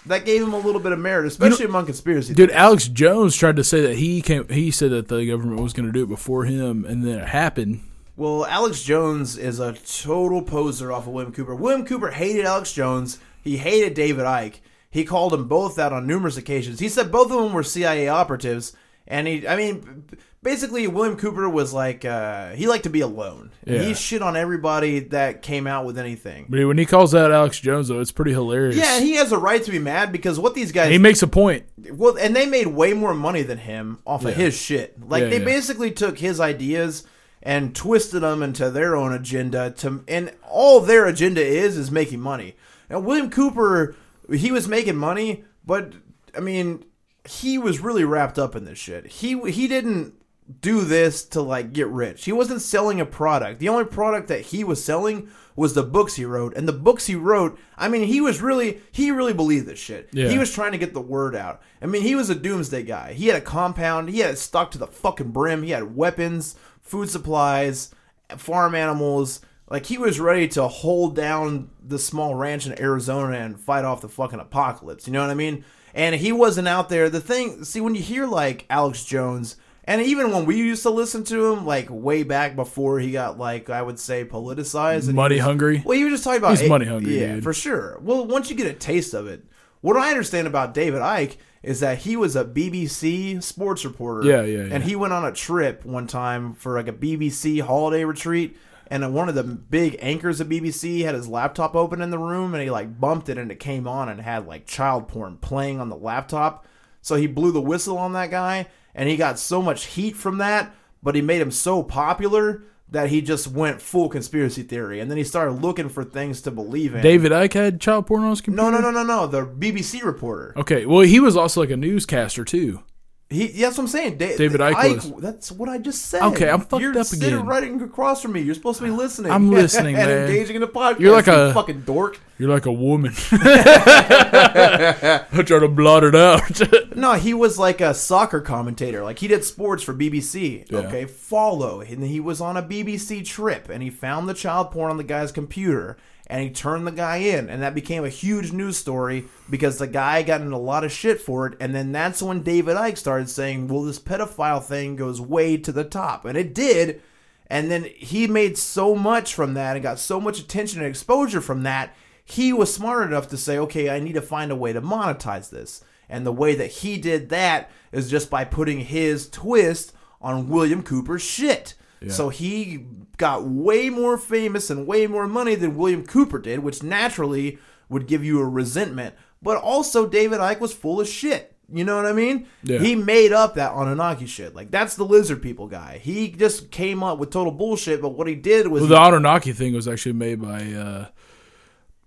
that 0.06 0.24
gave 0.24 0.42
him 0.42 0.54
a 0.54 0.58
little 0.58 0.80
bit 0.80 0.92
of 0.92 0.98
merit, 0.98 1.26
especially 1.26 1.64
among 1.66 1.86
conspiracy 1.86 2.34
Dude, 2.34 2.50
Alex 2.50 2.88
Jones 2.88 3.36
tried 3.36 3.56
to 3.56 3.64
say 3.64 3.80
that 3.82 3.96
he 3.96 4.22
came. 4.22 4.48
He 4.48 4.70
said 4.70 4.90
that 4.90 5.08
the 5.08 5.26
government 5.26 5.60
was 5.60 5.72
going 5.72 5.86
to 5.86 5.92
do 5.92 6.04
it 6.04 6.08
before 6.08 6.44
him, 6.44 6.84
and 6.84 7.04
then 7.04 7.18
it 7.18 7.28
happened. 7.28 7.82
Well, 8.16 8.46
Alex 8.46 8.82
Jones 8.82 9.36
is 9.36 9.60
a 9.60 9.74
total 9.74 10.42
poser 10.42 10.90
off 10.90 11.06
of 11.06 11.12
William 11.12 11.32
Cooper. 11.32 11.54
William 11.54 11.84
Cooper 11.84 12.10
hated 12.10 12.46
Alex 12.46 12.72
Jones. 12.72 13.18
He 13.42 13.58
hated 13.58 13.94
David 13.94 14.24
Icke. 14.24 14.60
He 14.90 15.04
called 15.04 15.32
them 15.32 15.48
both 15.48 15.78
out 15.78 15.92
on 15.92 16.06
numerous 16.06 16.38
occasions. 16.38 16.80
He 16.80 16.88
said 16.88 17.12
both 17.12 17.30
of 17.30 17.42
them 17.42 17.52
were 17.52 17.62
CIA 17.62 18.08
operatives, 18.08 18.74
and 19.06 19.26
he, 19.26 19.46
I 19.46 19.56
mean, 19.56 20.06
basically, 20.46 20.86
William 20.86 21.16
Cooper 21.16 21.48
was 21.48 21.72
like 21.72 22.04
uh, 22.04 22.52
he 22.52 22.68
liked 22.68 22.84
to 22.84 22.90
be 22.90 23.00
alone. 23.00 23.50
Yeah. 23.64 23.82
He 23.82 23.94
shit 23.94 24.22
on 24.22 24.36
everybody 24.36 25.00
that 25.00 25.42
came 25.42 25.66
out 25.66 25.84
with 25.84 25.98
anything. 25.98 26.46
But 26.48 26.64
when 26.66 26.78
he 26.78 26.86
calls 26.86 27.16
out 27.16 27.32
Alex 27.32 27.58
Jones, 27.58 27.88
though, 27.88 28.00
it's 28.00 28.12
pretty 28.12 28.30
hilarious. 28.30 28.76
Yeah, 28.76 29.00
he 29.00 29.14
has 29.14 29.32
a 29.32 29.38
right 29.38 29.62
to 29.62 29.70
be 29.72 29.80
mad 29.80 30.12
because 30.12 30.38
what 30.38 30.54
these 30.54 30.70
guys 30.70 30.90
he 30.92 30.98
makes 30.98 31.20
a 31.22 31.26
point. 31.26 31.66
well, 31.90 32.16
and 32.16 32.34
they 32.34 32.46
made 32.46 32.68
way 32.68 32.92
more 32.92 33.12
money 33.12 33.42
than 33.42 33.58
him 33.58 33.98
off 34.06 34.24
of 34.24 34.34
his 34.34 34.56
shit. 34.56 34.96
Like 35.08 35.24
Yeah, 35.24 35.30
they 35.30 35.38
yeah. 35.40 35.44
basically 35.44 35.90
took 35.90 36.18
his 36.18 36.38
ideas 36.38 37.04
and 37.42 37.74
twisted 37.74 38.22
them 38.22 38.40
into 38.40 38.70
their 38.70 38.94
own 38.94 39.12
agenda. 39.12 39.72
To 39.78 40.04
and 40.06 40.32
all 40.48 40.80
their 40.80 41.06
agenda 41.06 41.44
is 41.44 41.76
is 41.76 41.90
making 41.90 42.20
money. 42.20 42.54
And 42.88 43.04
William 43.04 43.30
Cooper, 43.30 43.96
he 44.32 44.52
was 44.52 44.68
making 44.68 44.96
money, 44.96 45.44
but 45.64 45.94
I 46.36 46.40
mean, 46.40 46.84
he 47.28 47.58
was 47.58 47.80
really 47.80 48.04
wrapped 48.04 48.38
up 48.38 48.54
in 48.54 48.64
this 48.64 48.78
shit. 48.78 49.06
He 49.06 49.40
he 49.50 49.66
didn't 49.66 50.14
do 50.60 50.82
this 50.82 51.24
to 51.24 51.42
like 51.42 51.72
get 51.72 51.88
rich. 51.88 52.24
He 52.24 52.32
wasn't 52.32 52.62
selling 52.62 53.00
a 53.00 53.06
product. 53.06 53.58
The 53.58 53.68
only 53.68 53.84
product 53.84 54.28
that 54.28 54.42
he 54.42 54.62
was 54.62 54.82
selling 54.82 55.28
was 55.56 55.74
the 55.74 55.82
books 55.82 56.14
he 56.14 56.24
wrote. 56.24 56.56
And 56.56 56.68
the 56.68 56.72
books 56.72 57.06
he 57.06 57.16
wrote, 57.16 57.58
I 57.76 57.88
mean, 57.88 58.04
he 58.04 58.20
was 58.20 58.40
really 58.40 58.80
he 58.92 59.10
really 59.10 59.32
believed 59.32 59.66
this 59.66 59.78
shit. 59.78 60.08
Yeah. 60.12 60.28
He 60.28 60.38
was 60.38 60.52
trying 60.52 60.72
to 60.72 60.78
get 60.78 60.94
the 60.94 61.00
word 61.00 61.34
out. 61.34 61.62
I 61.82 61.86
mean, 61.86 62.02
he 62.02 62.14
was 62.14 62.30
a 62.30 62.34
doomsday 62.34 62.84
guy. 62.84 63.12
He 63.14 63.26
had 63.26 63.36
a 63.36 63.44
compound. 63.44 64.08
He 64.08 64.20
had 64.20 64.30
it 64.30 64.38
stocked 64.38 64.72
to 64.72 64.78
the 64.78 64.86
fucking 64.86 65.32
brim. 65.32 65.62
He 65.62 65.70
had 65.70 65.96
weapons, 65.96 66.54
food 66.80 67.08
supplies, 67.10 67.92
farm 68.36 68.74
animals. 68.74 69.40
Like 69.68 69.86
he 69.86 69.98
was 69.98 70.20
ready 70.20 70.46
to 70.48 70.68
hold 70.68 71.16
down 71.16 71.70
the 71.84 71.98
small 71.98 72.36
ranch 72.36 72.66
in 72.66 72.80
Arizona 72.80 73.36
and 73.38 73.58
fight 73.58 73.84
off 73.84 74.00
the 74.00 74.08
fucking 74.08 74.38
apocalypse. 74.38 75.08
You 75.08 75.12
know 75.12 75.22
what 75.22 75.30
I 75.30 75.34
mean? 75.34 75.64
And 75.92 76.14
he 76.14 76.30
wasn't 76.30 76.68
out 76.68 76.88
there. 76.88 77.08
The 77.08 77.20
thing, 77.20 77.64
see, 77.64 77.80
when 77.80 77.94
you 77.94 78.02
hear 78.02 78.26
like 78.26 78.66
Alex 78.70 79.04
Jones, 79.04 79.56
and 79.86 80.02
even 80.02 80.30
when 80.32 80.46
we 80.46 80.56
used 80.56 80.82
to 80.82 80.90
listen 80.90 81.22
to 81.24 81.52
him, 81.52 81.64
like 81.66 81.86
way 81.90 82.22
back 82.22 82.56
before 82.56 82.98
he 82.98 83.12
got 83.12 83.38
like 83.38 83.70
I 83.70 83.82
would 83.82 83.98
say 83.98 84.24
politicized, 84.24 85.06
and 85.06 85.14
Money 85.14 85.36
was- 85.36 85.44
hungry. 85.44 85.82
well, 85.84 85.96
you 85.96 86.04
were 86.06 86.10
just 86.10 86.24
talking 86.24 86.38
about 86.38 86.58
He's 86.58 86.68
money 86.68 86.86
hungry, 86.86 87.20
yeah, 87.20 87.34
dude. 87.36 87.44
for 87.44 87.52
sure. 87.52 87.98
Well, 88.02 88.26
once 88.26 88.50
you 88.50 88.56
get 88.56 88.66
a 88.66 88.72
taste 88.74 89.14
of 89.14 89.26
it, 89.26 89.44
what 89.80 89.96
I 89.96 90.10
understand 90.10 90.46
about 90.46 90.74
David 90.74 91.00
Icke 91.02 91.36
is 91.62 91.80
that 91.80 91.98
he 91.98 92.16
was 92.16 92.36
a 92.36 92.44
BBC 92.44 93.42
sports 93.42 93.84
reporter. 93.84 94.28
Yeah, 94.28 94.42
yeah, 94.42 94.64
yeah. 94.64 94.74
And 94.74 94.84
he 94.84 94.94
went 94.96 95.12
on 95.12 95.24
a 95.24 95.32
trip 95.32 95.84
one 95.84 96.06
time 96.06 96.54
for 96.54 96.74
like 96.74 96.88
a 96.88 96.92
BBC 96.92 97.60
holiday 97.60 98.04
retreat. 98.04 98.56
And 98.88 99.12
one 99.14 99.28
of 99.28 99.34
the 99.34 99.42
big 99.42 99.96
anchors 100.00 100.40
of 100.40 100.46
BBC 100.48 101.02
had 101.04 101.16
his 101.16 101.26
laptop 101.26 101.74
open 101.74 102.00
in 102.00 102.10
the 102.10 102.18
room, 102.20 102.54
and 102.54 102.62
he 102.62 102.70
like 102.70 103.00
bumped 103.00 103.28
it, 103.28 103.36
and 103.36 103.50
it 103.50 103.58
came 103.58 103.88
on 103.88 104.08
and 104.08 104.20
had 104.20 104.46
like 104.46 104.66
child 104.66 105.08
porn 105.08 105.38
playing 105.38 105.80
on 105.80 105.88
the 105.88 105.96
laptop. 105.96 106.64
So 107.02 107.16
he 107.16 107.26
blew 107.26 107.50
the 107.50 107.60
whistle 107.60 107.98
on 107.98 108.12
that 108.12 108.30
guy, 108.30 108.66
and 108.96 109.08
he 109.08 109.16
got 109.16 109.38
so 109.38 109.62
much 109.62 109.84
heat 109.84 110.16
from 110.16 110.38
that, 110.38 110.74
but 111.02 111.14
he 111.14 111.22
made 111.22 111.40
him 111.40 111.52
so 111.52 111.84
popular 111.84 112.64
that 112.88 113.10
he 113.10 113.20
just 113.20 113.48
went 113.48 113.82
full 113.82 114.08
conspiracy 114.08 114.62
theory, 114.62 115.00
and 115.00 115.10
then 115.10 115.18
he 115.18 115.24
started 115.24 115.60
looking 115.60 115.88
for 115.88 116.02
things 116.02 116.40
to 116.40 116.50
believe 116.50 116.94
in. 116.94 117.02
David 117.02 117.30
Icke 117.30 117.52
had 117.52 117.80
child 117.80 118.06
porn 118.06 118.24
on 118.24 118.30
his 118.30 118.40
computer. 118.40 118.70
no, 118.70 118.80
no, 118.80 118.90
no, 118.90 119.02
no, 119.02 119.04
no. 119.04 119.26
The 119.26 119.46
BBC 119.46 120.02
reporter. 120.02 120.54
Okay, 120.56 120.86
well, 120.86 121.00
he 121.00 121.20
was 121.20 121.36
also 121.36 121.60
like 121.60 121.70
a 121.70 121.76
newscaster 121.76 122.44
too. 122.44 122.82
He, 123.28 123.50
yeah, 123.50 123.66
that's 123.66 123.78
what 123.78 123.84
I'm 123.84 123.88
saying. 123.88 124.18
Da- 124.18 124.36
David 124.36 124.60
Icke 124.60 125.12
was. 125.12 125.22
That's 125.22 125.50
what 125.50 125.68
I 125.68 125.78
just 125.78 126.06
said. 126.06 126.22
Okay, 126.22 126.48
I'm 126.48 126.60
fucked 126.60 126.80
You're 126.80 126.96
up 126.96 127.06
sitting 127.06 127.44
right 127.44 127.64
across 127.82 128.22
from 128.22 128.32
me. 128.32 128.40
You're 128.40 128.54
supposed 128.54 128.78
to 128.78 128.84
be 128.84 128.90
listening. 128.90 129.32
I'm 129.32 129.50
listening, 129.52 129.96
and 129.96 130.06
man. 130.08 130.28
engaging 130.28 130.54
in 130.54 130.60
the 130.60 130.68
podcast. 130.68 131.00
You're 131.00 131.12
like 131.12 131.26
you 131.26 131.32
a- 131.32 131.52
fucking 131.52 131.80
dork. 131.80 132.20
You're 132.38 132.50
like 132.50 132.66
a 132.66 132.72
woman. 132.72 133.12
I 133.32 135.24
try 135.44 135.58
to 135.58 135.68
blot 135.68 136.04
it 136.04 136.14
out. 136.14 136.60
No, 136.96 137.12
he 137.12 137.34
was 137.34 137.58
like 137.58 137.82
a 137.82 137.92
soccer 137.92 138.40
commentator. 138.40 139.04
Like 139.04 139.18
he 139.18 139.28
did 139.28 139.44
sports 139.44 139.82
for 139.82 139.92
BBC. 139.92 140.70
Yeah. 140.70 140.78
Okay, 140.78 141.04
follow. 141.04 141.82
And 141.82 142.02
he 142.02 142.20
was 142.20 142.40
on 142.40 142.56
a 142.56 142.62
BBC 142.62 143.22
trip 143.22 143.68
and 143.68 143.82
he 143.82 143.90
found 143.90 144.26
the 144.28 144.34
child 144.34 144.70
porn 144.70 144.90
on 144.90 144.96
the 144.96 145.04
guy's 145.04 145.30
computer 145.30 145.98
and 146.26 146.42
he 146.42 146.50
turned 146.50 146.86
the 146.86 146.92
guy 146.92 147.18
in 147.18 147.48
and 147.48 147.62
that 147.62 147.74
became 147.74 148.04
a 148.04 148.08
huge 148.08 148.52
news 148.52 148.76
story 148.76 149.24
because 149.48 149.78
the 149.78 149.86
guy 149.86 150.22
got 150.22 150.40
in 150.40 150.52
a 150.52 150.58
lot 150.58 150.84
of 150.84 150.92
shit 150.92 151.20
for 151.20 151.46
it 151.46 151.56
and 151.60 151.74
then 151.74 151.92
that's 151.92 152.22
when 152.22 152.42
David 152.42 152.76
Icke 152.76 152.98
started 152.98 153.28
saying, 153.28 153.68
"Well, 153.68 153.82
this 153.82 153.98
pedophile 153.98 154.62
thing 154.62 154.96
goes 154.96 155.20
way 155.20 155.56
to 155.58 155.72
the 155.72 155.84
top." 155.84 156.24
And 156.24 156.36
it 156.36 156.54
did. 156.54 157.00
And 157.48 157.70
then 157.70 157.84
he 157.96 158.26
made 158.26 158.58
so 158.58 158.94
much 158.94 159.34
from 159.34 159.54
that 159.54 159.76
and 159.76 159.82
got 159.82 159.98
so 159.98 160.20
much 160.20 160.40
attention 160.40 160.80
and 160.80 160.88
exposure 160.88 161.40
from 161.40 161.62
that. 161.62 161.94
He 162.24 162.52
was 162.52 162.74
smart 162.74 163.06
enough 163.06 163.28
to 163.28 163.36
say, 163.36 163.56
okay, 163.58 163.88
I 163.88 164.00
need 164.00 164.14
to 164.14 164.22
find 164.22 164.50
a 164.50 164.56
way 164.56 164.72
to 164.72 164.82
monetize 164.82 165.50
this. 165.50 165.84
And 166.08 166.26
the 166.26 166.32
way 166.32 166.54
that 166.56 166.70
he 166.70 166.98
did 166.98 167.28
that 167.28 167.70
is 167.92 168.10
just 168.10 168.30
by 168.30 168.44
putting 168.44 168.80
his 168.80 169.28
twist 169.28 169.92
on 170.20 170.48
William 170.48 170.82
Cooper's 170.82 171.22
shit. 171.22 171.74
So 172.08 172.28
he 172.28 172.86
got 173.16 173.44
way 173.44 173.90
more 173.90 174.18
famous 174.18 174.70
and 174.70 174.86
way 174.86 175.06
more 175.06 175.26
money 175.26 175.54
than 175.54 175.76
William 175.76 176.04
Cooper 176.06 176.38
did, 176.38 176.60
which 176.60 176.82
naturally 176.82 177.58
would 177.88 178.06
give 178.06 178.24
you 178.24 178.40
a 178.40 178.48
resentment. 178.48 179.14
But 179.42 179.58
also, 179.58 180.06
David 180.06 180.40
Icke 180.40 180.60
was 180.60 180.72
full 180.72 181.00
of 181.00 181.08
shit. 181.08 181.54
You 181.72 181.84
know 181.84 181.96
what 181.96 182.06
I 182.06 182.12
mean? 182.12 182.46
Yeah. 182.62 182.78
He 182.78 182.94
made 182.94 183.32
up 183.32 183.56
that 183.56 183.72
Anunnaki 183.72 184.26
shit. 184.26 184.54
Like 184.54 184.70
that's 184.70 184.94
the 184.94 185.04
lizard 185.04 185.42
people 185.42 185.66
guy. 185.66 185.98
He 185.98 186.28
just 186.30 186.70
came 186.70 187.02
up 187.02 187.18
with 187.18 187.30
total 187.30 187.52
bullshit. 187.52 188.00
But 188.00 188.10
what 188.10 188.28
he 188.28 188.36
did 188.36 188.68
was, 188.68 188.82
well, 188.82 188.90
the 188.90 189.00
Anunnaki 189.00 189.52
thing 189.52 189.74
was 189.74 189.88
actually 189.88 190.12
made 190.12 190.40
by. 190.40 190.72
uh 190.72 191.06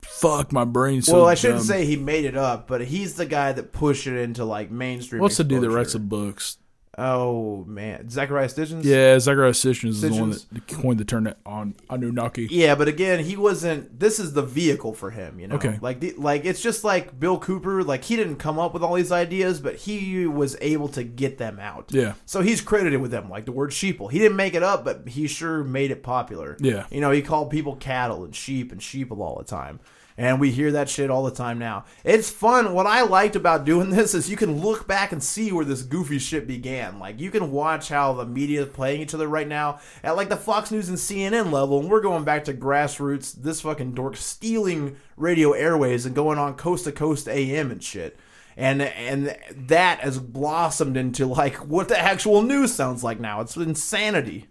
Fuck 0.01 0.51
my 0.51 0.65
brain. 0.65 1.01
So 1.01 1.13
well, 1.13 1.27
I 1.27 1.35
shouldn't 1.35 1.59
dumb. 1.59 1.67
say 1.67 1.85
he 1.85 1.95
made 1.95 2.25
it 2.25 2.35
up, 2.35 2.67
but 2.67 2.81
he's 2.81 3.15
the 3.15 3.25
guy 3.25 3.51
that 3.53 3.71
pushed 3.71 4.07
it 4.07 4.17
into 4.17 4.43
like 4.43 4.71
mainstream. 4.71 5.21
What's 5.21 5.37
the 5.37 5.43
dude 5.43 5.61
that 5.61 5.69
writes 5.69 5.93
the 5.93 5.99
books? 5.99 6.57
Oh 7.01 7.63
man, 7.65 8.09
Zachariah 8.09 8.49
Stitchens. 8.49 8.83
Yeah, 8.83 9.17
Zachariah 9.19 9.51
Sitchins 9.51 9.89
is 9.89 10.01
the 10.01 10.09
one 10.09 10.31
that 10.31 10.67
coined 10.67 10.99
the 10.99 11.05
term 11.05 11.33
on 11.45 11.75
Anunnaki. 11.89 12.49
Yeah, 12.51 12.75
but 12.75 12.89
again, 12.89 13.23
he 13.23 13.37
wasn't. 13.37 13.97
This 13.99 14.19
is 14.19 14.33
the 14.33 14.41
vehicle 14.41 14.93
for 14.93 15.09
him, 15.09 15.39
you 15.39 15.47
know. 15.47 15.55
Okay. 15.55 15.79
Like, 15.81 16.01
the, 16.01 16.11
like 16.17 16.43
it's 16.43 16.61
just 16.61 16.83
like 16.83 17.17
Bill 17.17 17.39
Cooper. 17.39 17.85
Like 17.85 18.03
he 18.03 18.17
didn't 18.17 18.35
come 18.35 18.59
up 18.59 18.73
with 18.73 18.83
all 18.83 18.95
these 18.95 19.13
ideas, 19.13 19.61
but 19.61 19.75
he 19.75 20.27
was 20.27 20.57
able 20.59 20.89
to 20.89 21.03
get 21.05 21.37
them 21.37 21.57
out. 21.57 21.89
Yeah. 21.91 22.15
So 22.25 22.41
he's 22.41 22.59
credited 22.59 22.99
with 22.99 23.11
them, 23.11 23.29
like 23.29 23.45
the 23.45 23.53
word 23.53 23.71
sheeple. 23.71 24.11
He 24.11 24.19
didn't 24.19 24.35
make 24.35 24.53
it 24.53 24.63
up, 24.63 24.83
but 24.83 25.07
he 25.07 25.27
sure 25.27 25.63
made 25.63 25.91
it 25.91 26.03
popular. 26.03 26.57
Yeah. 26.59 26.85
You 26.91 26.99
know, 26.99 27.11
he 27.11 27.21
called 27.21 27.49
people 27.49 27.77
cattle 27.77 28.25
and 28.25 28.35
sheep 28.35 28.73
and 28.73 28.81
sheeple 28.81 29.19
all 29.19 29.37
the 29.37 29.45
time. 29.45 29.79
And 30.19 30.41
we 30.41 30.51
hear 30.51 30.73
that 30.73 30.89
shit 30.89 31.09
all 31.09 31.23
the 31.23 31.31
time 31.31 31.59
now. 31.59 31.85
It's 32.03 32.29
fun. 32.29 32.73
What 32.73 32.85
I 32.85 33.03
liked 33.03 33.37
about 33.37 33.63
doing 33.63 33.89
this 33.91 34.13
is 34.13 34.29
you 34.29 34.35
can 34.35 34.59
look 34.59 34.85
back 34.85 35.13
and 35.13 35.23
see 35.23 35.53
where 35.53 35.63
this 35.63 35.81
goofy 35.81 36.19
shit 36.19 36.45
began. 36.45 36.99
Like 36.99 37.21
you 37.21 37.31
can 37.31 37.53
watch 37.53 37.87
how 37.87 38.11
the 38.11 38.25
media 38.25 38.63
is 38.63 38.67
playing 38.67 38.99
each 38.99 39.13
other 39.13 39.29
right 39.29 39.47
now 39.47 39.79
at 40.03 40.17
like 40.17 40.27
the 40.27 40.35
Fox 40.35 40.71
News 40.71 40.89
and 40.89 40.97
CNN 40.97 41.53
level, 41.53 41.79
and 41.79 41.89
we're 41.89 42.01
going 42.01 42.25
back 42.25 42.43
to 42.43 42.53
grassroots. 42.53 43.31
This 43.31 43.61
fucking 43.61 43.93
dork 43.93 44.17
stealing 44.17 44.97
radio 45.15 45.53
airways 45.53 46.05
and 46.05 46.13
going 46.13 46.37
on 46.37 46.55
coast 46.55 46.83
to 46.83 46.91
coast 46.91 47.29
AM 47.29 47.71
and 47.71 47.81
shit 47.81 48.19
and 48.57 48.81
and 48.81 49.37
that 49.55 50.01
has 50.01 50.19
blossomed 50.19 50.97
into 50.97 51.25
like 51.25 51.55
what 51.55 51.87
the 51.87 51.97
actual 51.97 52.41
news 52.41 52.73
sounds 52.73 53.05
like 53.05 53.21
now. 53.21 53.39
It's 53.39 53.55
insanity. 53.55 54.47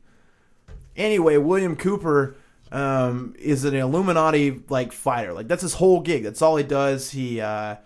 Anyway, 0.97 1.37
William 1.37 1.77
Cooper 1.77 2.37
um, 2.73 3.35
is 3.39 3.65
an 3.65 3.75
Illuminati 3.75 4.63
like 4.69 4.93
fighter. 4.93 5.33
Like 5.33 5.49
that's 5.49 5.63
his 5.63 5.75
whole 5.75 6.01
gig. 6.01 6.23
That's 6.25 6.43
all 6.43 6.57
he 6.57 6.65
does. 6.65 7.11
He 7.11 7.41
uh, 7.41 7.77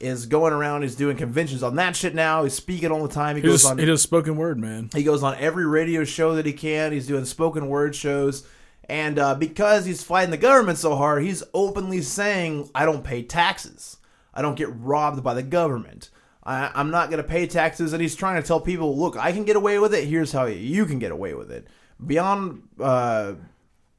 is 0.00 0.26
going 0.26 0.52
around. 0.52 0.82
He's 0.82 0.94
doing 0.96 1.16
conventions 1.16 1.62
on 1.62 1.76
that 1.76 1.96
shit 1.96 2.14
now. 2.14 2.44
He's 2.44 2.54
speaking 2.54 2.90
all 2.90 3.06
the 3.06 3.12
time. 3.14 3.36
He 3.36 3.42
He 3.42 3.48
goes 3.48 3.62
does, 3.62 3.70
on. 3.72 3.78
he 3.78 3.84
does 3.84 4.02
spoken 4.02 4.36
word, 4.36 4.58
man. 4.58 4.90
He 4.94 5.02
goes 5.02 5.22
on 5.22 5.36
every 5.38 5.66
radio 5.66 6.04
show 6.04 6.34
that 6.36 6.46
he 6.46 6.52
can. 6.52 6.92
He's 6.92 7.06
doing 7.06 7.24
spoken 7.24 7.68
word 7.68 7.94
shows. 7.94 8.46
And 8.88 9.18
uh, 9.18 9.34
because 9.34 9.84
he's 9.84 10.02
fighting 10.02 10.30
the 10.30 10.38
government 10.38 10.78
so 10.78 10.96
hard, 10.96 11.22
he's 11.22 11.42
openly 11.52 12.00
saying, 12.00 12.70
I 12.74 12.86
don't 12.86 13.04
pay 13.04 13.22
taxes. 13.22 13.98
I 14.32 14.40
don't 14.40 14.54
get 14.56 14.68
robbed 14.74 15.22
by 15.22 15.34
the 15.34 15.42
government. 15.42 16.08
I, 16.42 16.70
I'm 16.74 16.90
not 16.90 17.10
going 17.10 17.22
to 17.22 17.28
pay 17.28 17.46
taxes. 17.46 17.92
And 17.92 18.00
he's 18.00 18.16
trying 18.16 18.40
to 18.40 18.46
tell 18.46 18.60
people, 18.60 18.96
look, 18.96 19.16
I 19.16 19.32
can 19.32 19.44
get 19.44 19.56
away 19.56 19.78
with 19.78 19.92
it. 19.92 20.06
Here's 20.06 20.32
how 20.32 20.46
you 20.46 20.86
can 20.86 20.98
get 20.98 21.10
away 21.10 21.34
with 21.34 21.50
it. 21.50 21.66
Beyond 22.06 22.62
uh, 22.80 23.34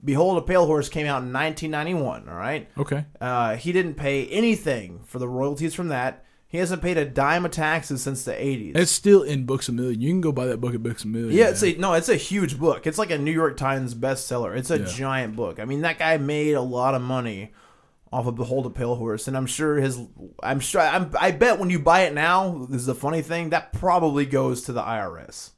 Behold 0.04 0.38
a 0.38 0.42
Pale 0.42 0.66
Horse 0.66 0.88
came 0.90 1.06
out 1.08 1.24
in 1.24 1.34
1991, 1.34 2.30
all 2.30 2.36
right? 2.36 2.70
Okay. 2.78 3.06
Uh, 3.20 3.56
he 3.58 3.72
didn't 3.72 3.96
pay 3.96 4.28
anything 4.28 5.02
for 5.06 5.20
the 5.20 5.28
royalties 5.28 5.76
from 5.76 5.90
that. 5.90 6.24
He 6.48 6.58
hasn't 6.58 6.82
paid 6.82 6.98
a 6.98 7.06
dime 7.06 7.46
of 7.46 7.52
taxes 7.52 8.02
since 8.02 8.24
the 8.24 8.32
80s. 8.32 8.76
It's 8.76 8.92
still 8.92 9.22
in 9.24 9.46
Books 9.46 9.70
a 9.70 9.72
Million. 9.72 10.02
You 10.02 10.10
can 10.10 10.22
go 10.22 10.32
buy 10.32 10.46
that 10.48 10.60
book 10.62 10.74
at 10.74 10.82
Books 10.82 11.04
a 11.04 11.08
Million. 11.08 11.38
Yeah, 11.38 11.44
man. 11.46 11.54
it's 11.54 11.64
a 11.64 11.74
no, 11.76 11.94
it's 11.94 12.10
a 12.10 12.16
huge 12.16 12.58
book. 12.58 12.88
It's 12.88 12.98
like 12.98 13.12
a 13.12 13.18
New 13.20 13.32
York 13.32 13.56
Times 13.58 13.94
bestseller. 13.94 14.58
It's 14.58 14.72
a 14.72 14.80
Yeah. 14.80 14.86
giant 14.86 15.36
book. 15.36 15.60
I 15.60 15.66
mean, 15.66 15.82
that 15.82 16.00
guy 16.00 16.18
made 16.18 16.54
a 16.54 16.62
lot 16.62 16.96
of 16.96 17.02
money 17.04 17.52
off 18.12 18.26
of 18.26 18.34
Behold 18.36 18.66
a 18.66 18.72
Pale 18.72 18.96
Horse, 18.96 19.28
and 19.28 19.38
I'm 19.38 19.46
sure 19.46 19.76
his. 19.78 20.00
I'm 20.42 20.60
sure. 20.60 20.82
I'm, 20.82 21.12
I 21.20 21.30
bet 21.30 21.60
when 21.60 21.70
you 21.70 21.78
buy 21.78 22.02
it 22.02 22.14
now, 22.16 22.66
this 22.68 22.82
is 22.82 22.88
the 22.88 22.96
funny 22.96 23.22
thing 23.22 23.50
that 23.52 23.72
probably 23.74 24.26
goes 24.26 24.64
to 24.64 24.74
the 24.74 24.82
IRS 24.82 25.52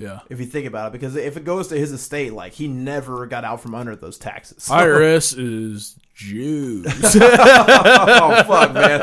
yeah. 0.00 0.20
if 0.28 0.40
you 0.40 0.46
think 0.46 0.66
about 0.66 0.88
it, 0.88 0.92
because 0.92 1.16
if 1.16 1.36
it 1.36 1.44
goes 1.44 1.68
to 1.68 1.78
his 1.78 1.92
estate, 1.92 2.32
like 2.32 2.52
he 2.52 2.68
never 2.68 3.26
got 3.26 3.44
out 3.44 3.60
from 3.60 3.74
under 3.74 3.94
those 3.96 4.18
taxes. 4.18 4.68
IRS 4.70 5.34
is 5.38 5.96
Jews. 6.14 6.86
oh 7.16 8.44
fuck, 8.46 8.72
man! 8.74 9.00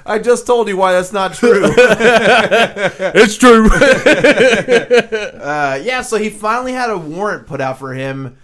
I 0.06 0.18
just 0.20 0.46
told 0.46 0.68
you 0.68 0.76
why 0.76 0.92
that's 0.92 1.12
not 1.12 1.34
true. 1.34 1.64
it's 3.14 3.36
true. 3.36 3.68
Uh, 5.40 5.80
yeah, 5.82 6.02
so 6.02 6.16
he 6.16 6.30
finally 6.30 6.72
had 6.72 6.90
a 6.90 6.98
warrant 6.98 7.46
put 7.46 7.60
out 7.60 7.78
for 7.78 7.92
him 7.92 8.38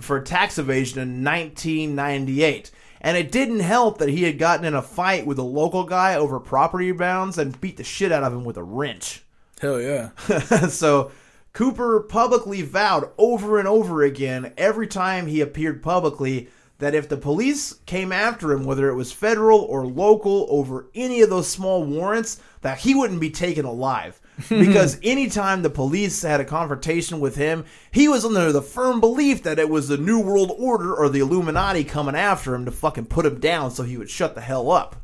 for 0.00 0.20
tax 0.20 0.58
evasion 0.58 1.00
in 1.00 1.24
1998. 1.24 2.70
And 3.00 3.16
it 3.16 3.30
didn't 3.30 3.60
help 3.60 3.98
that 3.98 4.08
he 4.08 4.22
had 4.22 4.38
gotten 4.38 4.64
in 4.64 4.74
a 4.74 4.80
fight 4.80 5.26
with 5.26 5.38
a 5.38 5.42
local 5.42 5.84
guy 5.84 6.14
over 6.14 6.40
property 6.40 6.90
bounds 6.90 7.36
and 7.36 7.60
beat 7.60 7.76
the 7.76 7.84
shit 7.84 8.10
out 8.10 8.22
of 8.22 8.32
him 8.32 8.44
with 8.44 8.56
a 8.56 8.62
wrench. 8.62 9.22
Hell 9.64 9.80
yeah. 9.80 10.10
so 10.68 11.10
Cooper 11.54 12.00
publicly 12.00 12.60
vowed 12.60 13.08
over 13.16 13.58
and 13.58 13.66
over 13.66 14.02
again 14.02 14.52
every 14.58 14.86
time 14.86 15.26
he 15.26 15.40
appeared 15.40 15.82
publicly 15.82 16.50
that 16.80 16.94
if 16.94 17.08
the 17.08 17.16
police 17.16 17.72
came 17.86 18.12
after 18.12 18.52
him, 18.52 18.66
whether 18.66 18.90
it 18.90 18.94
was 18.94 19.10
federal 19.10 19.60
or 19.60 19.86
local, 19.86 20.46
over 20.50 20.90
any 20.94 21.22
of 21.22 21.30
those 21.30 21.48
small 21.48 21.82
warrants, 21.82 22.42
that 22.60 22.80
he 22.80 22.94
wouldn't 22.94 23.22
be 23.22 23.30
taken 23.30 23.64
alive. 23.64 24.20
because 24.50 24.98
anytime 25.02 25.62
the 25.62 25.70
police 25.70 26.20
had 26.20 26.42
a 26.42 26.44
confrontation 26.44 27.18
with 27.18 27.36
him, 27.36 27.64
he 27.90 28.06
was 28.06 28.22
under 28.22 28.52
the 28.52 28.60
firm 28.60 29.00
belief 29.00 29.44
that 29.44 29.58
it 29.58 29.70
was 29.70 29.88
the 29.88 29.96
New 29.96 30.20
World 30.20 30.52
Order 30.58 30.94
or 30.94 31.08
the 31.08 31.20
Illuminati 31.20 31.84
coming 31.84 32.16
after 32.16 32.54
him 32.54 32.66
to 32.66 32.70
fucking 32.70 33.06
put 33.06 33.24
him 33.24 33.40
down 33.40 33.70
so 33.70 33.82
he 33.82 33.96
would 33.96 34.10
shut 34.10 34.34
the 34.34 34.42
hell 34.42 34.70
up. 34.70 34.96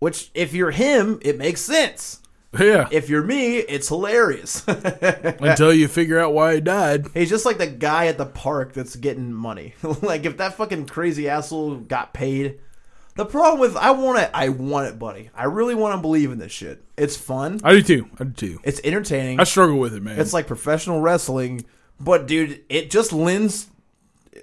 Which, 0.00 0.32
if 0.34 0.54
you're 0.54 0.72
him, 0.72 1.20
it 1.22 1.38
makes 1.38 1.60
sense. 1.60 2.20
Yeah. 2.58 2.88
If 2.90 3.08
you're 3.08 3.22
me, 3.22 3.58
it's 3.58 3.88
hilarious. 3.88 4.64
Until 4.68 5.72
you 5.72 5.88
figure 5.88 6.18
out 6.18 6.32
why 6.32 6.54
he 6.54 6.60
died. 6.60 7.08
He's 7.12 7.28
just 7.28 7.44
like 7.44 7.58
the 7.58 7.66
guy 7.66 8.06
at 8.06 8.18
the 8.18 8.26
park 8.26 8.72
that's 8.72 8.96
getting 8.96 9.32
money. 9.32 9.74
like 10.02 10.24
if 10.24 10.38
that 10.38 10.54
fucking 10.54 10.86
crazy 10.86 11.28
asshole 11.28 11.76
got 11.76 12.14
paid. 12.14 12.60
The 13.16 13.26
problem 13.26 13.60
with 13.60 13.76
I 13.76 13.90
want 13.90 14.20
it, 14.20 14.30
I 14.32 14.48
want 14.48 14.86
it, 14.86 14.98
buddy. 14.98 15.30
I 15.34 15.44
really 15.44 15.74
want 15.74 15.96
to 15.96 16.00
believe 16.00 16.30
in 16.30 16.38
this 16.38 16.52
shit. 16.52 16.84
It's 16.96 17.16
fun. 17.16 17.60
I 17.64 17.72
do 17.72 17.82
too. 17.82 18.08
I 18.18 18.24
do 18.24 18.32
too. 18.32 18.60
It's 18.62 18.80
entertaining. 18.84 19.40
I 19.40 19.44
struggle 19.44 19.76
with 19.78 19.92
it, 19.92 20.02
man. 20.02 20.20
It's 20.20 20.32
like 20.32 20.46
professional 20.46 21.00
wrestling, 21.00 21.64
but 21.98 22.26
dude, 22.26 22.62
it 22.68 22.90
just 22.90 23.12
lends 23.12 23.66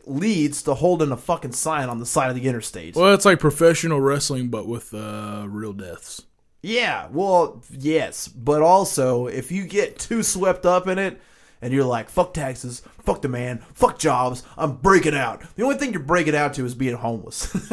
leads 0.06 0.62
to 0.64 0.74
holding 0.74 1.12
a 1.12 1.18
fucking 1.18 1.54
sign 1.54 1.90
on 1.90 2.00
the 2.00 2.06
side 2.06 2.30
of 2.30 2.36
the 2.36 2.48
interstate. 2.48 2.96
well, 2.96 3.14
it's 3.14 3.26
like 3.26 3.40
professional 3.40 4.02
wrestling, 4.02 4.50
but 4.50 4.68
with 4.68 4.94
uh, 4.94 5.46
real 5.48 5.74
deaths. 5.74 6.24
Yeah, 6.66 7.10
well, 7.12 7.62
yes, 7.70 8.28
but 8.28 8.64
also 8.64 9.28
if 9.28 9.52
you 9.52 9.66
get 9.66 10.00
too 10.00 10.24
swept 10.24 10.66
up 10.66 10.88
in 10.88 10.98
it 10.98 11.22
and 11.62 11.72
you're 11.72 11.86
like, 11.86 12.10
fuck 12.10 12.34
taxes, 12.34 12.82
fuck 13.04 13.22
the 13.22 13.28
man, 13.28 13.60
fuck 13.76 14.00
jobs, 14.00 14.42
I'm 14.58 14.78
breaking 14.78 15.14
out. 15.14 15.44
The 15.56 15.64
only 15.64 15.78
thing 15.78 15.92
you're 15.94 16.02
breaking 16.02 16.36
out 16.36 16.56
to 16.56 16.66
is 16.66 16.74
being 16.74 16.96
homeless. 16.96 17.54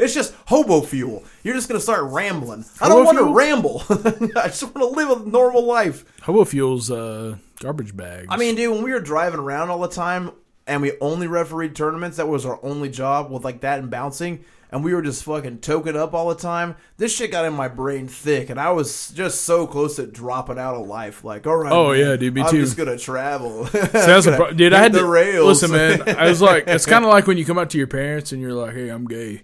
it's 0.00 0.14
just 0.14 0.34
hobo 0.46 0.80
fuel. 0.80 1.22
You're 1.44 1.54
just 1.54 1.68
gonna 1.68 1.78
start 1.78 2.10
rambling. 2.10 2.64
I 2.80 2.88
don't 2.88 3.04
want 3.04 3.18
to 3.18 3.32
ramble. 3.32 3.84
I 3.88 4.48
just 4.48 4.64
want 4.64 4.78
to 4.78 4.86
live 4.86 5.20
a 5.20 5.30
normal 5.30 5.64
life. 5.64 6.04
Hobo 6.22 6.44
fuels 6.44 6.90
uh, 6.90 7.36
garbage 7.60 7.96
bags. 7.96 8.26
I 8.30 8.36
mean, 8.36 8.56
dude, 8.56 8.74
when 8.74 8.82
we 8.82 8.90
were 8.90 8.98
driving 8.98 9.38
around 9.38 9.70
all 9.70 9.78
the 9.78 9.86
time 9.86 10.32
and 10.66 10.82
we 10.82 10.94
only 11.00 11.28
refereed 11.28 11.76
tournaments, 11.76 12.16
that 12.16 12.26
was 12.26 12.44
our 12.46 12.58
only 12.64 12.88
job 12.88 13.30
with 13.30 13.44
like 13.44 13.60
that 13.60 13.78
and 13.78 13.92
bouncing, 13.92 14.44
and 14.72 14.82
we 14.82 14.94
were 14.94 15.02
just 15.02 15.22
fucking 15.24 15.58
token 15.58 15.96
up 15.96 16.14
all 16.14 16.30
the 16.30 16.34
time. 16.34 16.74
This 16.96 17.14
shit 17.14 17.30
got 17.30 17.44
in 17.44 17.52
my 17.52 17.68
brain 17.68 18.08
thick, 18.08 18.50
and 18.50 18.58
I 18.58 18.70
was 18.70 19.10
just 19.10 19.42
so 19.42 19.66
close 19.66 19.96
to 19.96 20.06
dropping 20.06 20.58
out 20.58 20.74
of 20.74 20.86
life. 20.88 21.22
Like, 21.24 21.46
all 21.46 21.56
right, 21.58 21.70
Oh, 21.72 21.90
man, 21.92 22.00
yeah, 22.00 22.16
dude, 22.16 22.34
me 22.34 22.40
I'm 22.42 22.50
too. 22.50 22.60
just 22.62 22.76
gonna 22.76 22.98
travel. 22.98 23.66
See, 23.66 23.78
that's 23.78 24.24
the 24.26 24.34
pro- 24.36 24.52
dude. 24.52 24.72
I 24.72 24.78
had 24.80 24.92
the 24.92 25.00
to 25.00 25.06
rails. 25.06 25.62
listen, 25.62 25.70
man. 25.76 26.16
I 26.18 26.28
was 26.28 26.40
like, 26.42 26.64
it's 26.66 26.86
kind 26.86 27.04
of 27.04 27.10
like 27.10 27.26
when 27.28 27.36
you 27.38 27.44
come 27.44 27.58
out 27.58 27.70
to 27.70 27.78
your 27.78 27.86
parents 27.86 28.32
and 28.32 28.40
you're 28.42 28.54
like, 28.54 28.74
"Hey, 28.74 28.88
I'm 28.88 29.06
gay." 29.06 29.42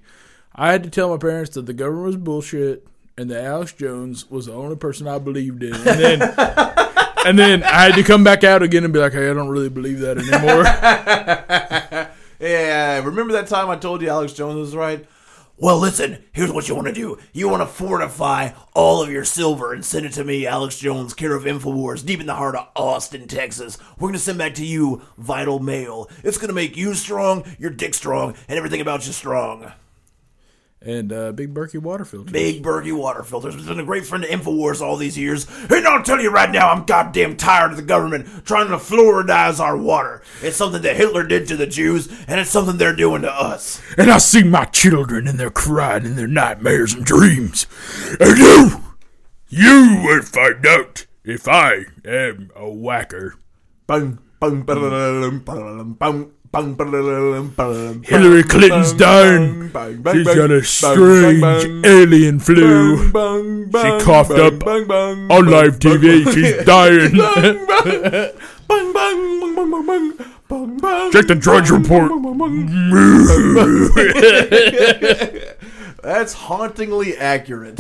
I 0.55 0.73
had 0.73 0.83
to 0.83 0.91
tell 0.91 1.11
my 1.11 1.19
parents 1.19 1.51
that 1.55 1.67
the 1.67 1.73
government 1.75 2.07
was 2.07 2.17
bullshit 2.17 2.85
and 3.17 3.31
that 3.31 3.45
Alex 3.45 3.73
Jones 3.75 4.29
was 4.31 4.47
the 4.47 4.53
only 4.55 4.77
person 4.77 5.07
I 5.07 5.19
believed 5.19 5.63
in, 5.63 5.75
and 5.75 5.85
then 5.85 6.23
and 7.27 7.39
then 7.39 7.63
I 7.65 7.83
had 7.85 7.95
to 7.97 8.03
come 8.03 8.25
back 8.25 8.43
out 8.45 8.63
again 8.63 8.83
and 8.85 8.93
be 8.93 8.99
like, 8.99 9.13
"Hey, 9.13 9.31
I 9.31 9.35
don't 9.35 9.49
really 9.51 9.69
believe 9.69 10.01
that 10.01 10.17
anymore." 10.19 10.65
Yeah, 12.41 13.03
remember 13.05 13.33
that 13.33 13.49
time 13.49 13.69
I 13.69 13.75
told 13.77 14.01
you 14.01 14.09
Alex 14.09 14.33
Jones 14.33 14.57
was 14.57 14.77
right? 14.77 15.05
Well, 15.61 15.81
listen, 15.81 16.23
here's 16.31 16.53
what 16.53 16.69
you 16.69 16.77
want 16.77 16.87
to 16.87 16.93
do. 16.93 17.19
You 17.33 17.49
want 17.49 17.63
to 17.63 17.67
fortify 17.67 18.51
all 18.75 19.03
of 19.03 19.11
your 19.11 19.25
silver 19.25 19.73
and 19.73 19.85
send 19.85 20.07
it 20.07 20.13
to 20.13 20.23
me, 20.23 20.47
Alex 20.47 20.79
Jones, 20.79 21.15
care 21.15 21.35
of 21.35 21.43
InfoWars, 21.43 22.07
deep 22.07 22.21
in 22.21 22.27
the 22.27 22.37
heart 22.37 22.55
of 22.55 22.69
Austin, 22.77 23.27
Texas. 23.27 23.77
We're 23.99 24.07
going 24.07 24.13
to 24.13 24.21
send 24.21 24.39
back 24.39 24.55
to 24.55 24.65
you 24.65 25.03
vital 25.17 25.59
mail. 25.59 26.09
It's 26.23 26.39
going 26.39 26.47
to 26.47 26.55
make 26.55 26.77
you 26.77 26.95
strong, 26.95 27.45
your 27.59 27.71
dick 27.71 27.95
strong, 27.95 28.37
and 28.47 28.57
everything 28.57 28.81
about 28.81 29.05
you 29.09 29.13
strong. 29.13 29.73
And 30.81 31.13
uh, 31.13 31.33
Big 31.33 31.53
Berkey 31.53 31.79
water 31.79 32.05
filters. 32.05 32.33
Big 32.33 32.63
Berkey 32.63 32.97
water 32.97 33.23
filters. 33.23 33.55
It's 33.55 33.67
been 33.67 33.81
a 33.81 33.85
great 33.85 34.07
friend 34.07 34.25
to 34.25 34.31
InfoWars 34.31 34.81
all 34.81 34.97
these 34.97 35.19
years. 35.19 35.47
And 35.71 35.87
I'll 35.87 36.03
tell 36.03 36.21
you 36.21 36.31
right 36.31 36.51
now, 36.51 36.71
I'm 36.71 36.85
goddamn 36.85 37.37
tired 37.37 37.73
of 37.73 37.77
the 37.77 37.83
government 37.83 38.47
trying 38.47 38.69
to 38.69 38.77
fluoridize 38.77 39.61
our 39.61 39.77
water. 39.77 40.23
It's 40.43 40.57
something 40.57 40.83
that 40.83 40.97
Hitler 40.97 41.25
did 41.25 41.49
to 41.49 41.57
the 41.57 41.67
Jews, 41.67 42.09
and 42.29 42.41
it's 42.41 42.51
something 42.51 42.77
they're 42.77 42.95
doing 42.95 43.23
to 43.23 43.33
us. 43.33 43.83
And 43.97 44.11
I 44.11 44.19
see 44.19 44.45
my 44.45 44.67
children 44.67 45.27
and 45.27 45.39
they're 45.39 45.51
crying 45.51 46.05
in 46.05 46.17
their 46.17 46.29
nightmares 46.29 46.95
and 46.95 47.05
dreams. 47.05 47.67
And 48.21 48.39
you, 48.39 48.83
you 49.49 50.03
will 50.05 50.23
find 50.23 50.65
out 50.67 51.07
if 51.25 51.49
I 51.49 51.87
am 52.05 52.51
a 52.55 52.71
whacker. 52.71 53.35
Bang, 53.87 54.19
bang, 54.41 54.63
bang, 54.63 55.41
bang, 55.99 56.33
Hillary 58.05 58.43
Clinton's 58.43 58.93
down. 58.95 59.71
She's 60.13 60.27
got 60.27 60.51
a 60.51 60.65
strange 60.65 61.85
alien 61.85 62.41
flu. 62.41 62.97
She 63.07 64.05
coughed 64.05 64.31
up 64.33 64.67
on 64.67 65.47
live 65.47 65.79
TV. 65.79 66.25
She's 66.33 66.65
dying. 66.65 67.15
Check 71.13 71.27
the 71.27 71.35
Drudge 71.39 71.71
Report. 71.71 72.11
That's 76.03 76.33
hauntingly 76.33 77.17
accurate. 77.19 77.79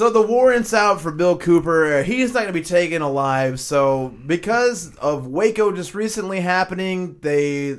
So 0.00 0.08
the 0.08 0.22
warrant's 0.22 0.72
out 0.72 1.02
for 1.02 1.12
Bill 1.12 1.36
Cooper. 1.36 2.02
He's 2.02 2.32
not 2.32 2.40
going 2.40 2.54
to 2.54 2.58
be 2.58 2.64
taken 2.64 3.02
alive. 3.02 3.60
So 3.60 4.14
because 4.26 4.96
of 4.96 5.26
Waco 5.26 5.72
just 5.72 5.94
recently 5.94 6.40
happening, 6.40 7.18
they 7.20 7.76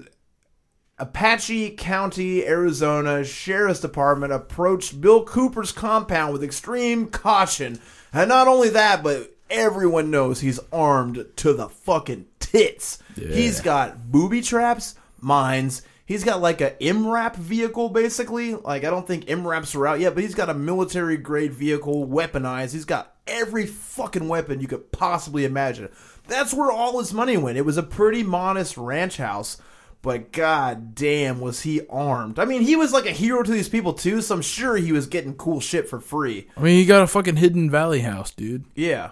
Apache 0.99 1.71
County, 1.77 2.45
Arizona 2.45 3.23
Sheriff's 3.23 3.79
Department 3.79 4.33
approached 4.33 5.01
Bill 5.01 5.23
Cooper's 5.23 5.71
compound 5.71 6.31
with 6.31 6.43
extreme 6.43 7.07
caution. 7.07 7.79
And 8.13 8.29
not 8.29 8.47
only 8.47 8.69
that, 8.69 9.01
but 9.01 9.35
everyone 9.49 10.11
knows 10.11 10.41
he's 10.41 10.59
armed 10.71 11.25
to 11.37 11.53
the 11.53 11.69
fucking 11.69 12.27
tits. 12.37 13.01
He's 13.15 13.61
got 13.61 14.11
booby 14.11 14.43
traps, 14.43 14.93
mines. 15.19 15.81
He's 16.11 16.25
got 16.25 16.41
like 16.41 16.59
a 16.59 16.71
MRAP 16.71 17.37
vehicle, 17.37 17.87
basically. 17.87 18.53
Like 18.53 18.83
I 18.83 18.89
don't 18.89 19.07
think 19.07 19.27
MRAPs 19.27 19.73
are 19.77 19.87
out 19.87 20.01
yet, 20.01 20.13
but 20.13 20.23
he's 20.23 20.35
got 20.35 20.49
a 20.49 20.53
military 20.53 21.15
grade 21.15 21.53
vehicle, 21.53 22.05
weaponized. 22.05 22.73
He's 22.73 22.83
got 22.83 23.15
every 23.25 23.65
fucking 23.65 24.27
weapon 24.27 24.59
you 24.59 24.67
could 24.67 24.91
possibly 24.91 25.45
imagine. 25.45 25.87
That's 26.27 26.53
where 26.53 26.69
all 26.69 26.99
his 26.99 27.13
money 27.13 27.37
went. 27.37 27.57
It 27.57 27.65
was 27.65 27.77
a 27.77 27.83
pretty 27.83 28.23
modest 28.23 28.75
ranch 28.75 29.15
house, 29.15 29.61
but 30.01 30.33
god 30.33 30.95
damn 30.95 31.39
was 31.39 31.61
he 31.61 31.87
armed. 31.87 32.39
I 32.39 32.43
mean, 32.43 32.63
he 32.63 32.75
was 32.75 32.91
like 32.91 33.05
a 33.05 33.11
hero 33.11 33.41
to 33.41 33.51
these 33.51 33.69
people 33.69 33.93
too, 33.93 34.19
so 34.19 34.35
I'm 34.35 34.41
sure 34.41 34.75
he 34.75 34.91
was 34.91 35.07
getting 35.07 35.35
cool 35.35 35.61
shit 35.61 35.87
for 35.87 36.01
free. 36.01 36.49
I 36.57 36.61
mean, 36.61 36.75
he 36.75 36.85
got 36.85 37.03
a 37.03 37.07
fucking 37.07 37.37
hidden 37.37 37.71
valley 37.71 38.01
house, 38.01 38.31
dude. 38.31 38.65
Yeah. 38.75 39.11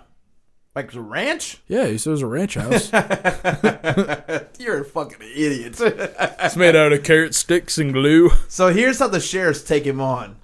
Like 0.76 0.94
a 0.94 1.02
ranch? 1.02 1.58
Yeah, 1.68 1.88
he 1.88 1.98
said 1.98 2.12
it 2.12 2.14
was 2.14 2.22
a 2.22 2.28
ranch 2.28 2.54
house. 2.54 2.92
You're 4.60 4.82
a 4.82 4.86
fucking 4.86 5.18
idiot. 5.36 5.76
it's 5.80 6.56
made 6.56 6.76
out 6.76 6.94
of 6.94 7.04
carrot 7.04 7.34
sticks 7.36 7.78
and 7.78 7.92
glue. 7.92 8.30
So 8.48 8.68
here's 8.72 9.00
how 9.00 9.08
the 9.08 9.20
sheriffs 9.20 9.64
take 9.64 9.84
him 9.86 10.00
on. 10.00 10.36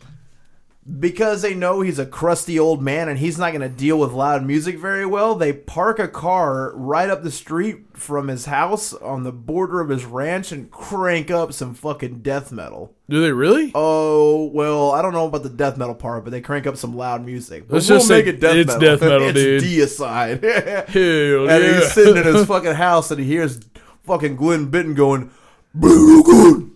Because 0.99 1.41
they 1.41 1.55
know 1.55 1.81
he's 1.81 1.97
a 1.97 2.05
crusty 2.05 2.59
old 2.59 2.79
man 2.79 3.09
and 3.09 3.17
he's 3.17 3.39
not 3.39 3.49
going 3.53 3.61
to 3.61 3.69
deal 3.69 3.97
with 3.97 4.11
loud 4.11 4.45
music 4.45 4.77
very 4.77 5.03
well, 5.03 5.33
they 5.33 5.51
park 5.51 5.97
a 5.97 6.07
car 6.07 6.71
right 6.75 7.09
up 7.09 7.23
the 7.23 7.31
street 7.31 7.97
from 7.97 8.27
his 8.27 8.45
house 8.45 8.93
on 8.93 9.23
the 9.23 9.31
border 9.31 9.81
of 9.81 9.89
his 9.89 10.05
ranch 10.05 10.51
and 10.51 10.69
crank 10.69 11.31
up 11.31 11.53
some 11.53 11.73
fucking 11.73 12.19
death 12.21 12.51
metal. 12.51 12.93
Do 13.09 13.19
they 13.19 13.31
really? 13.31 13.71
Oh, 13.73 14.45
well, 14.53 14.91
I 14.91 15.01
don't 15.01 15.13
know 15.13 15.25
about 15.25 15.41
the 15.41 15.49
death 15.49 15.75
metal 15.75 15.95
part, 15.95 16.23
but 16.23 16.29
they 16.29 16.41
crank 16.41 16.67
up 16.67 16.77
some 16.77 16.95
loud 16.95 17.25
music. 17.25 17.67
But 17.67 17.75
Let's 17.75 17.87
just 17.87 18.07
say 18.07 18.19
it's 18.19 18.39
metal. 18.39 18.79
death 18.79 19.01
metal, 19.09 19.29
it's 19.29 19.33
dude. 19.39 19.63
deicide. 19.63 20.43
Hell 20.87 21.49
and 21.49 21.63
yeah. 21.63 21.79
he's 21.79 21.93
sitting 21.93 22.17
in 22.17 22.25
his 22.35 22.45
fucking 22.47 22.75
house 22.75 23.09
and 23.09 23.19
he 23.19 23.25
hears 23.25 23.59
fucking 24.03 24.35
Glen 24.35 24.67
Benton 24.69 24.93
going, 24.93 25.31
Baby 25.73 26.21
good, 26.23 26.71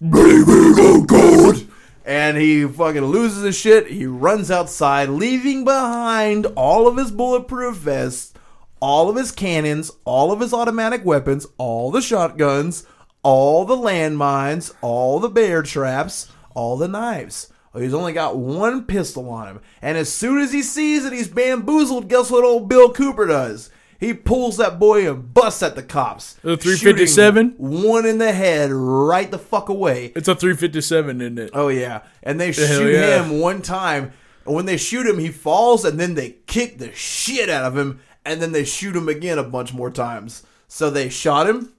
baby 0.00 0.44
good, 0.44 1.08
good. 1.08 1.65
And 2.06 2.36
he 2.36 2.64
fucking 2.64 3.04
loses 3.04 3.42
his 3.42 3.56
shit. 3.56 3.88
He 3.88 4.06
runs 4.06 4.48
outside, 4.48 5.08
leaving 5.08 5.64
behind 5.64 6.46
all 6.54 6.86
of 6.86 6.96
his 6.96 7.10
bulletproof 7.10 7.76
vests, 7.78 8.32
all 8.80 9.08
of 9.08 9.16
his 9.16 9.32
cannons, 9.32 9.90
all 10.04 10.30
of 10.30 10.38
his 10.38 10.54
automatic 10.54 11.04
weapons, 11.04 11.48
all 11.58 11.90
the 11.90 12.00
shotguns, 12.00 12.86
all 13.24 13.64
the 13.64 13.76
landmines, 13.76 14.72
all 14.82 15.18
the 15.18 15.28
bear 15.28 15.64
traps, 15.64 16.30
all 16.54 16.76
the 16.76 16.86
knives. 16.86 17.52
He's 17.74 17.92
only 17.92 18.12
got 18.12 18.38
one 18.38 18.84
pistol 18.84 19.28
on 19.28 19.48
him. 19.48 19.60
And 19.82 19.98
as 19.98 20.10
soon 20.10 20.38
as 20.38 20.52
he 20.52 20.62
sees 20.62 21.02
that 21.02 21.12
he's 21.12 21.28
bamboozled, 21.28 22.08
guess 22.08 22.30
what 22.30 22.44
old 22.44 22.68
Bill 22.68 22.92
Cooper 22.92 23.26
does? 23.26 23.68
He 23.98 24.12
pulls 24.12 24.58
that 24.58 24.78
boy 24.78 25.10
and 25.10 25.32
busts 25.32 25.62
at 25.62 25.74
the 25.74 25.82
cops. 25.82 26.34
The 26.34 26.56
357? 26.56 27.54
One 27.56 28.04
in 28.04 28.18
the 28.18 28.32
head 28.32 28.70
right 28.70 29.30
the 29.30 29.38
fuck 29.38 29.68
away. 29.68 30.12
It's 30.14 30.28
a 30.28 30.34
357, 30.34 31.20
isn't 31.20 31.38
it? 31.38 31.50
Oh 31.54 31.68
yeah, 31.68 32.02
and 32.22 32.38
they 32.38 32.52
shoot 32.52 32.92
yeah. 32.92 33.22
him 33.22 33.40
one 33.40 33.62
time. 33.62 34.12
And 34.44 34.54
when 34.54 34.66
they 34.66 34.76
shoot 34.76 35.06
him, 35.06 35.18
he 35.18 35.30
falls, 35.30 35.84
and 35.84 35.98
then 35.98 36.14
they 36.14 36.36
kick 36.46 36.78
the 36.78 36.92
shit 36.92 37.48
out 37.48 37.64
of 37.64 37.76
him, 37.76 38.00
and 38.24 38.40
then 38.40 38.52
they 38.52 38.64
shoot 38.64 38.94
him 38.94 39.08
again 39.08 39.38
a 39.38 39.42
bunch 39.42 39.72
more 39.72 39.90
times. 39.90 40.44
So 40.68 40.90
they 40.90 41.08
shot 41.08 41.48
him, 41.48 41.72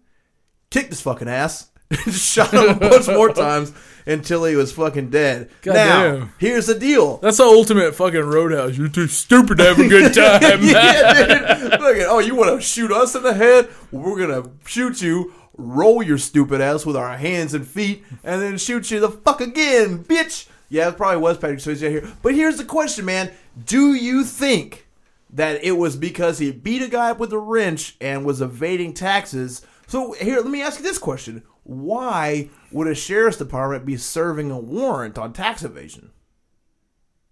kicked 0.70 0.90
his 0.90 1.02
fucking 1.02 1.30
ass, 1.30 1.70
shot 2.12 2.54
him 2.54 2.70
a 2.70 2.74
bunch 2.76 3.08
more 3.08 3.30
times 3.34 3.72
until 4.06 4.46
he 4.46 4.56
was 4.56 4.72
fucking 4.72 5.10
dead. 5.10 5.50
now, 5.66 5.74
Goddamn. 5.74 6.34
here's 6.38 6.68
the 6.68 6.76
deal. 6.76 7.18
That's 7.18 7.38
the 7.38 7.44
ultimate 7.44 7.94
fucking 7.96 8.22
roadhouse. 8.22 8.78
You're 8.78 8.88
too 8.90 9.08
stupid 9.08 9.58
to 9.58 9.64
have 9.66 9.80
a 9.80 9.88
good 9.88 10.14
time. 10.14 10.60
yeah, 10.64 11.14
dude. 11.14 11.72
Look 11.82 11.98
at, 11.98 12.08
oh, 12.08 12.20
you 12.20 12.36
want 12.36 12.56
to 12.56 12.62
shoot 12.66 12.92
us 12.92 13.16
in 13.16 13.24
the 13.24 13.34
head? 13.34 13.70
We're 13.92 14.18
gonna 14.28 14.50
shoot 14.66 15.02
you, 15.02 15.34
roll 15.58 16.02
your 16.04 16.18
stupid 16.18 16.62
ass 16.62 16.86
with 16.86 16.96
our 16.96 17.18
hands 17.18 17.54
and 17.54 17.68
feet, 17.68 18.04
and 18.24 18.42
then 18.42 18.58
shoot 18.58 18.92
you 18.92 19.00
the 19.00 19.10
fuck 19.10 19.42
again, 19.42 20.04
bitch. 20.04 20.48
Yeah, 20.70 20.90
it 20.90 20.98
probably 20.98 21.22
was 21.22 21.38
Patrick 21.38 21.60
Swayze 21.60 21.80
here. 21.90 22.08
But 22.22 22.36
here's 22.36 22.58
the 22.58 22.66
question, 22.66 23.06
man: 23.06 23.32
Do 23.66 23.94
you 23.94 24.24
think 24.26 24.88
that 25.32 25.64
it 25.64 25.74
was 25.74 25.96
because 25.96 26.40
he 26.40 26.52
beat 26.52 26.82
a 26.82 26.88
guy 26.90 27.12
up 27.12 27.20
with 27.20 27.32
a 27.34 27.40
wrench 27.40 27.96
and 28.02 28.26
was 28.26 28.42
evading 28.42 28.94
taxes? 28.94 29.66
So 29.88 30.12
here, 30.14 30.38
let 30.38 30.48
me 30.48 30.62
ask 30.62 30.80
you 30.80 30.84
this 30.84 30.98
question: 30.98 31.44
Why 31.68 32.50
would 32.72 32.88
a 32.88 32.96
sheriff's 32.96 33.38
department 33.38 33.86
be 33.86 33.98
serving 33.98 34.52
a 34.52 34.58
warrant 34.58 35.18
on 35.18 35.34
tax 35.34 35.64
evasion? 35.64 36.12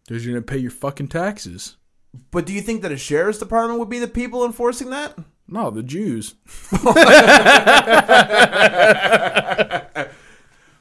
Because 0.05 0.25
you're 0.25 0.33
going 0.33 0.43
to 0.43 0.51
pay 0.51 0.59
your 0.59 0.71
fucking 0.71 1.07
taxes. 1.07 1.77
But 2.31 2.45
do 2.45 2.51
you 2.51 2.61
think 2.61 2.81
that 2.81 2.91
a 2.91 2.97
sheriff's 2.97 3.39
department 3.39 3.79
would 3.79 3.89
be 3.89 3.99
the 3.99 4.07
people 4.07 4.45
enforcing 4.45 4.89
that? 4.89 5.17
No, 5.47 5.71
the 5.71 5.83
Jews. 5.83 6.35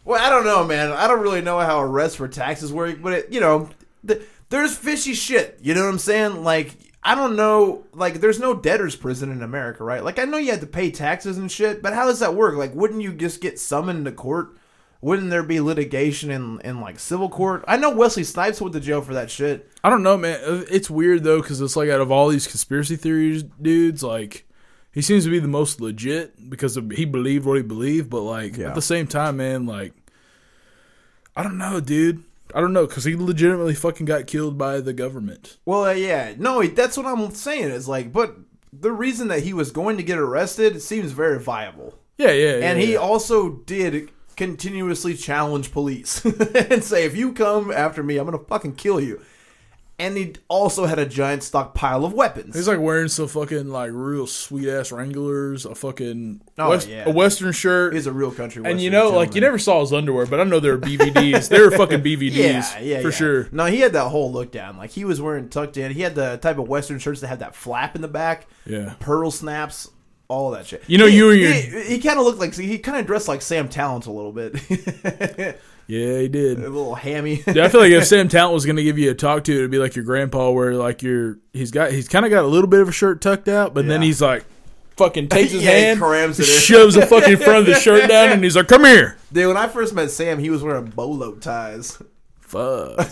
Well, 0.04 0.22
I 0.22 0.28
don't 0.28 0.44
know, 0.44 0.64
man. 0.64 0.92
I 0.92 1.06
don't 1.06 1.22
really 1.22 1.40
know 1.40 1.58
how 1.60 1.80
arrests 1.80 2.16
for 2.16 2.28
taxes 2.28 2.72
work, 2.72 3.00
but 3.00 3.12
it, 3.14 3.32
you 3.32 3.40
know, 3.40 3.70
th- 4.06 4.20
there's 4.50 4.76
fishy 4.76 5.14
shit. 5.14 5.58
You 5.62 5.74
know 5.74 5.84
what 5.84 5.88
I'm 5.88 5.98
saying? 5.98 6.44
Like, 6.44 6.76
I 7.06 7.14
don't 7.14 7.36
know. 7.36 7.84
Like, 7.92 8.14
there's 8.20 8.40
no 8.40 8.54
debtor's 8.54 8.96
prison 8.96 9.30
in 9.30 9.42
America, 9.42 9.84
right? 9.84 10.02
Like, 10.02 10.18
I 10.18 10.24
know 10.24 10.38
you 10.38 10.50
had 10.50 10.62
to 10.62 10.66
pay 10.66 10.90
taxes 10.90 11.36
and 11.36 11.52
shit, 11.52 11.82
but 11.82 11.92
how 11.92 12.06
does 12.06 12.20
that 12.20 12.34
work? 12.34 12.56
Like, 12.56 12.74
wouldn't 12.74 13.02
you 13.02 13.12
just 13.12 13.42
get 13.42 13.60
summoned 13.60 14.06
to 14.06 14.12
court? 14.12 14.56
Wouldn't 15.02 15.28
there 15.28 15.42
be 15.42 15.60
litigation 15.60 16.30
in 16.30 16.62
in 16.64 16.80
like 16.80 16.98
civil 16.98 17.28
court? 17.28 17.62
I 17.68 17.76
know 17.76 17.90
Wesley 17.90 18.24
Snipes 18.24 18.58
went 18.58 18.72
to 18.72 18.80
jail 18.80 19.02
for 19.02 19.12
that 19.12 19.30
shit. 19.30 19.70
I 19.84 19.90
don't 19.90 20.02
know, 20.02 20.16
man. 20.16 20.40
Uh, 20.42 20.64
It's 20.70 20.88
weird 20.88 21.24
though, 21.24 21.42
because 21.42 21.60
it's 21.60 21.76
like 21.76 21.90
out 21.90 22.00
of 22.00 22.10
all 22.10 22.28
these 22.28 22.46
conspiracy 22.46 22.96
theories, 22.96 23.42
dudes, 23.42 24.02
like 24.02 24.46
he 24.92 25.02
seems 25.02 25.24
to 25.24 25.30
be 25.30 25.40
the 25.40 25.46
most 25.48 25.78
legit 25.78 26.48
because 26.48 26.78
of, 26.78 26.90
he 26.90 27.04
believed 27.04 27.44
what 27.44 27.58
he 27.58 27.62
believed. 27.62 28.08
But 28.08 28.22
like 28.22 28.56
Yeah. 28.56 28.68
at 28.68 28.74
the 28.74 28.80
same 28.80 29.06
time, 29.06 29.36
man, 29.36 29.66
like 29.66 29.92
I 31.36 31.42
don't 31.42 31.58
know, 31.58 31.80
dude. 31.80 32.24
I 32.54 32.60
don't 32.60 32.72
know 32.72 32.86
because 32.86 33.04
he 33.04 33.16
legitimately 33.16 33.74
fucking 33.74 34.06
got 34.06 34.28
killed 34.28 34.56
by 34.56 34.80
the 34.80 34.92
government. 34.92 35.58
Well, 35.64 35.84
uh, 35.84 35.92
yeah, 35.92 36.34
no, 36.38 36.62
that's 36.62 36.96
what 36.96 37.06
I'm 37.06 37.32
saying. 37.32 37.70
Is 37.70 37.88
like, 37.88 38.12
but 38.12 38.36
the 38.72 38.92
reason 38.92 39.28
that 39.28 39.42
he 39.42 39.52
was 39.52 39.70
going 39.70 39.96
to 39.96 40.02
get 40.02 40.18
arrested 40.18 40.80
seems 40.80 41.12
very 41.12 41.40
viable. 41.40 41.98
Yeah, 42.16 42.30
yeah, 42.30 42.52
And 42.54 42.78
yeah, 42.78 42.86
he 42.86 42.92
yeah. 42.92 42.98
also 42.98 43.50
did 43.50 44.10
continuously 44.36 45.14
challenge 45.14 45.72
police 45.72 46.24
and 46.24 46.82
say, 46.82 47.04
if 47.04 47.16
you 47.16 47.32
come 47.32 47.72
after 47.72 48.02
me, 48.02 48.18
I'm 48.18 48.26
going 48.26 48.38
to 48.38 48.44
fucking 48.44 48.76
kill 48.76 49.00
you. 49.00 49.20
And 49.96 50.16
he 50.16 50.34
also 50.48 50.86
had 50.86 50.98
a 50.98 51.06
giant 51.06 51.44
stockpile 51.44 52.04
of 52.04 52.12
weapons. 52.12 52.56
He's 52.56 52.66
like 52.66 52.80
wearing 52.80 53.06
some 53.06 53.28
fucking 53.28 53.68
like 53.68 53.90
real 53.94 54.26
sweet 54.26 54.68
ass 54.68 54.90
Wranglers, 54.90 55.64
a 55.66 55.74
fucking 55.76 56.40
Oh, 56.58 56.70
west, 56.70 56.88
yeah. 56.88 57.04
a 57.08 57.12
Western 57.12 57.52
shirt, 57.52 57.94
He's 57.94 58.08
a 58.08 58.12
real 58.12 58.32
country 58.32 58.64
and 58.64 58.80
you 58.80 58.90
western 58.90 59.10
know, 59.12 59.16
like 59.16 59.36
you 59.36 59.40
never 59.40 59.56
saw 59.58 59.80
his 59.82 59.92
underwear, 59.92 60.26
but 60.26 60.40
I 60.40 60.44
know 60.44 60.58
they 60.58 60.70
were 60.72 60.78
BVDs. 60.78 61.48
they 61.48 61.60
were 61.60 61.70
fucking 61.70 62.00
BVDs, 62.02 62.32
Yeah, 62.34 62.78
yeah, 62.80 63.00
for 63.02 63.08
yeah. 63.10 63.14
sure. 63.14 63.48
No, 63.52 63.66
he 63.66 63.78
had 63.80 63.92
that 63.92 64.08
whole 64.08 64.32
look 64.32 64.50
down. 64.50 64.76
Like 64.76 64.90
he 64.90 65.04
was 65.04 65.20
wearing 65.20 65.48
tucked 65.48 65.76
in. 65.76 65.92
He 65.92 66.00
had 66.02 66.16
the 66.16 66.38
type 66.38 66.58
of 66.58 66.66
western 66.68 66.98
shirts 66.98 67.20
that 67.20 67.28
had 67.28 67.38
that 67.38 67.54
flap 67.54 67.94
in 67.94 68.02
the 68.02 68.08
back. 68.08 68.48
Yeah. 68.66 68.94
Pearl 68.98 69.30
snaps, 69.30 69.88
all 70.26 70.50
that 70.52 70.66
shit. 70.66 70.82
You 70.88 70.98
know, 70.98 71.06
he, 71.06 71.16
you 71.18 71.30
and 71.30 71.40
your- 71.40 71.52
he, 71.52 71.94
he 71.94 71.98
kind 72.00 72.18
of 72.18 72.24
looked 72.24 72.40
like 72.40 72.54
he 72.56 72.78
kind 72.78 72.98
of 72.98 73.06
dressed 73.06 73.28
like 73.28 73.42
Sam 73.42 73.68
Tallent 73.68 74.06
a 74.06 74.10
little 74.10 74.32
bit, 74.32 74.54
Yeah, 75.86 76.18
he 76.20 76.28
did. 76.28 76.58
A 76.58 76.62
little 76.62 76.94
hammy. 76.94 77.42
Yeah, 77.46 77.64
I 77.64 77.68
feel 77.68 77.80
like 77.80 77.92
if 77.92 78.06
Sam 78.06 78.28
Tallent 78.30 78.54
was 78.54 78.64
going 78.64 78.76
to 78.76 78.82
give 78.84 78.98
you 78.98 79.10
a 79.10 79.14
talk 79.14 79.44
to, 79.44 79.52
it'd 79.54 79.70
be 79.70 79.78
like 79.78 79.94
your 79.96 80.04
grandpa, 80.04 80.50
where 80.50 80.74
like 80.74 81.02
you're 81.02 81.38
he's 81.52 81.70
got 81.70 81.92
he's 81.92 82.08
kind 82.08 82.24
of 82.24 82.30
got 82.30 82.44
a 82.44 82.48
little 82.48 82.68
bit 82.68 82.80
of 82.80 82.88
a 82.88 82.92
shirt 82.92 83.20
tucked 83.20 83.48
out, 83.48 83.74
but 83.74 83.86
then 83.86 84.00
he's 84.02 84.22
like 84.22 84.44
fucking 84.96 85.28
takes 85.28 85.52
his 85.52 85.62
Yeah, 85.62 85.70
hand, 85.72 86.00
crams 86.00 86.38
it 86.40 86.48
in. 86.48 86.58
shoves 86.60 86.94
the 86.94 87.04
fucking 87.06 87.36
front 87.38 87.58
of 87.58 87.66
the 87.66 87.74
shirt 87.74 88.08
down, 88.08 88.30
and 88.30 88.42
he's 88.44 88.56
like, 88.56 88.68
"Come 88.68 88.84
here." 88.84 89.16
Dude, 89.32 89.48
when 89.48 89.56
I 89.56 89.68
first 89.68 89.92
met 89.94 90.10
Sam, 90.10 90.38
he 90.38 90.50
was 90.50 90.62
wearing 90.62 90.86
bolo 90.86 91.32
ties. 91.34 92.00
Fuck. 92.40 93.10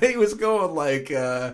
he 0.00 0.16
was 0.16 0.34
going 0.34 0.74
like 0.74 1.10
uh 1.12 1.52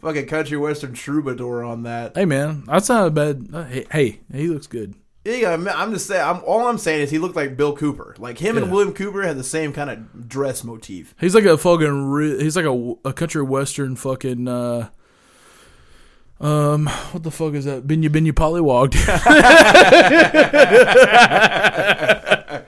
fucking 0.00 0.26
country 0.26 0.56
western 0.56 0.92
troubadour 0.94 1.64
on 1.64 1.82
that. 1.84 2.16
Hey 2.16 2.26
man, 2.26 2.64
that's 2.66 2.88
not 2.88 3.06
a 3.06 3.10
bad. 3.10 3.48
uh, 3.52 3.64
hey, 3.64 3.86
hey, 3.90 4.20
he 4.32 4.46
looks 4.48 4.66
good. 4.66 4.94
Yeah, 5.38 5.50
I'm- 5.52 5.92
just 5.92 6.06
saying. 6.06 6.22
I'm 6.26 6.40
all 6.44 6.66
I'm 6.66 6.78
saying 6.78 7.02
is 7.02 7.10
he 7.10 7.18
looked 7.18 7.36
like 7.36 7.56
Bill 7.56 7.76
Cooper. 7.76 8.14
Like 8.18 8.38
him 8.38 8.56
and 8.56 8.70
William 8.72 8.92
Cooper 8.92 9.22
had 9.22 9.36
the 9.38 9.44
same 9.44 9.72
kind 9.72 9.90
of 9.90 10.28
dress 10.28 10.64
motif. 10.64 11.14
He's 11.20 11.34
like 11.34 11.44
a 11.44 11.56
fucking. 11.56 12.10
Re- 12.10 12.42
he's 12.42 12.56
like 12.56 12.64
a, 12.66 12.94
a 13.04 13.12
country 13.12 13.42
western 13.42 13.96
fucking. 13.96 14.48
uh 14.48 14.88
um, 16.40 16.86
what 16.86 17.22
the 17.22 17.30
fuck 17.30 17.52
is 17.52 17.66
that? 17.66 17.86
Binya 17.86 18.08
Binya 18.08 18.32
Pollywog. 18.32 18.94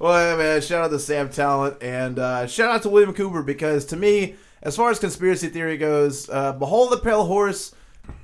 Well, 0.00 0.38
man, 0.38 0.60
shout 0.60 0.84
out 0.84 0.90
to 0.92 0.98
Sam 1.00 1.28
Tallent 1.28 1.82
and 1.82 2.20
uh, 2.20 2.46
shout 2.46 2.70
out 2.70 2.82
to 2.82 2.88
William 2.88 3.12
Cooper 3.12 3.42
because 3.42 3.84
to 3.86 3.96
me, 3.96 4.36
as 4.62 4.76
far 4.76 4.90
as 4.90 5.00
conspiracy 5.00 5.48
theory 5.48 5.76
goes, 5.76 6.30
uh, 6.30 6.52
Behold 6.52 6.92
the 6.92 6.98
Pale 6.98 7.24
Horse. 7.24 7.74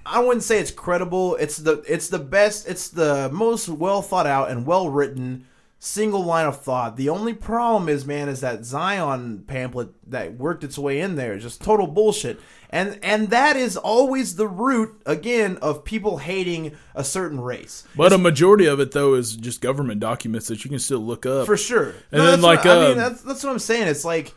I 0.06 0.20
wouldn't 0.20 0.42
say 0.42 0.58
it's 0.58 0.70
credible. 0.70 1.36
It's 1.36 1.56
the 1.56 1.82
it's 1.88 2.08
the 2.08 2.18
best. 2.18 2.68
It's 2.68 2.88
the 2.88 3.30
most 3.32 3.68
well 3.68 4.02
thought 4.02 4.26
out 4.26 4.50
and 4.50 4.66
well 4.66 4.88
written 4.90 5.46
single 5.78 6.24
line 6.24 6.46
of 6.46 6.62
thought. 6.62 6.96
The 6.96 7.10
only 7.10 7.34
problem 7.34 7.90
is, 7.90 8.06
man, 8.06 8.28
is 8.30 8.40
that 8.40 8.64
Zion 8.64 9.44
pamphlet 9.46 9.90
that 10.10 10.34
worked 10.38 10.64
its 10.64 10.78
way 10.78 11.00
in 11.00 11.16
there 11.16 11.34
is 11.34 11.42
just 11.42 11.62
total 11.62 11.86
bullshit. 11.86 12.40
And 12.70 12.98
and 13.02 13.30
that 13.30 13.56
is 13.56 13.76
always 13.76 14.36
the 14.36 14.48
root 14.48 15.00
again 15.06 15.58
of 15.62 15.84
people 15.84 16.18
hating 16.18 16.72
a 16.94 17.04
certain 17.04 17.40
race. 17.40 17.84
but 17.96 18.12
a 18.12 18.18
majority 18.18 18.66
of 18.66 18.80
it 18.80 18.92
though 18.92 19.14
is 19.14 19.36
just 19.36 19.60
government 19.60 20.00
documents 20.00 20.48
that 20.48 20.64
you 20.64 20.70
can 20.70 20.78
still 20.80 20.98
look 21.00 21.24
up. 21.26 21.46
For 21.46 21.56
sure. 21.56 21.90
And 22.10 22.22
No, 22.22 22.30
then, 22.30 22.40
that's 22.40 22.42
what- 22.42 22.56
like, 22.56 22.66
I 22.66 22.80
mean, 22.80 22.90
um, 22.92 22.96
that's 22.98 23.22
that's 23.22 23.44
what 23.44 23.50
I'm 23.52 23.58
saying. 23.58 23.86
It's 23.88 24.04
like 24.04 24.34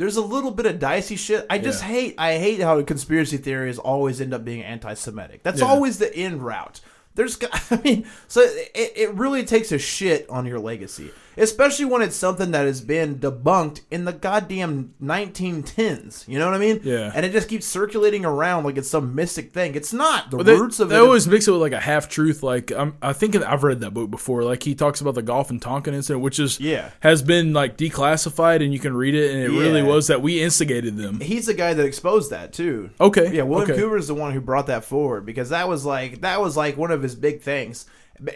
there's 0.00 0.16
a 0.16 0.22
little 0.22 0.50
bit 0.50 0.64
of 0.64 0.78
dicey 0.78 1.14
shit. 1.16 1.44
I 1.50 1.58
just 1.58 1.82
Yeah. 1.82 1.88
hate 1.88 2.14
I 2.16 2.38
hate 2.38 2.60
how 2.60 2.80
conspiracy 2.82 3.36
theories 3.36 3.78
always 3.78 4.20
end 4.20 4.32
up 4.32 4.44
being 4.46 4.62
anti-Semitic. 4.62 5.42
That's 5.42 5.60
Yeah. 5.60 5.66
always 5.66 5.98
the 5.98 6.12
end 6.16 6.42
route. 6.42 6.80
There's, 7.16 7.38
I 7.70 7.76
mean, 7.84 8.06
so 8.26 8.40
it, 8.40 8.92
it 8.96 9.14
really 9.14 9.44
takes 9.44 9.72
a 9.72 9.78
shit 9.78 10.28
on 10.30 10.46
your 10.46 10.58
legacy, 10.58 11.10
especially 11.36 11.84
when 11.86 12.02
it's 12.02 12.16
something 12.16 12.50
that 12.52 12.66
has 12.66 12.80
been 12.80 13.18
debunked 13.18 13.80
in 13.90 14.04
the 14.04 14.12
goddamn 14.12 14.94
1910s. 15.02 16.26
You 16.28 16.38
know 16.38 16.46
what 16.46 16.54
I 16.54 16.58
mean? 16.58 16.80
Yeah. 16.82 17.12
And 17.14 17.24
it 17.26 17.32
just 17.32 17.48
keeps 17.48 17.66
circulating 17.66 18.24
around 18.24 18.64
like 18.64 18.76
it's 18.76 18.88
some 18.90 19.14
mystic 19.14 19.52
thing. 19.52 19.74
It's 19.74 19.92
not. 19.92 20.30
The 20.30 20.38
But 20.38 20.46
they, 20.46 20.54
roots 20.56 20.80
of 20.80 20.88
they 20.88 20.96
it. 20.96 21.00
always 21.00 21.26
mix 21.28 21.48
it 21.48 21.52
with 21.52 21.60
like 21.60 21.72
a 21.72 21.80
half 21.80 22.08
truth. 22.08 22.42
Like 22.42 22.70
I'm, 22.72 22.96
I 23.02 23.12
think 23.12 23.36
I've 23.36 23.62
read 23.64 23.80
that 23.80 23.92
book 23.92 24.10
before. 24.10 24.42
Like 24.42 24.62
he 24.62 24.74
talks 24.74 25.00
about 25.00 25.14
the 25.14 25.22
Gulf 25.22 25.50
of 25.50 25.60
Tonkin 25.60 25.94
incident, 25.94 26.22
which 26.22 26.38
is 26.38 26.60
Yeah. 26.60 26.90
has 27.00 27.22
been 27.22 27.52
like 27.52 27.76
declassified, 27.76 28.62
and 28.62 28.72
you 28.72 28.78
can 28.78 28.94
read 28.94 29.14
it, 29.14 29.30
and 29.32 29.40
it 29.42 29.50
really 29.50 29.82
was 29.82 30.06
that 30.08 30.22
we 30.22 30.42
instigated 30.42 30.96
them. 30.96 31.20
He's 31.20 31.46
the 31.46 31.54
guy 31.54 31.74
that 31.74 31.84
exposed 31.84 32.30
that 32.30 32.52
too. 32.52 32.90
Okay, 33.00 33.32
Yeah, 33.34 33.42
William 33.42 33.70
okay. 33.70 33.80
Cooper 33.80 33.96
is 33.96 34.08
the 34.08 34.14
one 34.14 34.32
who 34.32 34.40
brought 34.40 34.66
that 34.66 34.84
forward 34.84 35.24
because 35.26 35.50
that 35.50 35.68
was 35.68 35.84
like 35.84 36.20
that 36.22 36.40
was 36.40 36.56
like 36.56 36.76
one 36.76 36.90
of 36.90 37.02
his 37.02 37.14
big 37.14 37.40
things, 37.42 37.86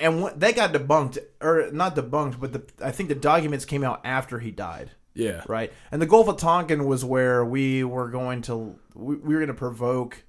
and 0.01 0.22
when, 0.22 0.39
they 0.39 0.53
got 0.53 0.72
debunked 0.72 1.18
or 1.41 1.70
not 1.72 1.97
debunked, 1.97 2.41
but 2.41 2.53
the, 2.53 2.64
I 2.85 2.91
think 2.91 3.09
the 3.09 3.14
documents 3.14 3.64
came 3.64 3.85
out 3.85 4.01
after 4.05 4.39
he 4.39 4.51
died, 4.51 4.93
Yeah, 5.14 5.43
right? 5.47 5.72
And 5.91 6.01
the 6.01 6.07
Gulf 6.07 6.28
of 6.28 6.39
Tonkin 6.39 6.87
was 6.87 7.05
where 7.05 7.45
we 7.45 7.85
were 7.85 8.09
going 8.09 8.43
to 8.43 8.76
we, 8.95 9.16
we 9.16 9.35
were 9.35 9.41
going 9.41 9.49
to 9.49 9.55
provoke 9.55 10.24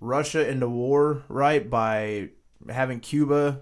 Russia 0.00 0.48
into 0.48 0.68
war, 0.68 1.24
right? 1.28 1.68
By 1.68 2.30
having 2.68 3.00
Cuba 3.00 3.60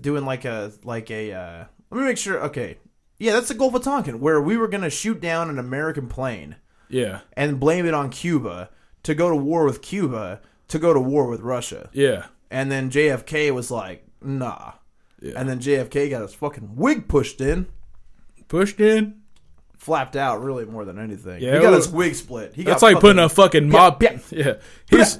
doing 0.00 0.24
like 0.24 0.44
a 0.44 0.72
like 0.84 1.10
a 1.10 1.32
uh, 1.32 1.64
let 1.90 2.00
me 2.00 2.06
make 2.06 2.18
sure. 2.18 2.40
Okay, 2.44 2.78
yeah, 3.18 3.32
that's 3.32 3.48
the 3.48 3.54
Gulf 3.54 3.74
of 3.74 3.82
Tonkin 3.82 4.20
where 4.20 4.40
we 4.40 4.56
were 4.56 4.68
going 4.68 4.82
to 4.82 4.90
shoot 4.90 5.20
down 5.20 5.50
an 5.50 5.58
American 5.58 6.08
plane 6.08 6.56
yeah, 6.88 7.20
and 7.34 7.60
blame 7.60 7.86
it 7.86 7.94
on 7.94 8.10
Cuba 8.10 8.70
to 9.02 9.14
go 9.14 9.30
to 9.30 9.36
war 9.36 9.64
with 9.64 9.82
Cuba 9.82 10.40
to 10.68 10.78
go 10.78 10.92
to 10.92 11.00
war 11.00 11.28
with 11.28 11.40
Russia. 11.40 11.88
yeah, 11.92 12.26
And 12.50 12.70
then 12.70 12.90
JFK 12.90 13.52
was 13.52 13.70
like, 13.70 14.06
nah. 14.22 14.72
yeah. 15.20 15.34
And 15.36 15.48
then 15.48 15.58
JFK 15.60 16.10
got 16.10 16.22
his 16.22 16.34
fucking 16.34 16.76
wig 16.76 17.08
pushed 17.08 17.40
in, 17.40 17.66
pushed 18.48 18.80
in. 18.80 19.20
flapped 19.76 20.16
out 20.16 20.42
really 20.42 20.64
more 20.64 20.84
than 20.84 20.98
anything. 20.98 21.42
Yeah, 21.42 21.54
he 21.56 21.60
got 21.60 21.72
it 21.74 21.76
his 21.76 21.88
wig 21.88 22.14
split. 22.14 22.54
He 22.54 22.64
That's 22.64 22.80
got 22.80 22.92
like 22.94 23.00
putting 23.00 23.22
a 23.22 23.28
fucking 23.28 23.68
mop. 23.68 24.02
yeah. 24.02 24.18
Yeah, 24.30 24.54
he's, 24.90 25.18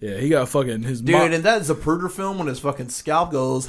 yeah, 0.00 0.16
he 0.16 0.28
got 0.28 0.48
fucking 0.48 0.82
his 0.82 1.00
dude. 1.02 1.14
mop. 1.16 1.30
And 1.30 1.44
that 1.44 1.62
Zapruder 1.62 2.10
film 2.10 2.38
when 2.38 2.46
his 2.46 2.60
fucking 2.60 2.88
scalp 2.90 3.32
goes. 3.32 3.68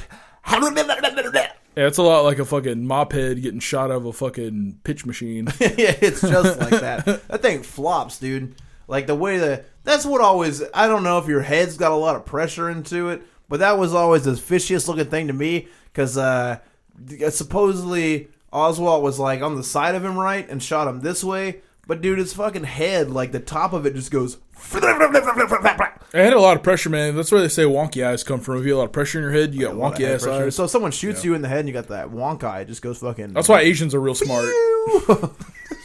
Yeah, 1.76 1.86
it's 1.86 1.98
a 1.98 2.02
lot 2.02 2.24
like 2.24 2.38
a 2.38 2.44
fucking 2.44 2.86
mop 2.86 3.12
head 3.12 3.40
getting 3.42 3.60
shot 3.60 3.90
out 3.90 3.96
of 3.98 4.06
a 4.06 4.12
fucking 4.12 4.80
pitch 4.84 5.06
machine. 5.06 5.46
yeah, 5.60 5.96
it's 6.00 6.20
just 6.20 6.60
like 6.60 6.70
that. 6.80 7.04
That 7.28 7.42
thing 7.42 7.62
flops, 7.62 8.18
dude. 8.18 8.54
Like 8.92 9.06
the 9.06 9.14
way 9.14 9.38
that 9.38 9.64
that's 9.84 10.04
what 10.04 10.20
always. 10.20 10.62
I 10.74 10.86
don't 10.86 11.02
know 11.02 11.16
if 11.16 11.26
your 11.26 11.40
head's 11.40 11.78
got 11.78 11.92
a 11.92 11.96
lot 11.96 12.14
of 12.14 12.26
pressure 12.26 12.68
into 12.68 13.08
it, 13.08 13.22
but 13.48 13.60
that 13.60 13.78
was 13.78 13.94
always 13.94 14.24
the 14.24 14.32
fishiest 14.32 14.86
looking 14.86 15.06
thing 15.06 15.28
to 15.28 15.32
me 15.32 15.68
because 15.86 16.18
uh, 16.18 16.58
supposedly 17.30 18.28
Oswald 18.52 19.02
was 19.02 19.18
like 19.18 19.40
on 19.40 19.56
the 19.56 19.64
side 19.64 19.94
of 19.94 20.04
him 20.04 20.18
right 20.18 20.46
and 20.46 20.62
shot 20.62 20.88
him 20.88 21.00
this 21.00 21.24
way, 21.24 21.62
but 21.86 22.02
dude, 22.02 22.18
his 22.18 22.34
fucking 22.34 22.64
head, 22.64 23.10
like 23.10 23.32
the 23.32 23.40
top 23.40 23.72
of 23.72 23.86
it, 23.86 23.94
just 23.94 24.10
goes. 24.10 24.36
I 26.14 26.18
had 26.18 26.34
a 26.34 26.40
lot 26.40 26.58
of 26.58 26.62
pressure, 26.62 26.90
man. 26.90 27.16
That's 27.16 27.32
where 27.32 27.40
they 27.40 27.48
say 27.48 27.62
wonky 27.64 28.06
eyes 28.06 28.22
come 28.22 28.40
from. 28.40 28.58
If 28.58 28.64
you 28.64 28.70
have 28.72 28.76
a 28.76 28.80
lot 28.80 28.84
of 28.86 28.92
pressure 28.92 29.18
in 29.18 29.24
your 29.24 29.32
head, 29.32 29.54
you 29.54 29.62
got 29.62 29.74
wonky 29.74 30.02
ass 30.02 30.24
Pressure. 30.24 30.44
eyes. 30.44 30.54
So 30.56 30.64
if 30.64 30.70
someone 30.70 30.90
shoots 30.90 31.24
you 31.24 31.32
in 31.34 31.40
the 31.40 31.48
head 31.48 31.60
and 31.60 31.68
you 31.68 31.72
got 31.72 31.88
that 31.88 32.10
wonk 32.10 32.44
eye, 32.44 32.60
it 32.60 32.68
just 32.68 32.82
goes 32.82 32.98
fucking. 32.98 33.32
That's 33.32 33.48
why 33.48 33.60
Asians 33.60 33.94
are 33.94 34.00
real 34.00 34.14
smart. 34.14 34.44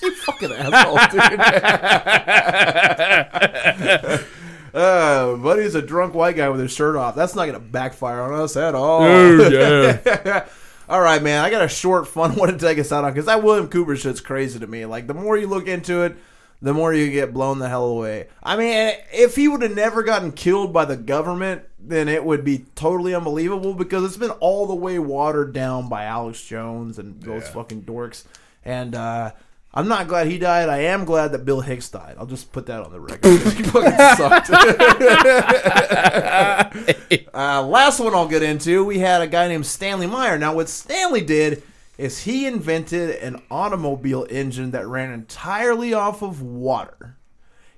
you 0.03 0.15
fucking 0.15 0.51
asshole, 0.51 0.97
dude. 1.11 1.39
uh, 4.73 5.37
buddy's 5.37 5.75
a 5.75 5.81
drunk 5.81 6.13
white 6.13 6.35
guy 6.35 6.49
with 6.49 6.59
his 6.59 6.73
shirt 6.73 6.97
off. 6.97 7.15
That's 7.15 7.35
not 7.35 7.45
going 7.45 7.53
to 7.53 7.65
backfire 7.65 8.19
on 8.21 8.33
us 8.33 8.57
at 8.57 8.75
all. 8.75 9.03
Oh 9.03 9.49
yeah. 9.49 10.45
all 10.89 10.99
right, 11.01 11.23
man. 11.23 11.41
I 11.43 11.49
got 11.49 11.63
a 11.63 11.69
short, 11.69 12.05
fun 12.05 12.35
one 12.35 12.49
to 12.49 12.57
take 12.57 12.79
us 12.79 12.91
out 12.91 13.05
on 13.05 13.13
because 13.13 13.27
that 13.27 13.43
William 13.43 13.69
Cooper 13.69 13.95
shit's 13.95 14.19
crazy 14.19 14.59
to 14.59 14.67
me. 14.67 14.85
Like, 14.85 15.07
the 15.07 15.13
more 15.13 15.37
you 15.37 15.47
look 15.47 15.67
into 15.67 16.01
it, 16.03 16.17
the 16.61 16.73
more 16.73 16.93
you 16.93 17.11
get 17.11 17.33
blown 17.33 17.59
the 17.59 17.69
hell 17.69 17.85
away. 17.85 18.27
I 18.41 18.57
mean, 18.57 18.93
if 19.13 19.35
he 19.35 19.47
would 19.47 19.61
have 19.61 19.75
never 19.75 20.01
gotten 20.03 20.31
killed 20.31 20.73
by 20.73 20.85
the 20.85 20.97
government, 20.97 21.61
then 21.79 22.07
it 22.09 22.25
would 22.25 22.43
be 22.43 22.65
totally 22.75 23.13
unbelievable 23.13 23.73
because 23.75 24.03
it's 24.03 24.17
been 24.17 24.31
all 24.31 24.65
the 24.65 24.73
way 24.75 24.97
watered 24.99 25.53
down 25.53 25.87
by 25.89 26.05
Alex 26.05 26.43
Jones 26.43 26.97
and 26.97 27.21
those 27.21 27.43
Yeah. 27.43 27.49
fucking 27.51 27.83
dorks. 27.83 28.23
And 28.65 28.95
uh, 28.95 29.31
I'm 29.73 29.87
not 29.87 30.07
glad 30.07 30.25
he 30.27 30.39
died. 30.39 30.69
I 30.69 30.79
am 30.79 31.05
glad 31.05 31.31
that 31.33 31.45
Bill 31.45 31.61
Hicks 31.61 31.87
died. 31.89 32.15
I'll 32.17 32.25
just 32.25 32.51
put 32.51 32.65
that 32.65 32.81
on 32.83 32.91
the 32.91 32.99
record. 32.99 33.23
he 33.53 33.63
fucking 33.63 34.17
sucked. 34.17 34.49
uh, 37.33 37.61
last 37.63 37.99
one 37.99 38.13
I'll 38.15 38.27
get 38.27 38.43
into, 38.43 38.83
we 38.83 38.99
had 38.99 39.21
a 39.21 39.27
guy 39.27 39.47
named 39.47 39.65
Stanley 39.65 40.07
Meyer. 40.07 40.37
Now, 40.37 40.53
what 40.55 40.69
Stanley 40.69 41.21
did 41.21 41.63
is 41.97 42.23
he 42.23 42.45
invented 42.45 43.11
an 43.17 43.41
automobile 43.49 44.27
engine 44.29 44.71
that 44.71 44.87
ran 44.87 45.11
entirely 45.11 45.93
off 45.93 46.21
of 46.21 46.41
water. 46.41 47.17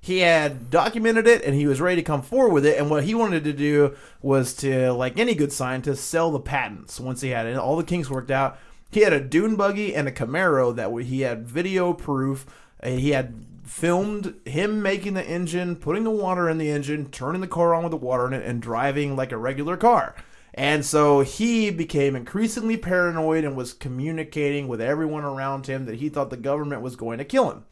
He 0.01 0.19
had 0.19 0.69
documented 0.69 1.27
it 1.27 1.43
and 1.43 1.55
he 1.55 1.67
was 1.67 1.81
ready 1.81 1.97
to 1.97 2.05
come 2.05 2.21
forward 2.21 2.53
with 2.53 2.65
it. 2.65 2.77
And 2.77 2.89
what 2.89 3.03
he 3.03 3.13
wanted 3.13 3.43
to 3.43 3.53
do 3.53 3.95
was 4.21 4.53
to, 4.55 4.91
like 4.93 5.19
any 5.19 5.35
good 5.35 5.51
scientist, 5.51 6.07
sell 6.07 6.31
the 6.31 6.39
patents 6.39 6.99
once 6.99 7.21
he 7.21 7.29
had 7.29 7.45
it. 7.45 7.57
All 7.57 7.77
the 7.77 7.83
kinks 7.83 8.09
worked 8.09 8.31
out. 8.31 8.57
He 8.91 9.01
had 9.01 9.13
a 9.13 9.19
dune 9.19 9.55
buggy 9.55 9.93
and 9.93 10.07
a 10.07 10.11
Camaro 10.11 10.75
that 10.75 10.91
he 11.03 11.21
had 11.21 11.47
video 11.47 11.93
proof. 11.93 12.45
He 12.83 13.11
had 13.11 13.45
filmed 13.63 14.33
him 14.45 14.81
making 14.81 15.13
the 15.13 15.23
engine, 15.23 15.75
putting 15.75 16.03
the 16.03 16.09
water 16.09 16.49
in 16.49 16.57
the 16.57 16.69
engine, 16.69 17.11
turning 17.11 17.41
the 17.41 17.47
car 17.47 17.75
on 17.75 17.83
with 17.83 17.91
the 17.91 17.97
water 17.97 18.25
in 18.25 18.33
it, 18.33 18.45
and 18.45 18.61
driving 18.61 19.15
like 19.15 19.31
a 19.31 19.37
regular 19.37 19.77
car. 19.77 20.15
And 20.59 20.83
so 20.83 21.21
he 21.21 21.69
became 21.69 22.17
increasingly 22.17 22.75
paranoid 22.75 23.45
and 23.45 23.55
was 23.55 23.71
communicating 23.71 24.67
with 24.67 24.81
everyone 24.81 25.23
around 25.23 25.67
him 25.67 25.85
that 25.85 25.99
he 25.99 26.09
thought 26.09 26.31
the 26.31 26.35
government 26.35 26.81
was 26.81 26.97
going 26.97 27.17
to 27.19 27.23
kill 27.23 27.49
him. 27.49 27.63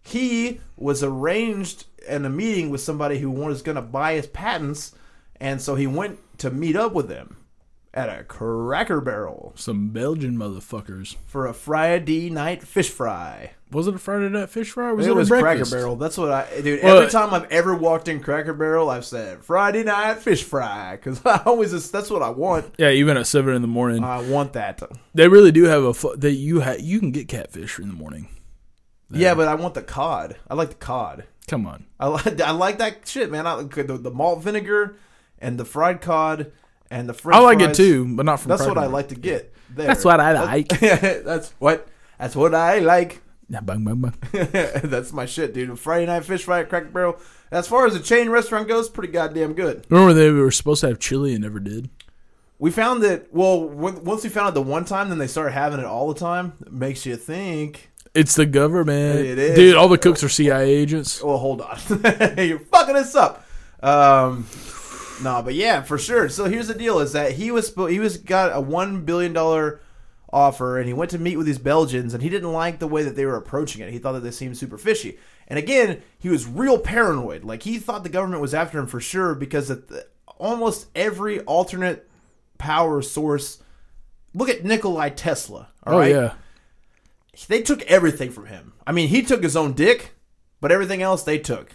He 0.00 0.62
was 0.74 1.02
arranged 1.02 1.84
in 2.08 2.24
a 2.24 2.30
meeting 2.30 2.70
with 2.70 2.80
somebody 2.80 3.18
who 3.18 3.30
was 3.30 3.60
going 3.60 3.76
to 3.76 3.82
buy 3.82 4.14
his 4.14 4.26
patents, 4.26 4.94
and 5.38 5.60
so 5.60 5.74
he 5.74 5.86
went 5.86 6.18
to 6.38 6.50
meet 6.50 6.76
up 6.76 6.94
with 6.94 7.08
them 7.08 7.36
at 7.92 8.08
a 8.08 8.24
Cracker 8.24 9.02
Barrel 9.02 9.52
Some 9.56 9.90
Belgian 9.90 10.34
motherfuckers. 10.38 11.16
for 11.26 11.46
a 11.46 11.52
Friday 11.52 12.30
night 12.30 12.62
fish 12.62 12.88
fry. 12.88 13.50
Was 13.70 13.86
it 13.86 13.94
a 13.94 13.98
Friday 13.98 14.28
night 14.28 14.50
fish 14.50 14.70
fry? 14.70 14.88
Or 14.88 14.94
was 14.96 15.06
it 15.06 15.10
it, 15.10 15.14
was 15.14 15.30
a 15.30 15.40
Cracker? 15.40 15.64
Barrel. 15.64 15.96
That's 15.96 16.18
what 16.18 16.30
I, 16.30 16.60
dude. 16.60 16.82
Well, 16.82 16.98
every 16.98 17.10
time 17.10 17.32
I've 17.32 17.50
ever 17.52 17.74
walked 17.74 18.08
in 18.08 18.20
Cracker 18.20 18.52
Barrel, 18.52 18.90
I've 18.90 19.04
said 19.04 19.44
Friday 19.44 19.84
night 19.84 20.18
fish 20.18 20.42
fry 20.42 20.96
because 20.96 21.20
I 21.24 21.42
always 21.46 21.70
just, 21.70 21.92
that's 21.92 22.10
what 22.10 22.22
I 22.22 22.30
want. 22.30 22.74
Yeah, 22.78 22.90
even 22.90 23.16
at 23.16 23.26
seven 23.26 23.54
in 23.54 23.62
the 23.62 23.68
morning, 23.68 24.02
I 24.02 24.22
want 24.28 24.54
that. 24.54 24.82
they 25.14 25.28
really 25.28 25.52
do 25.52 25.64
have 25.64 25.84
a. 25.84 26.16
that 26.16 26.32
you 26.32 26.62
ha- 26.62 26.76
you 26.80 26.98
can 26.98 27.12
get 27.12 27.28
catfish 27.28 27.78
in 27.78 27.88
the 27.88 27.94
morning. 27.94 28.28
Yeah, 29.12 29.34
but 29.34 29.48
I 29.48 29.54
want 29.54 29.74
the 29.74 29.82
cod. 29.82 30.36
I 30.48 30.54
like 30.54 30.70
the 30.70 30.74
cod. 30.76 31.24
Come 31.48 31.66
on. 31.66 31.86
I 31.98 32.06
like 32.06 32.40
I 32.40 32.52
like 32.52 32.78
that 32.78 33.06
shit, 33.06 33.30
man. 33.30 33.46
I 33.46 33.54
like 33.54 33.74
the, 33.74 33.98
the 33.98 34.10
malt 34.10 34.42
vinegar 34.42 34.96
and 35.38 35.58
the 35.58 35.64
fried 35.64 36.00
cod 36.00 36.52
and 36.90 37.08
the 37.08 37.14
French 37.14 37.36
I 37.36 37.40
like 37.40 37.58
fries. 37.58 37.70
it 37.78 37.82
too, 37.82 38.16
but 38.16 38.24
not 38.24 38.40
from. 38.40 38.50
That's 38.50 38.62
Cracker 38.62 38.74
what 38.74 38.84
I 38.84 38.86
like 38.86 39.08
to 39.08 39.16
get. 39.16 39.54
There. 39.70 39.86
That's 39.86 40.04
what 40.04 40.20
I 40.20 40.32
like. 40.32 40.68
that's 40.80 41.50
what. 41.58 41.88
That's 42.18 42.36
what 42.36 42.54
I 42.54 42.80
like. 42.80 43.20
Yeah, 43.50 43.60
bang, 43.60 43.84
bang, 43.84 44.00
bang. 44.00 44.14
That's 44.84 45.12
my 45.12 45.26
shit, 45.26 45.52
dude. 45.52 45.76
Friday 45.78 46.06
night 46.06 46.24
fish 46.24 46.44
fry 46.44 46.60
at 46.60 46.68
Cracker 46.68 46.86
Barrel. 46.88 47.18
As 47.50 47.66
far 47.66 47.84
as 47.84 47.96
a 47.96 48.00
chain 48.00 48.28
restaurant 48.30 48.68
goes, 48.68 48.88
pretty 48.88 49.12
goddamn 49.12 49.54
good. 49.54 49.84
Remember 49.90 50.12
they 50.14 50.30
were 50.30 50.52
supposed 50.52 50.82
to 50.82 50.88
have 50.88 51.00
chili 51.00 51.32
and 51.34 51.42
never 51.42 51.58
did. 51.58 51.90
We 52.60 52.70
found 52.70 53.02
that. 53.02 53.34
Well, 53.34 53.68
when, 53.68 54.04
once 54.04 54.22
we 54.22 54.30
found 54.30 54.50
it 54.50 54.54
the 54.54 54.62
one 54.62 54.84
time, 54.84 55.08
then 55.08 55.18
they 55.18 55.26
started 55.26 55.50
having 55.52 55.80
it 55.80 55.84
all 55.86 56.12
the 56.12 56.20
time. 56.20 56.52
It 56.64 56.72
makes 56.72 57.04
you 57.04 57.16
think. 57.16 57.90
It's 58.14 58.34
the 58.36 58.46
government, 58.46 59.20
It 59.20 59.38
is. 59.38 59.56
dude. 59.56 59.76
All 59.76 59.88
the 59.88 59.98
cooks 59.98 60.22
are 60.22 60.28
CIA 60.28 60.68
agents. 60.68 61.22
Well, 61.22 61.38
hold 61.38 61.60
on. 61.60 61.78
You're 62.38 62.58
fucking 62.58 62.96
us 62.96 63.14
up. 63.14 63.44
Um, 63.82 64.46
no, 65.22 65.42
but 65.42 65.54
yeah, 65.54 65.82
for 65.82 65.96
sure. 65.98 66.28
So 66.28 66.44
here's 66.46 66.68
the 66.68 66.74
deal: 66.74 67.00
is 67.00 67.12
that 67.12 67.32
he 67.32 67.50
was 67.50 67.70
spo- 67.70 67.90
he 67.90 67.98
was 67.98 68.16
got 68.16 68.54
a 68.54 68.60
one 68.60 69.04
billion 69.04 69.32
dollar 69.32 69.80
offer, 70.32 70.78
and 70.78 70.86
he 70.86 70.92
went 70.92 71.10
to 71.10 71.18
meet 71.18 71.36
with 71.36 71.46
these 71.46 71.58
Belgians, 71.58 72.14
and 72.14 72.22
he 72.22 72.28
didn't 72.28 72.52
like 72.52 72.78
the 72.78 72.86
way 72.86 73.02
that 73.02 73.16
they 73.16 73.26
were 73.26 73.36
approaching 73.36 73.82
it. 73.82 73.92
He 73.92 73.98
thought 73.98 74.12
that 74.12 74.20
they 74.20 74.30
seemed 74.30 74.56
super 74.56 74.78
fishy. 74.78 75.18
And 75.48 75.58
again, 75.58 76.02
he 76.18 76.28
was 76.28 76.46
real 76.46 76.78
paranoid. 76.78 77.44
Like 77.44 77.64
he 77.64 77.78
thought 77.78 78.04
the 78.04 78.08
government 78.08 78.42
was 78.42 78.54
after 78.54 78.78
him 78.78 78.86
for 78.86 79.00
sure 79.00 79.34
because 79.34 79.68
the, 79.68 80.06
almost 80.38 80.86
every 80.94 81.40
alternate 81.40 82.08
power 82.58 83.02
source. 83.02 83.58
Look 84.32 84.48
at 84.48 84.64
Nikolai 84.64 85.10
Tesla. 85.10 85.68
All 85.84 85.94
oh 85.94 85.98
right, 85.98 86.12
yeah, 86.12 86.34
they 87.48 87.62
took 87.62 87.82
everything 87.82 88.30
from 88.30 88.46
him. 88.46 88.74
I 88.86 88.92
mean, 88.92 89.08
he 89.08 89.22
took 89.22 89.42
his 89.42 89.56
own 89.56 89.72
dick, 89.72 90.12
but 90.60 90.70
everything 90.70 91.02
else 91.02 91.24
they 91.24 91.38
took. 91.38 91.74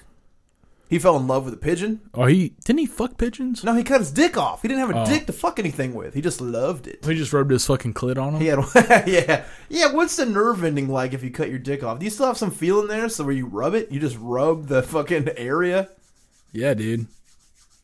He 0.88 1.00
fell 1.00 1.18
in 1.18 1.26
love 1.28 1.46
with 1.46 1.54
a 1.56 1.58
pigeon. 1.58 2.00
oh 2.14 2.26
he 2.26 2.50
didn't 2.64 2.80
he 2.80 2.86
fuck 2.86 3.18
pigeons? 3.18 3.64
No, 3.64 3.74
he 3.74 3.84
cut 3.84 4.02
his 4.02 4.12
dick 4.12 4.38
off. 4.38 4.62
He 4.62 4.68
didn't 4.68 4.82
have 4.88 4.96
a 4.96 5.02
Oh. 5.02 5.06
dick 5.06 5.26
to 5.26 5.34
fuck 5.34 5.58
anything 5.58 5.96
with. 5.96 6.14
He 6.14 6.22
just 6.22 6.40
loved 6.42 6.86
it. 6.88 7.04
He 7.04 7.16
just 7.16 7.34
rubbed 7.34 7.50
his 7.50 7.66
fucking 7.66 7.96
clit 7.96 8.18
on 8.22 8.36
him. 8.36 8.42
He 8.42 8.48
had, 8.48 8.60
yeah, 9.08 9.46
yeah. 9.68 9.92
What's 9.92 10.16
the 10.16 10.28
nerve 10.28 10.64
ending 10.64 10.88
like 10.88 11.14
if 11.14 11.24
you 11.24 11.32
cut 11.32 11.50
your 11.50 11.58
dick 11.58 11.84
off? 11.84 11.98
Do 11.98 12.06
you 12.06 12.12
still 12.12 12.28
have 12.28 12.38
some 12.38 12.52
feeling 12.52 12.88
there? 12.88 13.10
So 13.10 13.24
where 13.24 13.34
you 13.34 13.48
rub 13.48 13.74
it, 13.74 13.92
you 13.92 14.00
just 14.00 14.18
rub 14.20 14.68
the 14.68 14.84
fucking 14.84 15.30
area. 15.38 15.90
Yeah, 16.52 16.76
dude. 16.76 17.08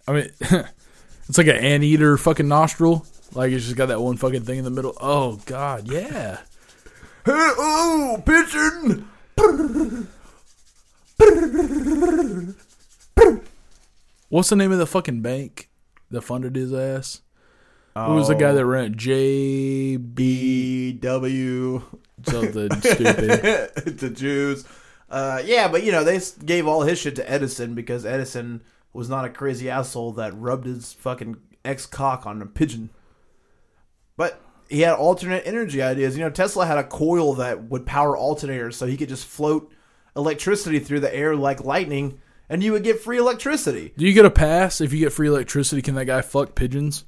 I 0.08 0.12
mean, 0.14 0.30
it's 0.40 1.38
like 1.40 1.48
an 1.48 1.56
anteater 1.58 2.18
fucking 2.18 2.48
nostril. 2.48 3.06
Like 3.34 3.52
it's 3.52 3.66
just 3.66 3.78
got 3.78 3.88
that 3.88 4.00
one 4.02 4.18
fucking 4.18 4.44
thing 4.44 4.60
in 4.60 4.64
the 4.64 4.70
middle. 4.70 4.96
Oh 5.02 5.40
god, 5.48 5.88
yeah. 5.92 6.38
Hey, 7.26 7.32
oh, 7.34 8.22
pigeon! 8.26 9.08
What's 14.32 14.48
the 14.48 14.56
name 14.56 14.72
of 14.72 14.80
the 14.80 14.88
fucking 14.88 15.22
bank 15.22 15.70
that 16.10 16.22
funded 16.22 16.56
his 16.56 16.74
ass? 16.74 17.20
Who 17.96 18.14
was 18.14 18.30
the 18.30 18.36
guy 18.36 18.54
that 18.54 18.66
ran 18.66 18.96
J 18.96 19.98
B 19.98 20.94
W 20.94 21.82
something 22.26 22.72
stupid. 22.82 23.98
to 24.00 24.10
Jews. 24.10 24.64
Uh, 25.10 25.42
yeah, 25.44 25.68
but 25.68 25.84
you 25.84 25.92
know 25.92 26.06
they 26.06 26.18
gave 26.46 26.66
all 26.66 26.84
his 26.84 26.98
shit 26.98 27.18
to 27.18 27.30
Edison 27.30 27.76
because 27.76 28.06
Edison 28.06 28.62
was 28.94 29.10
not 29.10 29.26
a 29.26 29.30
crazy 29.30 29.70
asshole 29.70 30.14
that 30.14 30.34
rubbed 30.40 30.66
his 30.66 30.94
fucking 30.94 31.36
ex 31.66 31.86
cock 31.86 32.26
on 32.26 32.42
a 32.42 32.46
pigeon. 32.46 32.90
But 34.16 34.42
he 34.70 34.80
had 34.80 34.94
alternate 34.94 35.46
energy 35.46 35.82
ideas. 35.82 36.18
You 36.18 36.24
know, 36.24 36.30
Tesla 36.30 36.66
had 36.66 36.78
a 36.78 36.86
coil 36.86 37.34
that 37.34 37.64
would 37.66 37.86
power 37.86 38.16
alternators, 38.16 38.76
so 38.76 38.86
he 38.86 38.96
could 38.96 39.10
just 39.10 39.28
float 39.28 39.70
electricity 40.16 40.80
through 40.80 41.02
the 41.02 41.14
air 41.14 41.36
like 41.36 41.66
lightning, 41.66 42.22
and 42.52 42.62
you 42.62 42.74
would 42.74 42.84
get 42.84 43.00
free 43.00 43.18
electricity. 43.18 43.94
Do 43.98 44.06
you 44.06 44.14
get 44.14 44.26
a 44.26 44.30
pass 44.30 44.82
if 44.82 44.92
you 44.94 45.00
get 45.00 45.14
free 45.14 45.30
electricity? 45.30 45.82
Can 45.82 45.96
that 45.96 46.06
guy 46.06 46.22
fuck 46.22 46.54
pigeons? 46.54 47.06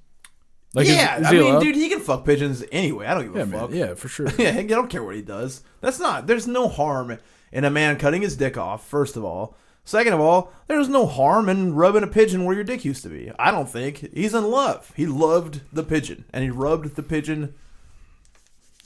Like, 0.73 0.87
yeah, 0.87 1.19
is 1.19 1.27
I 1.27 1.31
mean, 1.33 1.41
allowed? 1.41 1.59
dude, 1.59 1.75
he 1.75 1.89
can 1.89 1.99
fuck 1.99 2.25
pigeons 2.25 2.63
anyway. 2.71 3.05
I 3.05 3.13
don't 3.13 3.31
give 3.31 3.35
a 3.35 3.39
Yeah, 3.39 3.59
fuck. 3.59 3.71
Yeah, 3.71 3.93
for 3.93 4.07
sure. 4.07 4.27
Yeah, 4.39 4.55
I 4.57 4.63
don't 4.63 4.89
care 4.89 5.03
what 5.03 5.15
he 5.15 5.21
does. 5.21 5.61
That's 5.81 5.99
not. 5.99 6.25
There's 6.25 6.47
no 6.47 6.67
harm 6.67 7.19
in 7.51 7.65
a 7.65 7.69
man 7.69 7.97
cutting 7.97 8.23
his 8.23 8.35
dick 8.37 8.57
off. 8.57 8.87
First 8.87 9.15
of 9.15 9.23
all, 9.23 9.55
second 9.83 10.13
of 10.13 10.19
all, 10.21 10.51
there's 10.67 10.89
no 10.89 11.05
harm 11.05 11.47
in 11.49 11.75
rubbing 11.75 12.01
a 12.03 12.07
pigeon 12.07 12.45
where 12.45 12.55
your 12.55 12.63
dick 12.63 12.85
used 12.85 13.03
to 13.03 13.09
be. 13.09 13.29
I 13.37 13.51
don't 13.51 13.69
think 13.69 14.11
he's 14.15 14.33
in 14.33 14.49
love. 14.49 14.91
He 14.95 15.05
loved 15.05 15.61
the 15.71 15.83
pigeon, 15.83 16.25
and 16.33 16.43
he 16.43 16.49
rubbed 16.49 16.95
the 16.95 17.03
pigeon. 17.03 17.53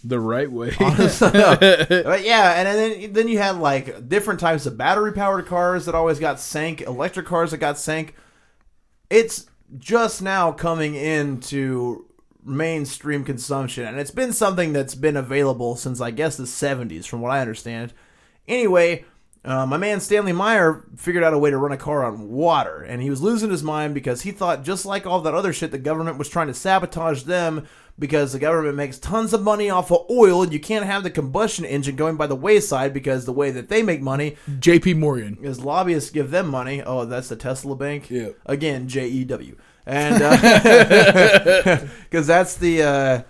The 0.08 0.20
right 0.22 0.50
way. 0.50 0.70
But 0.80 2.24
yeah, 2.24 2.54
and 2.54 2.68
then 2.68 3.14
then 3.14 3.28
you 3.28 3.40
had 3.40 3.58
like 3.58 4.08
different 4.08 4.40
types 4.40 4.66
of 4.66 4.78
battery 4.78 5.12
powered 5.12 5.46
cars 5.48 5.86
that 5.86 5.96
always 5.96 6.18
got 6.18 6.40
sank, 6.40 6.82
electric 6.82 7.26
cars 7.26 7.52
that 7.52 7.58
got 7.58 7.78
sank. 7.78 8.16
It's 9.10 9.48
just 9.78 10.22
now 10.22 10.54
coming 10.54 10.96
into 10.96 12.06
mainstream 12.46 13.26
consumption, 13.26 13.86
and 13.86 14.00
it's 14.00 14.12
been 14.12 14.32
something 14.32 14.72
that's 14.72 14.96
been 14.96 15.18
available 15.18 15.76
since 15.76 16.00
I 16.00 16.12
guess 16.12 16.38
the 16.38 16.46
70s, 16.46 17.06
from 17.06 17.20
what 17.20 17.32
I 17.32 17.42
understand. 17.42 17.94
Anyway, 18.48 19.04
uh, 19.44 19.66
my 19.66 19.76
man 19.76 20.00
Stanley 20.00 20.32
Meyer 20.32 20.86
figured 20.96 21.24
out 21.24 21.34
a 21.34 21.38
way 21.38 21.50
to 21.50 21.58
run 21.58 21.74
a 21.74 21.78
car 21.78 22.06
on 22.06 22.30
water, 22.30 22.82
and 22.82 23.02
he 23.02 23.10
was 23.10 23.22
losing 23.22 23.50
his 23.50 23.64
mind 23.64 23.94
because 23.94 24.22
he 24.22 24.32
thought, 24.32 24.64
just 24.64 24.86
like 24.86 25.06
all 25.06 25.20
that 25.22 25.34
other 25.34 25.52
shit, 25.52 25.72
the 25.72 25.78
government 25.78 26.18
was 26.18 26.30
trying 26.30 26.48
to 26.48 26.54
sabotage 26.54 27.24
them 27.24 27.68
because 28.00 28.34
the 28.34 28.40
government 28.40 28.76
makes 28.76 29.00
tons 29.00 29.34
of 29.34 29.42
money 29.42 29.70
off 29.70 29.92
of 29.92 30.06
oil, 30.10 30.44
and 30.44 30.54
you 30.54 30.60
can't 30.60 30.86
have 30.86 31.04
the 31.04 31.10
combustion 31.10 31.66
engine 31.66 31.96
going 31.96 32.16
by 32.16 32.28
the 32.28 32.36
wayside 32.36 32.94
because 32.94 33.26
the 33.26 33.34
way 33.34 33.52
that 33.52 33.70
they 33.70 33.82
make 33.82 34.02
money 34.02 34.38
J.P. 34.60 34.96
Morgan. 34.96 35.38
is 35.42 35.60
lobbyists 35.60 36.12
give 36.12 36.32
them 36.32 36.48
money. 36.48 36.84
Oh, 36.84 37.06
that's 37.06 37.30
the 37.30 37.36
Tesla 37.36 37.76
Bank. 37.76 38.10
Yeah. 38.10 38.30
Again, 38.46 38.88
J 38.88 39.08
E 39.08 39.24
W, 39.24 39.58
and 39.86 40.20
because 42.10 42.28
that's 42.28 42.58
the 42.58 42.84
uh, 42.84 43.22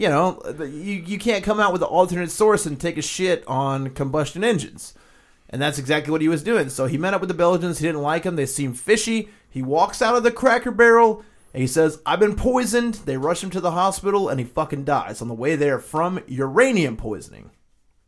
you 0.00 0.08
know, 0.08 0.40
you, 0.60 0.94
you 1.06 1.18
can't 1.18 1.44
come 1.44 1.60
out 1.60 1.74
with 1.74 1.82
an 1.82 1.88
alternate 1.88 2.30
source 2.30 2.64
and 2.64 2.80
take 2.80 2.96
a 2.96 3.02
shit 3.02 3.44
on 3.46 3.90
combustion 3.90 4.42
engines, 4.42 4.94
and 5.50 5.60
that's 5.60 5.78
exactly 5.78 6.10
what 6.10 6.22
he 6.22 6.28
was 6.28 6.42
doing. 6.42 6.70
So 6.70 6.86
he 6.86 6.96
met 6.96 7.12
up 7.12 7.20
with 7.20 7.28
the 7.28 7.34
Belgians. 7.34 7.78
He 7.78 7.86
didn't 7.86 8.00
like 8.00 8.22
them. 8.22 8.36
They 8.36 8.46
seemed 8.46 8.80
fishy. 8.80 9.28
He 9.50 9.60
walks 9.60 10.00
out 10.00 10.16
of 10.16 10.22
the 10.22 10.30
Cracker 10.30 10.70
Barrel. 10.70 11.22
And 11.52 11.60
he 11.60 11.66
says, 11.66 12.00
I've 12.06 12.20
been 12.20 12.36
poisoned. 12.36 12.94
They 12.94 13.16
rush 13.16 13.42
him 13.42 13.50
to 13.50 13.60
the 13.60 13.72
hospital 13.72 14.28
and 14.28 14.38
he 14.38 14.46
fucking 14.46 14.84
dies 14.84 15.20
on 15.20 15.28
the 15.28 15.34
way 15.34 15.56
there 15.56 15.78
from 15.78 16.20
uranium 16.28 16.96
poisoning. 16.96 17.50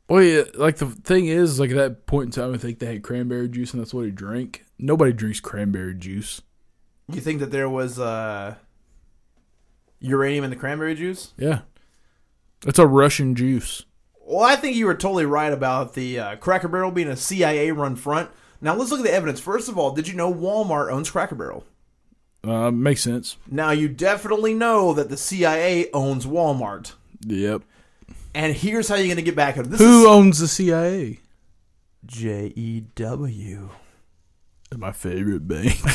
Well, 0.09 0.22
yeah, 0.22 0.43
like 0.55 0.76
the 0.76 0.86
thing 0.86 1.26
is, 1.26 1.59
like 1.59 1.70
at 1.70 1.76
that 1.76 2.07
point 2.07 2.26
in 2.26 2.30
time, 2.32 2.55
I 2.55 2.59
think 2.59 2.78
they 2.78 2.86
had 2.86 3.03
cranberry 3.03 3.49
juice, 3.49 3.72
and 3.72 3.80
that's 3.80 3.95
what 3.95 4.05
he 4.05 4.11
drank. 4.11 4.64
Nobody 4.78 5.12
drinks 5.12 5.40
cranberry 5.40 5.95
juice. 5.95 6.43
You 7.11 7.22
think 7.22 7.40
that 7.40 7.51
there 7.51 7.68
was 7.68 7.99
uh, 7.99 8.57
uranium 10.01 10.45
in 10.45 10.51
the 10.51 10.57
cranberry 10.57 10.95
juice? 10.95 11.32
Yeah, 11.38 11.61
it's 12.66 12.78
a 12.78 12.86
Russian 12.86 13.34
juice. 13.34 13.86
Well, 14.20 14.45
I 14.45 14.57
think 14.57 14.76
you 14.76 14.84
were 14.84 14.95
totally 14.95 15.24
right 15.24 15.53
about 15.53 15.95
the 15.95 16.18
uh, 16.18 16.36
Cracker 16.36 16.68
Barrel 16.68 16.90
being 16.90 17.09
a 17.09 17.16
CIA 17.16 17.70
run 17.70 17.97
front. 17.97 18.30
Now, 18.61 18.74
let's 18.74 18.90
look 18.90 19.01
at 19.01 19.07
the 19.07 19.14
evidence. 19.14 19.40
First 19.40 19.68
of 19.68 19.78
all, 19.78 19.93
did 19.93 20.09
you 20.09 20.14
know 20.14 20.32
Walmart 20.32 20.93
owns 20.93 21.11
Cracker 21.11 21.34
Barrel? 21.34 21.64
Uh, 22.45 22.70
makes 22.70 23.03
sense. 23.03 23.36
Now, 23.51 23.70
you 23.70 23.88
definitely 23.88 24.53
know 24.55 24.93
that 24.95 25.09
the 25.09 25.16
CIA 25.16 25.90
owns 25.93 26.26
Walmart. 26.26 26.93
Yep. 27.26 27.62
And 28.34 28.55
here's 28.55 28.88
how 28.88 28.97
you're 28.97 29.07
going 29.07 29.16
to 29.16 29.22
get 29.22 29.36
back 29.36 29.57
at 29.57 29.66
it. 29.66 29.70
This 29.70 29.80
Who 29.80 30.01
is 30.03 30.07
owns 30.07 30.38
the 30.38 30.49
CIA? 30.49 31.20
J 32.05 32.53
E 32.57 32.80
W. 32.97 33.68
My 34.74 34.90
favorite 34.90 35.47
bank. 35.47 35.76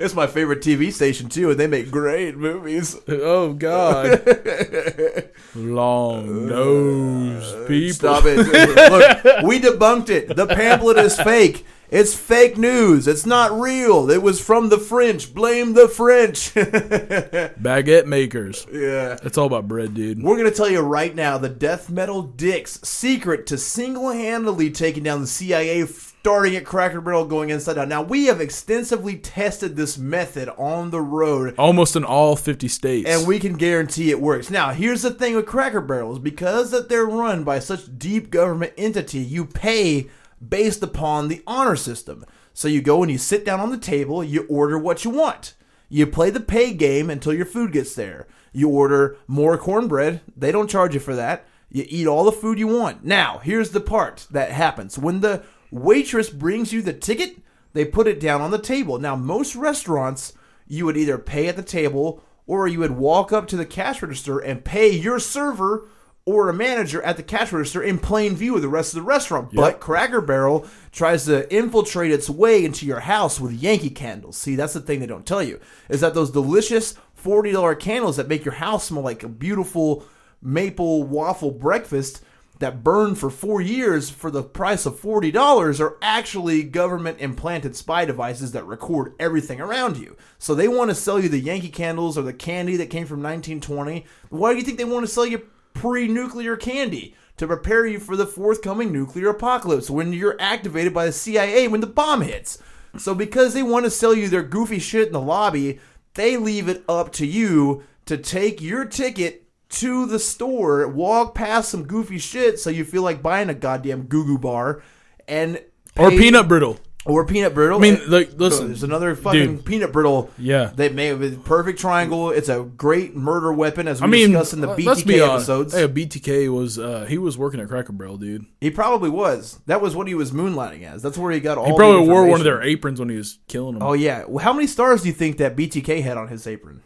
It's 0.00 0.14
my 0.14 0.26
favorite 0.26 0.60
TV 0.60 0.92
station, 0.92 1.28
too, 1.28 1.50
and 1.50 1.60
they 1.60 1.66
make 1.66 1.90
great 1.90 2.36
movies. 2.36 2.96
oh 3.08 3.52
God. 3.52 4.22
Long 5.54 6.46
nose 6.48 7.68
people. 7.68 7.94
Stop 7.94 8.24
it. 8.26 8.38
Look, 8.38 9.42
we 9.44 9.60
debunked 9.60 10.08
it. 10.08 10.34
The 10.34 10.46
pamphlet 10.46 10.96
is 10.98 11.20
fake. 11.20 11.66
It's 11.90 12.14
fake 12.14 12.56
news. 12.56 13.08
It's 13.08 13.26
not 13.26 13.58
real. 13.58 14.10
It 14.10 14.22
was 14.22 14.40
from 14.40 14.68
the 14.68 14.78
French. 14.78 15.34
Blame 15.34 15.72
the 15.74 15.88
French. 15.88 16.54
Baguette 16.54 18.06
makers. 18.06 18.66
yeah. 18.72 19.18
It's 19.24 19.36
all 19.36 19.46
about 19.46 19.66
bread, 19.66 19.94
dude. 19.94 20.22
We're 20.22 20.36
going 20.36 20.48
to 20.50 20.56
tell 20.56 20.70
you 20.70 20.80
right 20.80 21.14
now 21.14 21.36
the 21.38 21.48
death 21.48 21.90
metal 21.90 22.22
dicks 22.22 22.80
secret 22.82 23.46
to 23.48 23.58
single-handedly 23.58 24.70
taking 24.70 25.02
down 25.02 25.20
the 25.20 25.26
CIA 25.26 25.84
starting 25.86 26.54
at 26.54 26.66
Cracker 26.66 27.00
Barrel 27.00 27.24
going 27.24 27.50
inside 27.50 27.78
out. 27.78 27.88
Now, 27.88 28.02
we 28.02 28.26
have 28.26 28.40
extensively 28.40 29.16
tested 29.16 29.74
this 29.74 29.96
method 29.98 30.48
on 30.58 30.90
the 30.90 31.00
road 31.00 31.54
Almost 31.58 31.96
in 31.96 32.04
all 32.04 32.36
50 32.36 32.68
states. 32.68 33.08
and 33.08 33.26
we 33.26 33.38
can 33.38 33.54
guarantee 33.54 34.10
it 34.10 34.20
works. 34.20 34.50
Now, 34.50 34.70
here's 34.70 35.02
the 35.02 35.10
thing 35.10 35.34
with 35.34 35.46
Cracker 35.46 35.80
Barrels: 35.80 36.18
because 36.18 36.70
that 36.70 36.88
they're 36.88 37.06
run 37.06 37.42
by 37.42 37.58
such 37.58 37.98
deep 37.98 38.30
government 38.30 38.74
entity, 38.76 39.18
you 39.20 39.46
pay 39.46 40.08
based 40.46 40.82
upon 40.82 41.28
the 41.28 41.42
honor 41.46 41.76
system. 41.76 42.24
So 42.52 42.68
you 42.68 42.82
go 42.82 43.02
and 43.02 43.10
you 43.10 43.18
sit 43.18 43.44
down 43.44 43.60
on 43.60 43.70
the 43.70 43.78
table, 43.78 44.24
you 44.24 44.46
order 44.48 44.78
what 44.78 45.04
you 45.04 45.10
want. 45.10 45.54
You 45.88 46.06
play 46.06 46.30
the 46.30 46.40
pay 46.40 46.72
game 46.72 47.10
until 47.10 47.34
your 47.34 47.46
food 47.46 47.72
gets 47.72 47.94
there. 47.94 48.26
You 48.52 48.68
order 48.68 49.16
more 49.26 49.58
cornbread. 49.58 50.20
They 50.36 50.52
don't 50.52 50.70
charge 50.70 50.94
you 50.94 51.00
for 51.00 51.16
that. 51.16 51.46
You 51.68 51.84
eat 51.88 52.06
all 52.06 52.24
the 52.24 52.32
food 52.32 52.58
you 52.58 52.68
want. 52.68 53.04
Now, 53.04 53.38
here's 53.38 53.70
the 53.70 53.80
part 53.80 54.26
that 54.30 54.50
happens. 54.50 54.98
When 54.98 55.20
the 55.20 55.42
waitress 55.70 56.30
brings 56.30 56.72
you 56.72 56.82
the 56.82 56.92
ticket, 56.92 57.36
they 57.72 57.84
put 57.84 58.08
it 58.08 58.20
down 58.20 58.40
on 58.40 58.50
the 58.50 58.58
table. 58.58 58.98
Now, 58.98 59.14
most 59.16 59.54
restaurants, 59.54 60.32
you 60.66 60.84
would 60.86 60.96
either 60.96 61.18
pay 61.18 61.48
at 61.48 61.56
the 61.56 61.62
table 61.62 62.22
or 62.46 62.66
you 62.66 62.80
would 62.80 62.92
walk 62.92 63.32
up 63.32 63.46
to 63.48 63.56
the 63.56 63.66
cash 63.66 64.02
register 64.02 64.38
and 64.38 64.64
pay 64.64 64.90
your 64.90 65.20
server 65.20 65.86
or 66.26 66.48
a 66.48 66.54
manager 66.54 67.02
at 67.02 67.16
the 67.16 67.22
cash 67.22 67.52
register 67.52 67.82
in 67.82 67.98
plain 67.98 68.36
view 68.36 68.54
of 68.54 68.62
the 68.62 68.68
rest 68.68 68.92
of 68.92 69.00
the 69.00 69.06
restaurant. 69.06 69.50
But 69.52 69.80
Cracker 69.80 70.20
Barrel 70.20 70.66
tries 70.92 71.24
to 71.24 71.52
infiltrate 71.54 72.12
its 72.12 72.28
way 72.28 72.64
into 72.64 72.86
your 72.86 73.00
house 73.00 73.40
with 73.40 73.52
Yankee 73.52 73.90
candles. 73.90 74.36
See, 74.36 74.54
that's 74.54 74.74
the 74.74 74.80
thing 74.80 75.00
they 75.00 75.06
don't 75.06 75.26
tell 75.26 75.42
you 75.42 75.60
is 75.88 76.00
that 76.02 76.14
those 76.14 76.30
delicious 76.30 76.94
forty 77.14 77.52
dollar 77.52 77.74
candles 77.74 78.16
that 78.16 78.28
make 78.28 78.44
your 78.44 78.54
house 78.54 78.86
smell 78.86 79.02
like 79.02 79.22
a 79.22 79.28
beautiful 79.28 80.04
maple 80.42 81.02
waffle 81.02 81.50
breakfast 81.50 82.22
that 82.60 82.84
burn 82.84 83.14
for 83.14 83.30
four 83.30 83.60
years 83.60 84.10
for 84.10 84.30
the 84.30 84.42
price 84.42 84.84
of 84.84 84.98
forty 84.98 85.30
dollars 85.30 85.80
are 85.80 85.96
actually 86.02 86.62
government 86.62 87.18
implanted 87.18 87.74
spy 87.74 88.04
devices 88.04 88.52
that 88.52 88.66
record 88.66 89.14
everything 89.18 89.60
around 89.60 89.96
you. 89.96 90.16
So 90.38 90.54
they 90.54 90.68
want 90.68 90.90
to 90.90 90.94
sell 90.94 91.18
you 91.18 91.30
the 91.30 91.40
Yankee 91.40 91.70
candles 91.70 92.18
or 92.18 92.22
the 92.22 92.34
candy 92.34 92.76
that 92.76 92.90
came 92.90 93.06
from 93.06 93.22
1920. 93.22 94.04
Why 94.28 94.52
do 94.52 94.58
you 94.58 94.64
think 94.64 94.76
they 94.76 94.84
want 94.84 95.06
to 95.06 95.12
sell 95.12 95.24
you 95.26 95.48
pre-nuclear 95.74 96.56
candy? 96.56 97.14
To 97.36 97.46
prepare 97.46 97.86
you 97.86 97.98
for 97.98 98.16
the 98.16 98.26
forthcoming 98.26 98.92
nuclear 98.92 99.30
apocalypse 99.30 99.88
when 99.88 100.12
you're 100.12 100.36
activated 100.38 100.92
by 100.92 101.06
the 101.06 101.12
CIA 101.12 101.68
when 101.68 101.80
the 101.80 101.86
bomb 101.86 102.20
hits. 102.20 102.58
So 102.98 103.14
because 103.14 103.54
they 103.54 103.62
want 103.62 103.86
to 103.86 103.90
sell 103.90 104.14
you 104.14 104.28
their 104.28 104.42
goofy 104.42 104.78
shit 104.78 105.06
in 105.06 105.12
the 105.14 105.20
lobby, 105.20 105.80
they 106.14 106.36
leave 106.36 106.68
it 106.68 106.84
up 106.86 107.12
to 107.12 107.26
you 107.26 107.84
to 108.04 108.18
take 108.18 108.60
your 108.60 108.84
ticket 108.84 109.46
to 109.70 110.04
the 110.04 110.18
store, 110.18 110.86
walk 110.88 111.34
past 111.34 111.70
some 111.70 111.84
goofy 111.84 112.18
shit 112.18 112.58
so 112.58 112.68
you 112.68 112.84
feel 112.84 113.02
like 113.02 113.22
buying 113.22 113.48
a 113.48 113.54
goddamn 113.54 114.02
goo 114.02 114.24
goo 114.24 114.38
bar 114.38 114.82
and 115.28 115.62
Or 115.96 116.10
peanut 116.10 116.48
brittle. 116.48 116.78
Or 117.06 117.24
peanut 117.24 117.54
brittle. 117.54 117.78
I 117.78 117.80
mean, 117.80 118.00
like, 118.10 118.32
listen, 118.34 118.66
there's 118.68 118.82
another 118.82 119.14
fucking 119.14 119.56
dude. 119.56 119.64
peanut 119.64 119.92
brittle. 119.92 120.30
Yeah. 120.36 120.70
they 120.74 120.90
made 120.90 121.14
with 121.14 121.44
perfect 121.44 121.78
triangle. 121.78 122.30
It's 122.30 122.48
a 122.48 122.62
great 122.62 123.16
murder 123.16 123.52
weapon, 123.52 123.88
as 123.88 124.00
we 124.00 124.04
I 124.06 124.10
mean, 124.10 124.30
discussed 124.30 124.52
in 124.52 124.60
the 124.60 124.68
uh, 124.70 124.76
BTK 124.76 124.84
let's 124.86 125.02
be 125.02 125.20
honest. 125.20 125.48
episodes. 125.48 125.74
Hey, 125.74 125.88
BTK 125.88 126.52
was 126.54 126.78
uh, 126.78 127.06
he 127.08 127.16
was 127.16 127.38
working 127.38 127.58
at 127.60 127.68
Cracker 127.68 127.92
Barrel, 127.92 128.18
dude. 128.18 128.44
He 128.60 128.70
probably 128.70 129.10
was. 129.10 129.60
That 129.66 129.80
was 129.80 129.96
what 129.96 130.08
he 130.08 130.14
was 130.14 130.30
moonlighting 130.32 130.82
as. 130.82 131.02
That's 131.02 131.16
where 131.16 131.32
he 131.32 131.40
got 131.40 131.56
all. 131.58 131.64
He 131.64 131.72
the 131.72 131.76
probably 131.76 132.06
wore 132.06 132.26
one 132.26 132.40
of 132.40 132.44
their 132.44 132.62
aprons 132.62 133.00
when 133.00 133.08
he 133.08 133.16
was 133.16 133.38
killing 133.48 133.74
them. 133.74 133.82
Oh 133.82 133.94
yeah. 133.94 134.24
Well, 134.26 134.44
how 134.44 134.52
many 134.52 134.66
stars 134.66 135.02
do 135.02 135.08
you 135.08 135.14
think 135.14 135.38
that 135.38 135.56
BTK 135.56 136.02
had 136.02 136.16
on 136.18 136.28
his 136.28 136.46
apron? 136.46 136.82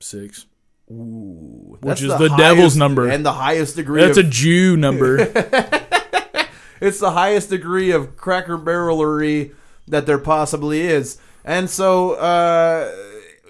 Six. 0.00 0.46
Ooh, 0.90 1.78
Which 1.80 2.00
is 2.00 2.16
the 2.16 2.28
devil's 2.36 2.76
number. 2.76 3.08
and 3.08 3.26
the 3.26 3.32
highest 3.32 3.74
degree. 3.74 4.02
That's 4.02 4.18
a 4.18 4.22
Jew 4.22 4.76
number. 4.76 5.16
it's 6.80 7.00
the 7.00 7.12
highest 7.12 7.50
degree 7.50 7.90
of 7.90 8.16
cracker 8.16 8.58
barrelery 8.58 9.54
that 9.88 10.06
there 10.06 10.18
possibly 10.18 10.80
is. 10.80 11.18
And 11.44 11.70
so 11.70 12.12
uh, 12.14 12.92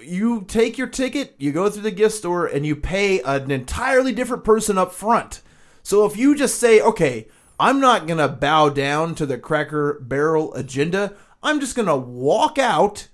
you 0.02 0.44
take 0.46 0.78
your 0.78 0.86
ticket, 0.86 1.34
you 1.38 1.52
go 1.52 1.70
through 1.70 1.82
the 1.82 1.90
gift 1.90 2.14
store, 2.14 2.46
and 2.46 2.66
you 2.66 2.76
pay 2.76 3.20
an 3.20 3.50
entirely 3.50 4.12
different 4.12 4.44
person 4.44 4.78
up 4.78 4.92
front. 4.92 5.40
So 5.82 6.04
if 6.04 6.16
you 6.16 6.34
just 6.34 6.58
say, 6.58 6.80
okay, 6.80 7.28
I'm 7.58 7.80
not 7.80 8.06
going 8.06 8.18
to 8.18 8.28
bow 8.28 8.68
down 8.68 9.14
to 9.16 9.26
the 9.26 9.38
cracker 9.38 9.98
barrel 10.00 10.52
agenda, 10.54 11.14
I'm 11.42 11.60
just 11.60 11.76
going 11.76 11.88
to 11.88 11.96
walk 11.96 12.58
out 12.58 13.08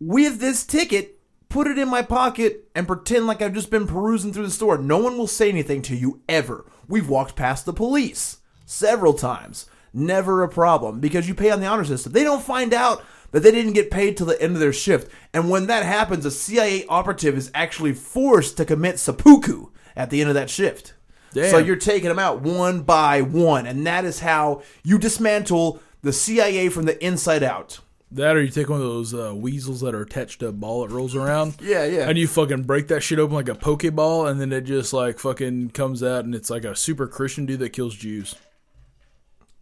with 0.00 0.40
this 0.40 0.64
ticket, 0.64 1.20
put 1.48 1.68
it 1.68 1.78
in 1.78 1.88
my 1.88 2.02
pocket, 2.02 2.68
and 2.74 2.88
pretend 2.88 3.26
like 3.26 3.40
I've 3.40 3.54
just 3.54 3.70
been 3.70 3.86
perusing 3.86 4.32
through 4.32 4.46
the 4.46 4.50
store. 4.50 4.78
No 4.78 4.98
one 4.98 5.16
will 5.16 5.28
say 5.28 5.48
anything 5.48 5.82
to 5.82 5.96
you 5.96 6.22
ever. 6.28 6.64
We've 6.88 7.08
walked 7.08 7.36
past 7.36 7.66
the 7.66 7.72
police 7.72 8.38
several 8.72 9.14
times. 9.14 9.66
Never 9.94 10.42
a 10.42 10.48
problem 10.48 11.00
because 11.00 11.28
you 11.28 11.34
pay 11.34 11.50
on 11.50 11.60
the 11.60 11.66
honor 11.66 11.84
system. 11.84 12.12
They 12.12 12.24
don't 12.24 12.42
find 12.42 12.72
out 12.72 13.04
that 13.32 13.42
they 13.42 13.50
didn't 13.50 13.74
get 13.74 13.90
paid 13.90 14.16
till 14.16 14.26
the 14.26 14.40
end 14.40 14.54
of 14.54 14.60
their 14.60 14.72
shift. 14.72 15.10
And 15.34 15.50
when 15.50 15.66
that 15.66 15.84
happens, 15.84 16.24
a 16.24 16.30
CIA 16.30 16.86
operative 16.86 17.36
is 17.36 17.50
actually 17.54 17.92
forced 17.92 18.56
to 18.56 18.64
commit 18.64 18.98
seppuku 18.98 19.66
at 19.94 20.10
the 20.10 20.20
end 20.20 20.30
of 20.30 20.34
that 20.34 20.50
shift. 20.50 20.94
Damn. 21.34 21.50
So 21.50 21.58
you're 21.58 21.76
taking 21.76 22.08
them 22.08 22.18
out 22.18 22.40
one 22.42 22.82
by 22.82 23.22
one, 23.22 23.66
and 23.66 23.86
that 23.86 24.04
is 24.04 24.20
how 24.20 24.62
you 24.82 24.98
dismantle 24.98 25.80
the 26.02 26.12
CIA 26.12 26.68
from 26.68 26.84
the 26.84 27.02
inside 27.04 27.42
out. 27.42 27.80
that 28.10 28.36
or 28.36 28.42
you 28.42 28.50
take 28.50 28.68
one 28.68 28.80
of 28.80 28.86
those 28.86 29.14
uh, 29.14 29.34
weasels 29.34 29.80
that 29.80 29.94
are 29.94 30.02
attached 30.02 30.40
to 30.40 30.48
a 30.48 30.52
ball 30.52 30.86
that 30.86 30.94
rolls 30.94 31.14
around. 31.14 31.54
Yeah, 31.62 31.84
yeah. 31.84 32.08
And 32.08 32.18
you 32.18 32.26
fucking 32.28 32.64
break 32.64 32.88
that 32.88 33.02
shit 33.02 33.18
open 33.18 33.34
like 33.34 33.48
a 33.48 33.54
pokeball, 33.54 34.30
and 34.30 34.38
then 34.40 34.52
it 34.52 34.62
just 34.62 34.92
like 34.92 35.18
fucking 35.18 35.70
comes 35.70 36.02
out, 36.02 36.24
and 36.26 36.34
it's 36.34 36.50
like 36.50 36.64
a 36.64 36.76
super 36.76 37.06
Christian 37.06 37.46
dude 37.46 37.60
that 37.60 37.70
kills 37.70 37.94
Jews. 37.94 38.34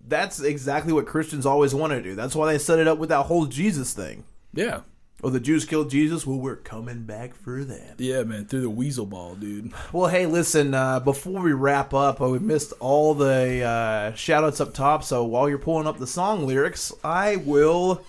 That's 0.07 0.41
exactly 0.41 0.93
what 0.93 1.07
Christians 1.07 1.47
always 1.47 1.75
want 1.75 1.93
to 1.93 2.03
do. 2.03 2.15
That's 2.15 2.35
why 2.35 2.53
they 2.53 2.59
set 2.59 2.79
it 2.79 2.89
up 2.89 2.99
with 2.99 3.11
that 3.11 3.25
whole 3.25 3.47
Jesus 3.47 3.93
thing. 3.93 4.25
Yeah, 4.53 4.81
Oh, 5.23 5.29
the 5.29 5.41
Jews 5.41 5.67
killed 5.67 5.91
Jesus. 5.91 6.27
Well, 6.27 6.39
we're 6.39 6.57
coming 6.57 7.03
back 7.03 7.35
for 7.35 7.63
them. 7.63 7.97
yeah, 7.99 8.23
man, 8.23 8.47
through 8.47 8.63
the 8.63 8.71
weasel 8.71 9.05
ball, 9.05 9.35
dude. 9.35 9.73
Well, 9.93 10.09
hey, 10.09 10.25
listen. 10.25 10.73
Uh, 10.73 10.99
before 11.01 11.43
we 11.43 11.53
wrap 11.53 11.93
up, 11.93 12.23
uh, 12.23 12.29
we 12.29 12.39
missed 12.39 12.73
all 12.81 13.15
the 13.15 13.63
uh, 13.63 14.15
shout 14.15 14.45
outs 14.45 14.61
up 14.63 14.73
top. 14.73 15.05
So 15.05 15.25
while 15.25 15.49
you're 15.49 15.59
pulling 15.59 15.87
up 15.87 15.99
the 15.99 16.07
song 16.07 16.47
lyrics, 16.47 16.91
I 17.05 17.37
will 17.37 18.03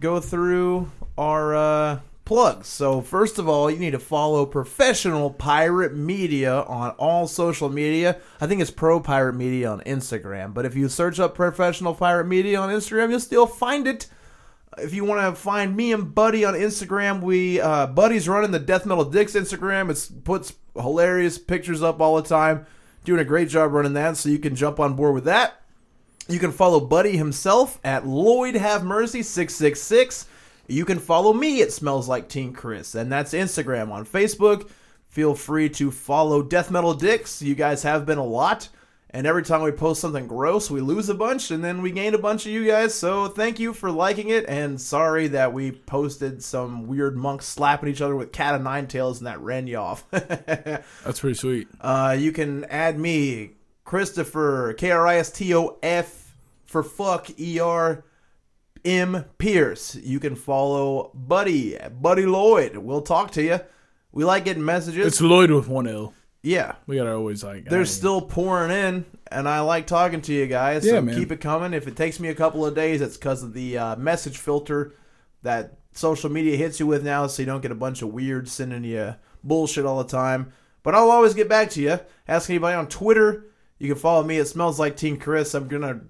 go 0.00 0.20
through 0.20 0.90
our 1.18 1.54
uh, 1.54 2.00
plugs. 2.24 2.68
So 2.68 3.00
first 3.00 3.38
of 3.38 3.48
all, 3.48 3.70
you 3.70 3.78
need 3.78 3.90
to 3.92 3.98
follow 3.98 4.46
Professional 4.46 5.30
Pirate 5.30 5.94
Media 5.94 6.62
on 6.62 6.90
all 6.92 7.26
social 7.26 7.68
media. 7.68 8.20
I 8.40 8.46
think 8.46 8.60
it's 8.60 8.70
Pro 8.70 9.00
Pirate 9.00 9.34
Media 9.34 9.70
on 9.70 9.80
Instagram, 9.80 10.54
but 10.54 10.64
if 10.64 10.74
you 10.74 10.88
search 10.88 11.18
up 11.18 11.34
Professional 11.34 11.94
Pirate 11.94 12.26
Media 12.26 12.60
on 12.60 12.68
Instagram, 12.68 13.10
you'll 13.10 13.20
still 13.20 13.46
find 13.46 13.86
it. 13.86 14.06
If 14.78 14.94
you 14.94 15.04
want 15.04 15.20
to 15.20 15.38
find 15.38 15.76
me 15.76 15.92
and 15.92 16.14
Buddy 16.14 16.44
on 16.44 16.54
Instagram, 16.54 17.20
we 17.20 17.60
uh, 17.60 17.88
Buddy's 17.88 18.28
running 18.28 18.52
the 18.52 18.58
Death 18.58 18.86
Metal 18.86 19.04
Dicks 19.04 19.34
Instagram. 19.34 19.90
It's 19.90 20.06
puts 20.06 20.54
hilarious 20.74 21.36
pictures 21.38 21.82
up 21.82 22.00
all 22.00 22.16
the 22.16 22.28
time. 22.28 22.64
Doing 23.04 23.20
a 23.20 23.24
great 23.24 23.48
job 23.48 23.72
running 23.72 23.92
that, 23.94 24.16
so 24.16 24.28
you 24.28 24.38
can 24.38 24.56
jump 24.56 24.80
on 24.80 24.94
board 24.94 25.12
with 25.12 25.24
that. 25.24 25.60
You 26.28 26.38
can 26.38 26.52
follow 26.52 26.80
Buddy 26.80 27.16
himself 27.16 27.80
at 27.84 28.04
Loyd 28.04 28.54
Have 28.54 28.84
Mercy 28.84 29.22
six 29.22 29.54
six 29.54 29.82
six. 29.82 30.26
You 30.72 30.86
can 30.86 30.98
follow 30.98 31.34
me 31.34 31.60
at 31.60 31.70
Smells 31.70 32.08
Like 32.08 32.30
Teen 32.30 32.54
Kris, 32.54 32.94
and 32.94 33.12
that's 33.12 33.34
Instagram 33.34 33.92
on 33.92 34.06
Facebook. 34.06 34.70
Feel 35.10 35.34
free 35.34 35.68
to 35.68 35.90
follow 35.90 36.42
Death 36.42 36.70
Metal 36.70 36.94
Dicks. 36.94 37.42
You 37.42 37.54
guys 37.54 37.82
have 37.82 38.06
been 38.06 38.16
a 38.16 38.24
lot, 38.24 38.70
and 39.10 39.26
every 39.26 39.42
time 39.42 39.60
we 39.60 39.70
post 39.70 40.00
something 40.00 40.26
gross, 40.26 40.70
we 40.70 40.80
lose 40.80 41.10
a 41.10 41.14
bunch, 41.14 41.50
and 41.50 41.62
then 41.62 41.82
we 41.82 41.90
gain 41.90 42.14
a 42.14 42.18
bunch 42.18 42.46
of 42.46 42.52
you 42.52 42.66
guys. 42.66 42.94
So 42.94 43.28
thank 43.28 43.60
you 43.60 43.74
for 43.74 43.90
liking 43.90 44.30
it, 44.30 44.46
and 44.48 44.80
sorry 44.80 45.28
that 45.28 45.52
we 45.52 45.72
posted 45.72 46.42
some 46.42 46.86
weird 46.86 47.18
monks 47.18 47.44
slapping 47.44 47.90
each 47.90 48.00
other 48.00 48.16
with 48.16 48.32
cat 48.32 48.54
of 48.54 48.62
nine 48.62 48.86
tails, 48.86 49.18
and 49.18 49.26
that 49.26 49.40
ran 49.40 49.66
you 49.66 49.76
off. 49.76 50.08
That's 50.10 51.20
pretty 51.20 51.36
sweet. 51.36 51.68
Uh, 51.82 52.16
you 52.18 52.32
can 52.32 52.64
add 52.64 52.98
me, 52.98 53.50
Kristofer, 53.84 54.74
K 54.78 54.90
R 54.90 55.06
I 55.06 55.16
S 55.16 55.30
T 55.30 55.54
O 55.54 55.76
F 55.82 56.34
for 56.64 56.82
fuck, 56.82 57.38
E 57.38 57.60
R 57.60 58.04
M 58.84 59.24
Pierce. 59.38 59.94
You 59.96 60.18
can 60.20 60.34
follow 60.36 61.10
Buddy, 61.14 61.76
Buddy 62.00 62.24
Loyd. 62.24 62.76
We'll 62.78 63.02
talk 63.02 63.30
to 63.32 63.42
you. 63.42 63.60
We 64.12 64.24
like 64.24 64.44
getting 64.44 64.64
messages. 64.64 65.06
It's 65.06 65.20
Loyd 65.20 65.54
with 65.54 65.68
one 65.68 65.86
L. 65.86 66.12
yeah. 66.42 66.74
We 66.86 66.96
gotta 66.96 67.14
always 67.14 67.42
like. 67.44 67.66
They're 67.68 67.80
I- 67.80 67.84
still 67.84 68.20
pouring 68.20 68.70
in, 68.70 69.04
and 69.30 69.48
I 69.48 69.60
like 69.60 69.86
talking 69.86 70.20
to 70.22 70.32
you 70.32 70.46
guys. 70.46 70.84
Yeah, 70.84 70.92
so 70.94 71.02
man. 71.02 71.14
keep 71.18 71.32
it 71.32 71.40
coming. 71.40 71.72
If 71.72 71.86
it 71.88 71.96
takes 71.96 72.18
me 72.20 72.28
a 72.28 72.34
couple 72.34 72.66
of 72.66 72.74
days, 72.74 73.00
it's 73.00 73.16
because 73.16 73.42
of 73.42 73.54
the 73.54 73.78
uh, 73.78 73.96
message 73.96 74.38
filter 74.38 74.94
that 75.42 75.78
social 75.94 76.30
media 76.30 76.56
hits 76.56 76.78
you 76.80 76.86
with 76.86 77.04
now, 77.04 77.26
so 77.26 77.42
you 77.42 77.46
don't 77.46 77.60
get 77.62 77.70
a 77.70 77.74
bunch 77.76 78.02
of 78.02 78.08
weird 78.12 78.48
sending 78.48 78.84
you 78.84 79.14
bullshit 79.44 79.84
all 79.86 80.02
the 80.02 80.08
time. 80.10 80.52
But 80.82 80.94
I'll 80.94 81.10
always 81.10 81.34
get 81.34 81.48
back 81.48 81.70
to 81.70 81.80
you. 81.80 82.00
Ask 82.26 82.50
anybody 82.50 82.74
on 82.76 82.88
Twitter. 82.88 83.46
You 83.78 83.88
can 83.88 83.96
follow 84.00 84.22
me. 84.24 84.38
It 84.38 84.46
smells 84.48 84.78
like 84.78 84.96
Teen 84.96 85.16
Kris. 85.16 85.54
I'm 85.54 85.68
gonna 85.68 86.00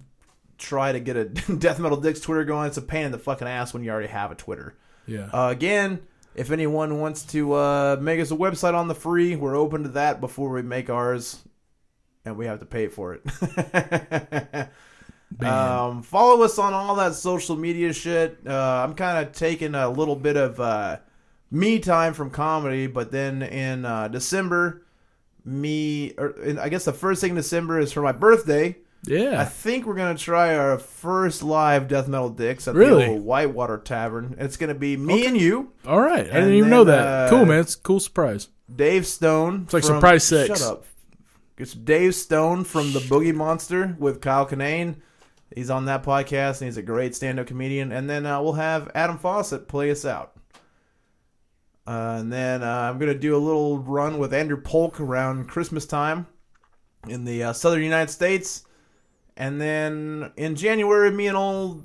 try 0.62 0.92
to 0.92 1.00
get 1.00 1.16
a 1.16 1.24
Death 1.58 1.78
Metal 1.78 2.00
Dicks 2.00 2.20
Twitter 2.20 2.44
going. 2.44 2.68
It's 2.68 2.76
a 2.76 2.82
pain 2.82 3.06
in 3.06 3.12
the 3.12 3.18
fucking 3.18 3.48
ass 3.48 3.74
when 3.74 3.82
you 3.82 3.90
already 3.90 4.08
have 4.08 4.30
a 4.30 4.34
Twitter. 4.34 4.76
Yeah. 5.06 5.28
Uh, 5.32 5.48
again, 5.50 6.00
if 6.34 6.50
anyone 6.50 7.00
wants 7.00 7.24
to 7.26 7.52
uh, 7.52 7.96
make 8.00 8.20
us 8.20 8.30
a 8.30 8.36
website 8.36 8.74
on 8.74 8.88
the 8.88 8.94
free, 8.94 9.36
we're 9.36 9.56
open 9.56 9.82
to 9.82 9.88
that 9.90 10.20
before 10.20 10.50
we 10.50 10.62
make 10.62 10.88
ours, 10.88 11.42
and 12.24 12.36
we 12.36 12.46
have 12.46 12.60
to 12.60 12.66
pay 12.66 12.88
for 12.88 13.14
it. 13.14 14.68
um, 15.44 16.02
follow 16.02 16.42
us 16.42 16.58
on 16.58 16.72
all 16.72 16.94
that 16.96 17.14
social 17.14 17.56
media 17.56 17.92
shit. 17.92 18.38
Uh, 18.46 18.84
I'm 18.86 18.94
kind 18.94 19.26
of 19.26 19.34
taking 19.34 19.74
a 19.74 19.90
little 19.90 20.16
bit 20.16 20.36
of 20.36 20.58
uh, 20.60 20.98
me 21.50 21.80
time 21.80 22.14
from 22.14 22.30
comedy, 22.30 22.86
but 22.86 23.10
then 23.10 23.42
in 23.42 23.84
uh, 23.84 24.08
December, 24.08 24.86
me, 25.44 26.14
or 26.16 26.30
in, 26.40 26.58
I 26.58 26.68
guess 26.68 26.84
the 26.84 26.92
first 26.92 27.20
thing 27.20 27.30
in 27.30 27.36
December 27.36 27.78
is 27.80 27.92
for 27.92 28.00
my 28.00 28.12
birthday. 28.12 28.76
I 29.08 29.44
think 29.44 29.84
we're 29.86 29.94
gonna 29.96 30.16
try 30.16 30.54
our 30.56 30.78
first 30.78 31.42
live 31.42 31.88
death 31.88 32.06
metal 32.08 32.30
dicks 32.30 32.68
at 32.68 32.74
Really? 32.74 33.04
the 33.06 33.10
old 33.12 33.22
Whitewater 33.24 33.78
Tavern. 33.78 34.36
It's 34.38 34.56
gonna 34.56 34.74
be 34.74 34.96
me 34.96 35.26
and 35.26 35.36
you, 35.36 35.72
All 35.86 36.00
right. 36.00 36.26
I 36.26 36.32
didn't 36.40 36.54
even 36.54 36.70
know 36.70 36.84
that. 36.84 37.06
uh, 37.26 37.30
cool, 37.30 37.44
man. 37.44 37.60
It's 37.60 37.74
a 37.74 37.78
cool 37.80 38.00
surprise. 38.00 38.48
Dave 38.74 39.06
Stone. 39.06 39.62
It's 39.64 39.74
like 39.74 39.82
surprise 39.84 40.24
sex. 40.24 40.48
Shut 40.48 40.62
up. 40.62 40.84
It's 41.58 41.74
Dave 41.74 42.14
Stone 42.14 42.64
from 42.64 42.92
the 42.92 43.00
Boogie 43.00 43.34
Monster 43.34 43.96
with 43.98 44.20
Kyle 44.20 44.46
Kinane. 44.46 44.96
He's 45.54 45.68
on 45.68 45.84
that 45.84 46.02
podcast 46.02 46.60
and 46.60 46.68
he's 46.68 46.78
a 46.78 46.82
great 46.82 47.14
stand-up 47.14 47.46
comedian. 47.46 47.92
And 47.92 48.08
then 48.08 48.24
uh, 48.24 48.40
we'll 48.40 48.54
have 48.54 48.90
Adam 48.94 49.18
Fawcett 49.18 49.68
play 49.68 49.90
us 49.90 50.04
out. 50.06 50.32
Uh, 51.86 52.16
and 52.20 52.32
then 52.32 52.62
uh, 52.62 52.66
I'm 52.90 52.98
going 52.98 53.12
to 53.12 53.18
do 53.18 53.36
a 53.36 53.38
little 53.38 53.78
run 53.78 54.18
with 54.18 54.32
Andrew 54.32 54.60
Polk 54.60 54.98
around 54.98 55.48
Christmas 55.48 55.84
time 55.84 56.26
in 57.06 57.24
the 57.24 57.42
uh, 57.42 57.52
southern 57.52 57.82
United 57.82 58.10
States. 58.10 58.64
And 59.42 59.60
then 59.60 60.30
in 60.36 60.54
January, 60.54 61.10
me 61.10 61.26
and 61.26 61.36
old 61.36 61.82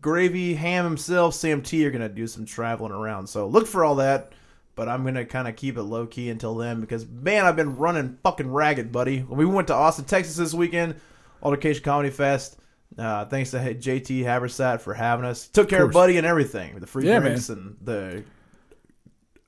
Gravy 0.00 0.54
Ham 0.54 0.84
himself, 0.84 1.34
Sam 1.34 1.60
T, 1.60 1.84
are 1.84 1.90
going 1.90 2.02
to 2.02 2.08
do 2.08 2.28
some 2.28 2.44
traveling 2.44 2.92
around. 2.92 3.26
So 3.26 3.48
look 3.48 3.66
for 3.66 3.84
all 3.84 3.96
that. 3.96 4.30
But 4.76 4.88
I'm 4.88 5.02
going 5.02 5.16
to 5.16 5.24
kind 5.24 5.48
of 5.48 5.56
keep 5.56 5.76
it 5.76 5.82
low 5.82 6.06
key 6.06 6.30
until 6.30 6.54
then 6.54 6.80
because, 6.80 7.04
man, 7.08 7.46
I've 7.46 7.56
been 7.56 7.76
running 7.76 8.16
fucking 8.22 8.50
ragged, 8.50 8.92
buddy. 8.92 9.26
We 9.28 9.44
went 9.44 9.66
to 9.68 9.74
Austin, 9.74 10.04
Texas 10.04 10.36
this 10.36 10.54
weekend, 10.54 10.94
Altercation 11.42 11.82
Comedy 11.82 12.10
Fest. 12.10 12.58
Uh, 12.96 13.24
thanks 13.24 13.50
to 13.50 13.58
JT 13.58 14.22
Habersaat 14.22 14.80
for 14.80 14.94
having 14.94 15.24
us. 15.24 15.48
Took 15.48 15.68
care 15.68 15.80
of, 15.82 15.86
course. 15.86 15.94
Buddy 15.94 16.16
and 16.16 16.26
everything. 16.26 16.78
The 16.78 16.86
free 16.86 17.08
Yeah, 17.08 17.18
drinks 17.18 17.48
and 17.48 17.76
the 17.82 18.22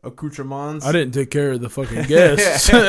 accoutrements. 0.04 0.84
I 0.84 0.92
didn't 0.92 1.12
take 1.14 1.30
care 1.30 1.52
of 1.52 1.60
the 1.60 1.70
fucking 1.70 2.02
guests. 2.08 2.68
Ate 2.72 2.80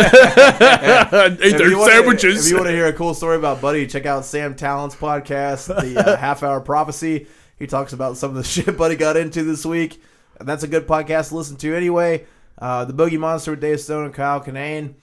If 1.41 1.57
their 1.57 1.77
wanna- 1.77 1.91
sandwiches. 1.91 2.45
if 2.45 2.51
you 2.51 2.57
want 2.57 2.67
to 2.69 2.73
hear 2.73 2.87
a 2.87 2.93
cool 2.93 3.13
story 3.13 3.37
about 3.37 3.61
Buddy, 3.61 3.87
check 3.87 4.05
out 4.05 4.25
Sam 4.25 4.55
Tallent's 4.55 4.95
podcast, 4.95 5.67
The 5.67 5.99
uh, 6.13 6.17
Half 6.23 6.43
Hour 6.43 6.61
Prophecy. 6.61 7.27
He 7.59 7.67
talks 7.67 7.93
about 7.93 8.17
some 8.17 8.31
of 8.31 8.35
the 8.35 8.43
shit 8.43 8.77
Buddy 8.77 8.95
got 8.95 9.15
into 9.17 9.43
this 9.43 9.65
week. 9.65 10.01
And 10.39 10.47
that's 10.49 10.63
a 10.63 10.67
good 10.67 10.87
podcast 10.87 11.29
to 11.29 11.35
listen 11.35 11.55
to 11.57 11.75
anyway. 11.75 12.25
Uh, 12.57 12.85
the 12.85 12.93
Boogie 12.93 13.19
Monster 13.19 13.51
with 13.51 13.61
Dave 13.61 13.79
Stone 13.79 14.05
and 14.05 14.13
Kyle 14.13 14.41
Kinane. 14.41 14.95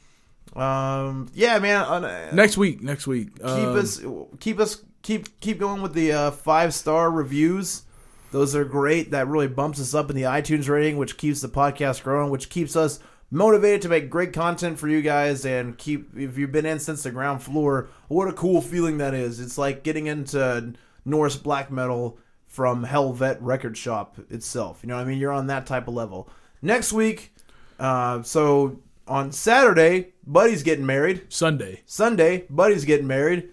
Um, 0.56 1.28
yeah, 1.32 1.58
man. 1.60 1.82
Uh, 1.82 2.30
next 2.32 2.56
week, 2.56 2.82
next 2.82 3.06
week. 3.06 3.36
keep 3.36 3.44
um, 3.44 3.76
us, 3.76 4.02
keep 4.40 4.58
us, 4.58 4.82
keep 5.02 5.38
keep 5.40 5.58
going 5.60 5.80
with 5.80 5.94
the 5.94 6.12
uh, 6.12 6.30
five 6.32 6.74
star 6.74 7.08
reviews. 7.10 7.82
Those 8.30 8.54
are 8.54 8.64
great. 8.64 9.10
That 9.10 9.28
really 9.28 9.48
bumps 9.48 9.80
us 9.80 9.94
up 9.94 10.10
in 10.10 10.16
the 10.16 10.22
iTunes 10.22 10.68
rating, 10.68 10.96
which 10.96 11.16
keeps 11.16 11.40
the 11.40 11.48
podcast 11.48 12.02
growing, 12.02 12.30
which 12.30 12.48
keeps 12.48 12.76
us 12.76 13.00
motivated 13.30 13.82
to 13.82 13.88
make 13.88 14.10
great 14.10 14.32
content 14.32 14.78
for 14.78 14.88
you 14.88 15.02
guys. 15.02 15.44
And 15.44 15.76
keep 15.76 16.16
if 16.16 16.38
you've 16.38 16.52
been 16.52 16.66
in 16.66 16.78
since 16.78 17.02
the 17.02 17.10
ground 17.10 17.42
floor, 17.42 17.88
what 18.08 18.28
a 18.28 18.32
cool 18.32 18.60
feeling 18.60 18.98
that 18.98 19.14
is. 19.14 19.40
It's 19.40 19.58
like 19.58 19.82
getting 19.82 20.06
into 20.06 20.74
Norse 21.04 21.36
black 21.36 21.70
metal 21.70 22.18
from 22.46 22.84
Helvete 22.84 23.38
Record 23.40 23.76
Shop 23.76 24.18
itself. 24.30 24.80
You 24.82 24.88
know 24.88 24.96
what 24.96 25.02
I 25.02 25.08
mean? 25.08 25.18
You're 25.18 25.32
on 25.32 25.48
that 25.48 25.66
type 25.66 25.88
of 25.88 25.94
level. 25.94 26.28
Next 26.62 26.92
week, 26.92 27.34
uh, 27.78 28.22
so 28.22 28.80
on 29.08 29.32
Saturday, 29.32 30.12
Buddy's 30.26 30.62
getting 30.62 30.86
married. 30.86 31.26
Sunday. 31.28 31.82
Sunday, 31.86 32.46
Buddy's 32.50 32.84
getting 32.84 33.06
married. 33.06 33.50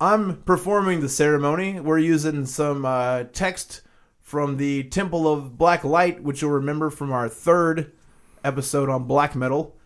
I'm 0.00 0.42
performing 0.42 1.00
the 1.00 1.08
ceremony. 1.08 1.78
We're 1.78 1.98
using 1.98 2.46
some 2.46 2.84
uh, 2.84 3.24
text 3.32 3.82
from 4.30 4.58
the 4.58 4.84
Temple 4.84 5.26
of 5.26 5.58
Black 5.58 5.82
Light, 5.82 6.22
which 6.22 6.40
you'll 6.40 6.52
remember 6.52 6.88
from 6.88 7.10
our 7.10 7.28
third 7.28 7.90
episode 8.44 8.88
on 8.88 9.08
black 9.08 9.34
metal. 9.34 9.76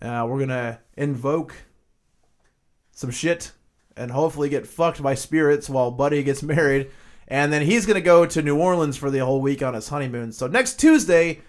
Uh, 0.00 0.26
we're 0.28 0.40
gonna 0.40 0.80
invoke 0.96 1.54
some 2.90 3.12
shit 3.12 3.52
and 3.96 4.10
hopefully 4.10 4.48
get 4.48 4.66
fucked 4.66 5.00
by 5.00 5.14
spirits 5.14 5.70
while 5.70 5.92
Buddy 5.92 6.24
gets 6.24 6.42
married. 6.42 6.90
And 7.28 7.52
then 7.52 7.62
he's 7.62 7.86
gonna 7.86 8.00
go 8.00 8.26
to 8.26 8.42
New 8.42 8.58
Orleans 8.58 8.96
for 8.96 9.08
the 9.08 9.20
whole 9.20 9.40
week 9.40 9.62
on 9.62 9.74
his 9.74 9.86
honeymoon. 9.86 10.32
So 10.32 10.48
next 10.48 10.80
Tuesday, 10.80 11.40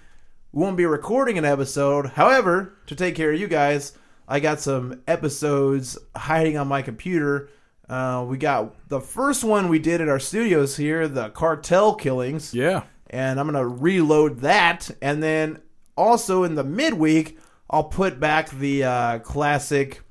we 0.52 0.62
won't 0.62 0.78
be 0.78 0.86
recording 0.86 1.40
an 1.40 1.46
episode. 1.46 2.06
However, 2.06 2.78
to 2.86 2.94
take 2.94 3.16
care 3.16 3.34
of 3.34 3.40
you 3.40 3.48
guys, 3.48 3.98
I 4.28 4.40
got 4.40 4.60
some 4.60 5.02
episodes 5.08 5.98
hiding 6.16 6.58
on 6.58 6.68
my 6.68 6.84
computer. 6.84 7.50
Uh, 7.90 8.26
we 8.28 8.38
got 8.38 8.74
the 8.90 9.02
first 9.02 9.44
one 9.44 9.68
we 9.70 9.80
did 9.80 10.00
at 10.02 10.08
our 10.10 10.20
studios 10.20 10.78
here, 10.78 11.08
the 11.08 11.30
cartel 11.30 11.96
killings, 11.96 12.54
Yeah. 12.54 12.84
and 13.10 13.40
I'm 13.40 13.46
gonna 13.46 13.68
reload 13.68 14.40
that. 14.40 14.90
And 15.02 15.22
then 15.22 15.60
also 15.98 16.44
in 16.44 16.56
the 16.56 16.64
midweek, 16.64 17.38
I'll 17.70 17.84
put 17.86 18.20
back 18.20 18.50
the 18.52 18.84
uh, 18.86 19.20
classic. 19.20 20.02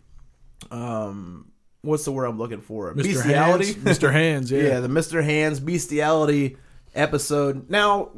Um, 0.70 1.50
what's 1.82 2.04
the 2.04 2.12
word 2.12 2.26
I'm 2.26 2.38
looking 2.38 2.60
for? 2.60 2.92
Mr. 2.94 3.02
Bestiality. 3.14 3.64
Hands. 3.72 3.84
Mr. 3.98 4.12
Hands, 4.12 4.50
yeah. 4.50 4.62
Yeah, 4.62 4.80
the 4.80 4.88
Mr. 4.88 5.22
Hands 5.24 5.58
bestiality 5.60 6.56
episode. 6.94 7.68
Now, 7.70 8.10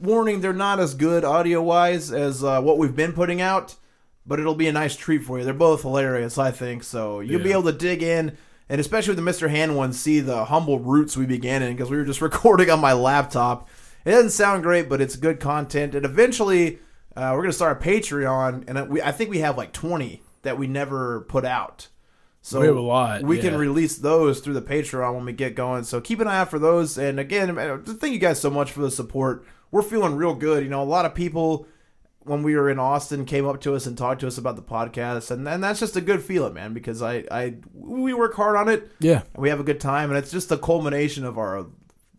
warning, 0.00 0.40
they're 0.40 0.52
not 0.52 0.80
as 0.80 0.94
good 0.94 1.24
audio 1.24 1.62
wise 1.62 2.12
as 2.12 2.42
uh, 2.44 2.60
what 2.60 2.78
we've 2.78 2.94
been 2.96 3.12
putting 3.12 3.40
out, 3.40 3.76
but 4.26 4.38
it'll 4.40 4.54
be 4.54 4.68
a 4.68 4.72
nice 4.72 4.96
treat 4.96 5.22
for 5.24 5.38
you. 5.38 5.44
They're 5.44 5.54
both 5.54 5.82
hilarious, 5.82 6.38
I 6.38 6.50
think. 6.50 6.84
So 6.84 7.20
you'll 7.20 7.42
be 7.42 7.52
able 7.52 7.64
to 7.64 7.72
dig 7.72 8.02
in, 8.02 8.36
and 8.68 8.80
especially 8.80 9.14
with 9.14 9.24
the 9.24 9.30
Mr. 9.30 9.50
Hand 9.50 9.76
one, 9.76 9.92
see 9.92 10.20
the 10.20 10.46
humble 10.46 10.78
roots 10.78 11.16
we 11.16 11.26
began 11.26 11.62
in 11.62 11.74
because 11.74 11.90
we 11.90 11.96
were 11.96 12.04
just 12.04 12.20
recording 12.22 12.70
on 12.70 12.80
my 12.80 12.92
laptop. 12.92 13.68
It 14.04 14.10
doesn't 14.10 14.30
sound 14.30 14.62
great, 14.62 14.88
but 14.88 15.00
it's 15.00 15.16
good 15.16 15.40
content. 15.40 15.94
And 15.94 16.04
eventually, 16.04 16.78
uh, 17.16 17.32
we're 17.34 17.42
gonna 17.42 17.52
start 17.52 17.80
a 17.80 17.84
Patreon, 17.84 18.64
and 18.68 18.88
we, 18.88 19.00
I 19.02 19.12
think 19.12 19.30
we 19.30 19.38
have 19.38 19.56
like 19.56 19.72
twenty 19.72 20.22
that 20.42 20.58
we 20.58 20.66
never 20.66 21.22
put 21.22 21.44
out. 21.44 21.88
So 22.44 22.60
We 22.60 22.66
have 22.66 22.76
a 22.76 22.80
lot, 22.80 23.22
We 23.22 23.38
can 23.38 23.56
release 23.56 23.96
those 23.96 24.40
through 24.40 24.54
the 24.54 24.62
Patreon 24.62 25.14
when 25.14 25.24
we 25.24 25.32
get 25.32 25.54
going. 25.54 25.84
So 25.84 26.00
keep 26.00 26.18
an 26.18 26.26
eye 26.26 26.38
out 26.38 26.50
for 26.50 26.58
those. 26.58 26.98
And 26.98 27.20
again, 27.20 27.54
thank 27.84 28.12
you 28.12 28.18
guys 28.18 28.40
so 28.40 28.50
much 28.50 28.72
for 28.72 28.80
the 28.80 28.90
support. 28.90 29.46
We're 29.70 29.82
feeling 29.82 30.16
real 30.16 30.34
good. 30.34 30.64
You 30.64 30.68
know, 30.68 30.82
a 30.82 30.84
lot 30.84 31.06
of 31.06 31.14
people 31.14 31.68
when 32.24 32.42
we 32.42 32.54
were 32.56 32.70
in 32.70 32.78
Austin 32.78 33.24
came 33.24 33.46
up 33.46 33.60
to 33.62 33.74
us 33.74 33.86
and 33.86 33.96
talked 33.96 34.20
to 34.20 34.26
us 34.26 34.38
about 34.38 34.56
the 34.56 34.62
podcast, 34.62 35.30
and, 35.30 35.46
and 35.48 35.62
that's 35.62 35.80
just 35.80 35.96
a 35.96 36.00
good 36.00 36.22
feeling, 36.22 36.54
man. 36.54 36.72
Because 36.72 37.02
I, 37.02 37.24
I 37.30 37.54
we 37.74 38.14
work 38.14 38.34
hard 38.34 38.56
on 38.56 38.68
it. 38.68 38.90
Yeah. 39.00 39.22
And 39.34 39.42
we 39.42 39.48
have 39.48 39.60
a 39.60 39.64
good 39.64 39.80
time, 39.80 40.10
and 40.10 40.18
it's 40.18 40.30
just 40.30 40.48
the 40.48 40.58
culmination 40.58 41.24
of 41.24 41.38
our 41.38 41.66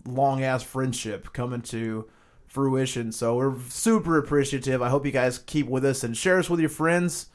long 0.05 0.43
ass 0.43 0.63
friendship 0.63 1.33
coming 1.33 1.61
to 1.61 2.09
fruition. 2.47 3.11
So 3.11 3.35
we're 3.35 3.59
super 3.69 4.17
appreciative. 4.17 4.81
I 4.81 4.89
hope 4.89 5.05
you 5.05 5.11
guys 5.11 5.39
keep 5.39 5.67
with 5.67 5.83
us 5.85 6.03
and 6.03 6.15
share 6.15 6.37
us 6.37 6.49
with 6.49 6.59
your 6.59 6.69
friends. 6.69 7.27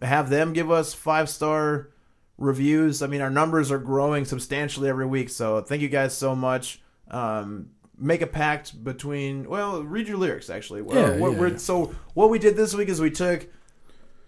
Have 0.00 0.30
them 0.30 0.52
give 0.52 0.70
us 0.70 0.94
five 0.94 1.28
star 1.28 1.90
reviews. 2.38 3.02
I 3.02 3.06
mean, 3.06 3.20
our 3.20 3.30
numbers 3.30 3.70
are 3.70 3.78
growing 3.78 4.24
substantially 4.24 4.88
every 4.88 5.06
week. 5.06 5.28
So 5.28 5.60
thank 5.60 5.82
you 5.82 5.88
guys 5.88 6.16
so 6.16 6.34
much. 6.34 6.80
Um, 7.10 7.70
make 8.02 8.20
a 8.22 8.26
pact 8.26 8.82
between. 8.84 9.48
Well, 9.48 9.82
read 9.82 10.08
your 10.08 10.18
lyrics 10.18 10.50
actually. 10.50 10.82
Well, 10.82 10.96
Yeah, 10.96 11.16
what 11.18 11.32
yeah, 11.32 11.38
we're- 11.38 11.50
yeah. 11.52 11.56
So 11.58 11.94
what 12.14 12.28
we 12.30 12.38
did 12.38 12.56
this 12.56 12.74
week 12.74 12.88
is 12.88 13.00
we 13.00 13.10
took 13.10 13.46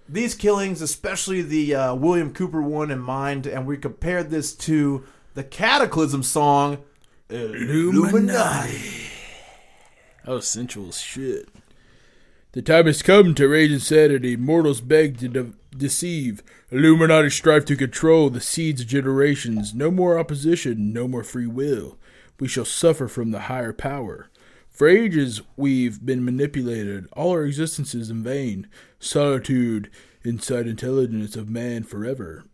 these 0.08 0.34
killings, 0.34 0.80
especially 0.82 1.42
the 1.42 1.74
uh, 1.74 1.94
William 1.94 2.32
Cooper 2.32 2.62
one, 2.62 2.90
in 2.90 2.98
mind, 3.00 3.46
and 3.46 3.66
we 3.66 3.76
compared 3.76 4.30
this 4.30 4.54
to 4.56 5.04
the 5.34 5.42
Kataklysm 5.44 6.22
song 6.24 6.78
Illuminati. 7.30 8.80
Oh, 10.26 10.40
sensual 10.40 10.92
shit. 10.92 11.48
The 12.52 12.62
time 12.62 12.86
has 12.86 13.02
come 13.02 13.34
to 13.34 13.48
rage 13.48 13.72
insanity. 13.72 14.36
Mortals 14.36 14.80
beg 14.80 15.18
to 15.18 15.28
de- 15.28 15.52
deceive. 15.76 16.42
Illuminati 16.70 17.28
strive 17.30 17.64
to 17.66 17.76
control 17.76 18.30
the 18.30 18.40
seeds 18.40 18.82
of 18.82 18.86
generations. 18.86 19.74
No 19.74 19.90
more 19.90 20.18
opposition, 20.18 20.92
no 20.92 21.08
more 21.08 21.24
free 21.24 21.46
will. 21.48 21.98
We 22.38 22.48
shall 22.48 22.64
suffer 22.64 23.08
from 23.08 23.30
the 23.30 23.40
higher 23.40 23.72
power. 23.72 24.28
For 24.68 24.88
ages 24.88 25.40
we've 25.56 26.04
been 26.04 26.24
manipulated. 26.24 27.06
All 27.12 27.30
our 27.30 27.44
existence 27.44 27.94
is 27.94 28.10
in 28.10 28.22
vain. 28.22 28.66
Solitude 28.98 29.90
inside 30.24 30.66
intelligence 30.66 31.36
of 31.36 31.48
man 31.48 31.84
forever. 31.84 32.44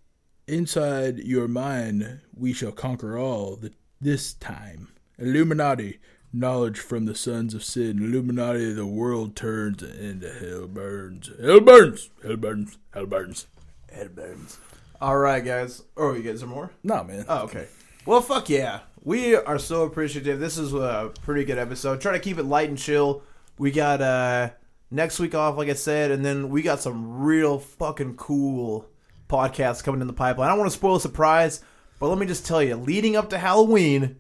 Inside 0.46 1.18
your 1.18 1.48
mind 1.48 2.20
we 2.34 2.52
shall 2.52 2.72
conquer 2.72 3.16
all 3.16 3.56
the, 3.56 3.72
this 4.00 4.34
time. 4.34 4.88
Illuminati, 5.18 5.98
knowledge 6.32 6.78
from 6.78 7.06
the 7.06 7.14
sons 7.14 7.54
of 7.54 7.64
sin. 7.64 7.98
Illuminati, 7.98 8.72
the 8.72 8.86
world 8.86 9.34
turns 9.34 9.82
and 9.82 10.22
hell 10.22 10.66
burns. 10.66 11.30
Hell 11.40 11.60
burns. 11.60 12.10
Hell 12.22 12.36
burns. 12.36 12.78
Hell 12.92 13.06
burns. 13.06 13.46
Head 13.92 14.14
burns. 14.14 14.58
All 15.00 15.16
right, 15.16 15.44
guys. 15.44 15.82
Oh, 15.96 16.14
you 16.14 16.22
guys 16.22 16.42
are 16.42 16.46
more? 16.46 16.70
Nah, 16.82 17.02
man. 17.02 17.24
Oh, 17.28 17.44
okay. 17.44 17.66
Well, 18.10 18.22
fuck 18.22 18.48
yeah. 18.50 18.80
We 19.04 19.36
are 19.36 19.60
so 19.60 19.84
appreciative. 19.84 20.40
This 20.40 20.58
is 20.58 20.74
a 20.74 21.12
pretty 21.22 21.44
good 21.44 21.58
episode. 21.58 22.00
Try 22.00 22.10
to 22.10 22.18
keep 22.18 22.38
it 22.38 22.42
light 22.42 22.68
and 22.68 22.76
chill. 22.76 23.22
We 23.56 23.70
got 23.70 24.02
uh 24.02 24.50
next 24.90 25.20
week 25.20 25.36
off, 25.36 25.56
like 25.56 25.68
I 25.68 25.74
said, 25.74 26.10
and 26.10 26.24
then 26.24 26.48
we 26.48 26.62
got 26.62 26.80
some 26.80 27.20
real 27.20 27.60
fucking 27.60 28.16
cool 28.16 28.88
podcasts 29.28 29.84
coming 29.84 30.00
in 30.00 30.08
the 30.08 30.12
pipeline. 30.12 30.48
I 30.48 30.50
don't 30.50 30.58
want 30.58 30.72
to 30.72 30.76
spoil 30.76 30.96
a 30.96 31.00
surprise, 31.00 31.62
but 32.00 32.08
let 32.08 32.18
me 32.18 32.26
just 32.26 32.44
tell 32.44 32.60
you, 32.60 32.74
leading 32.74 33.14
up 33.14 33.30
to 33.30 33.38
Halloween, 33.38 34.16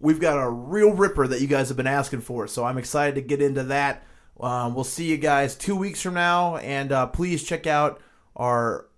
we've 0.00 0.20
got 0.20 0.36
a 0.36 0.50
real 0.50 0.92
ripper 0.92 1.26
that 1.26 1.40
you 1.40 1.46
guys 1.46 1.68
have 1.68 1.78
been 1.78 1.86
asking 1.86 2.20
for. 2.20 2.46
So 2.46 2.66
I'm 2.66 2.76
excited 2.76 3.14
to 3.14 3.22
get 3.22 3.40
into 3.40 3.62
that. 3.62 4.02
Um, 4.38 4.74
we'll 4.74 4.84
see 4.84 5.06
you 5.06 5.16
guys 5.16 5.56
two 5.56 5.76
weeks 5.76 6.02
from 6.02 6.12
now, 6.12 6.58
and 6.58 6.92
uh, 6.92 7.06
please 7.06 7.42
check 7.42 7.66
out 7.66 8.02
our 8.36 8.89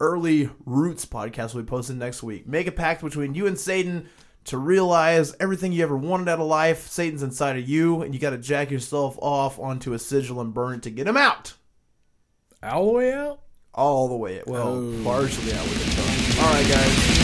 early 0.00 0.50
Roots 0.64 1.04
podcast 1.06 1.54
will 1.54 1.62
be 1.62 1.68
posted 1.68 1.96
next 1.96 2.22
week. 2.22 2.46
Make 2.46 2.66
a 2.66 2.72
pact 2.72 3.02
between 3.02 3.34
you 3.34 3.46
and 3.46 3.58
Satan 3.58 4.08
to 4.44 4.56
realize 4.58 5.34
everything 5.40 5.72
you 5.72 5.82
ever 5.82 5.96
wanted 5.96 6.28
out 6.28 6.40
of 6.40 6.46
life. 6.46 6.86
Satan's 6.86 7.22
inside 7.22 7.58
of 7.58 7.68
you, 7.68 8.02
and 8.02 8.14
you 8.14 8.20
got 8.20 8.30
to 8.30 8.38
jack 8.38 8.70
yourself 8.70 9.18
off 9.20 9.58
onto 9.58 9.92
a 9.92 9.98
sigil 9.98 10.40
and 10.40 10.54
burn 10.54 10.76
it 10.76 10.82
to 10.84 10.90
get 10.90 11.06
him 11.06 11.16
out. 11.16 11.54
All 12.62 12.86
the 12.86 12.92
way 12.92 13.12
out? 13.12 13.40
All 13.74 14.08
the 14.08 14.16
way. 14.16 14.40
out. 14.40 14.46
Well, 14.46 14.68
Oh. 14.68 15.00
partially 15.04 15.52
out 15.52 15.64
with 15.64 15.84
the 15.84 16.36
tongue. 16.36 16.46
All 16.46 16.52
right, 16.54 16.68
guys. 16.68 17.17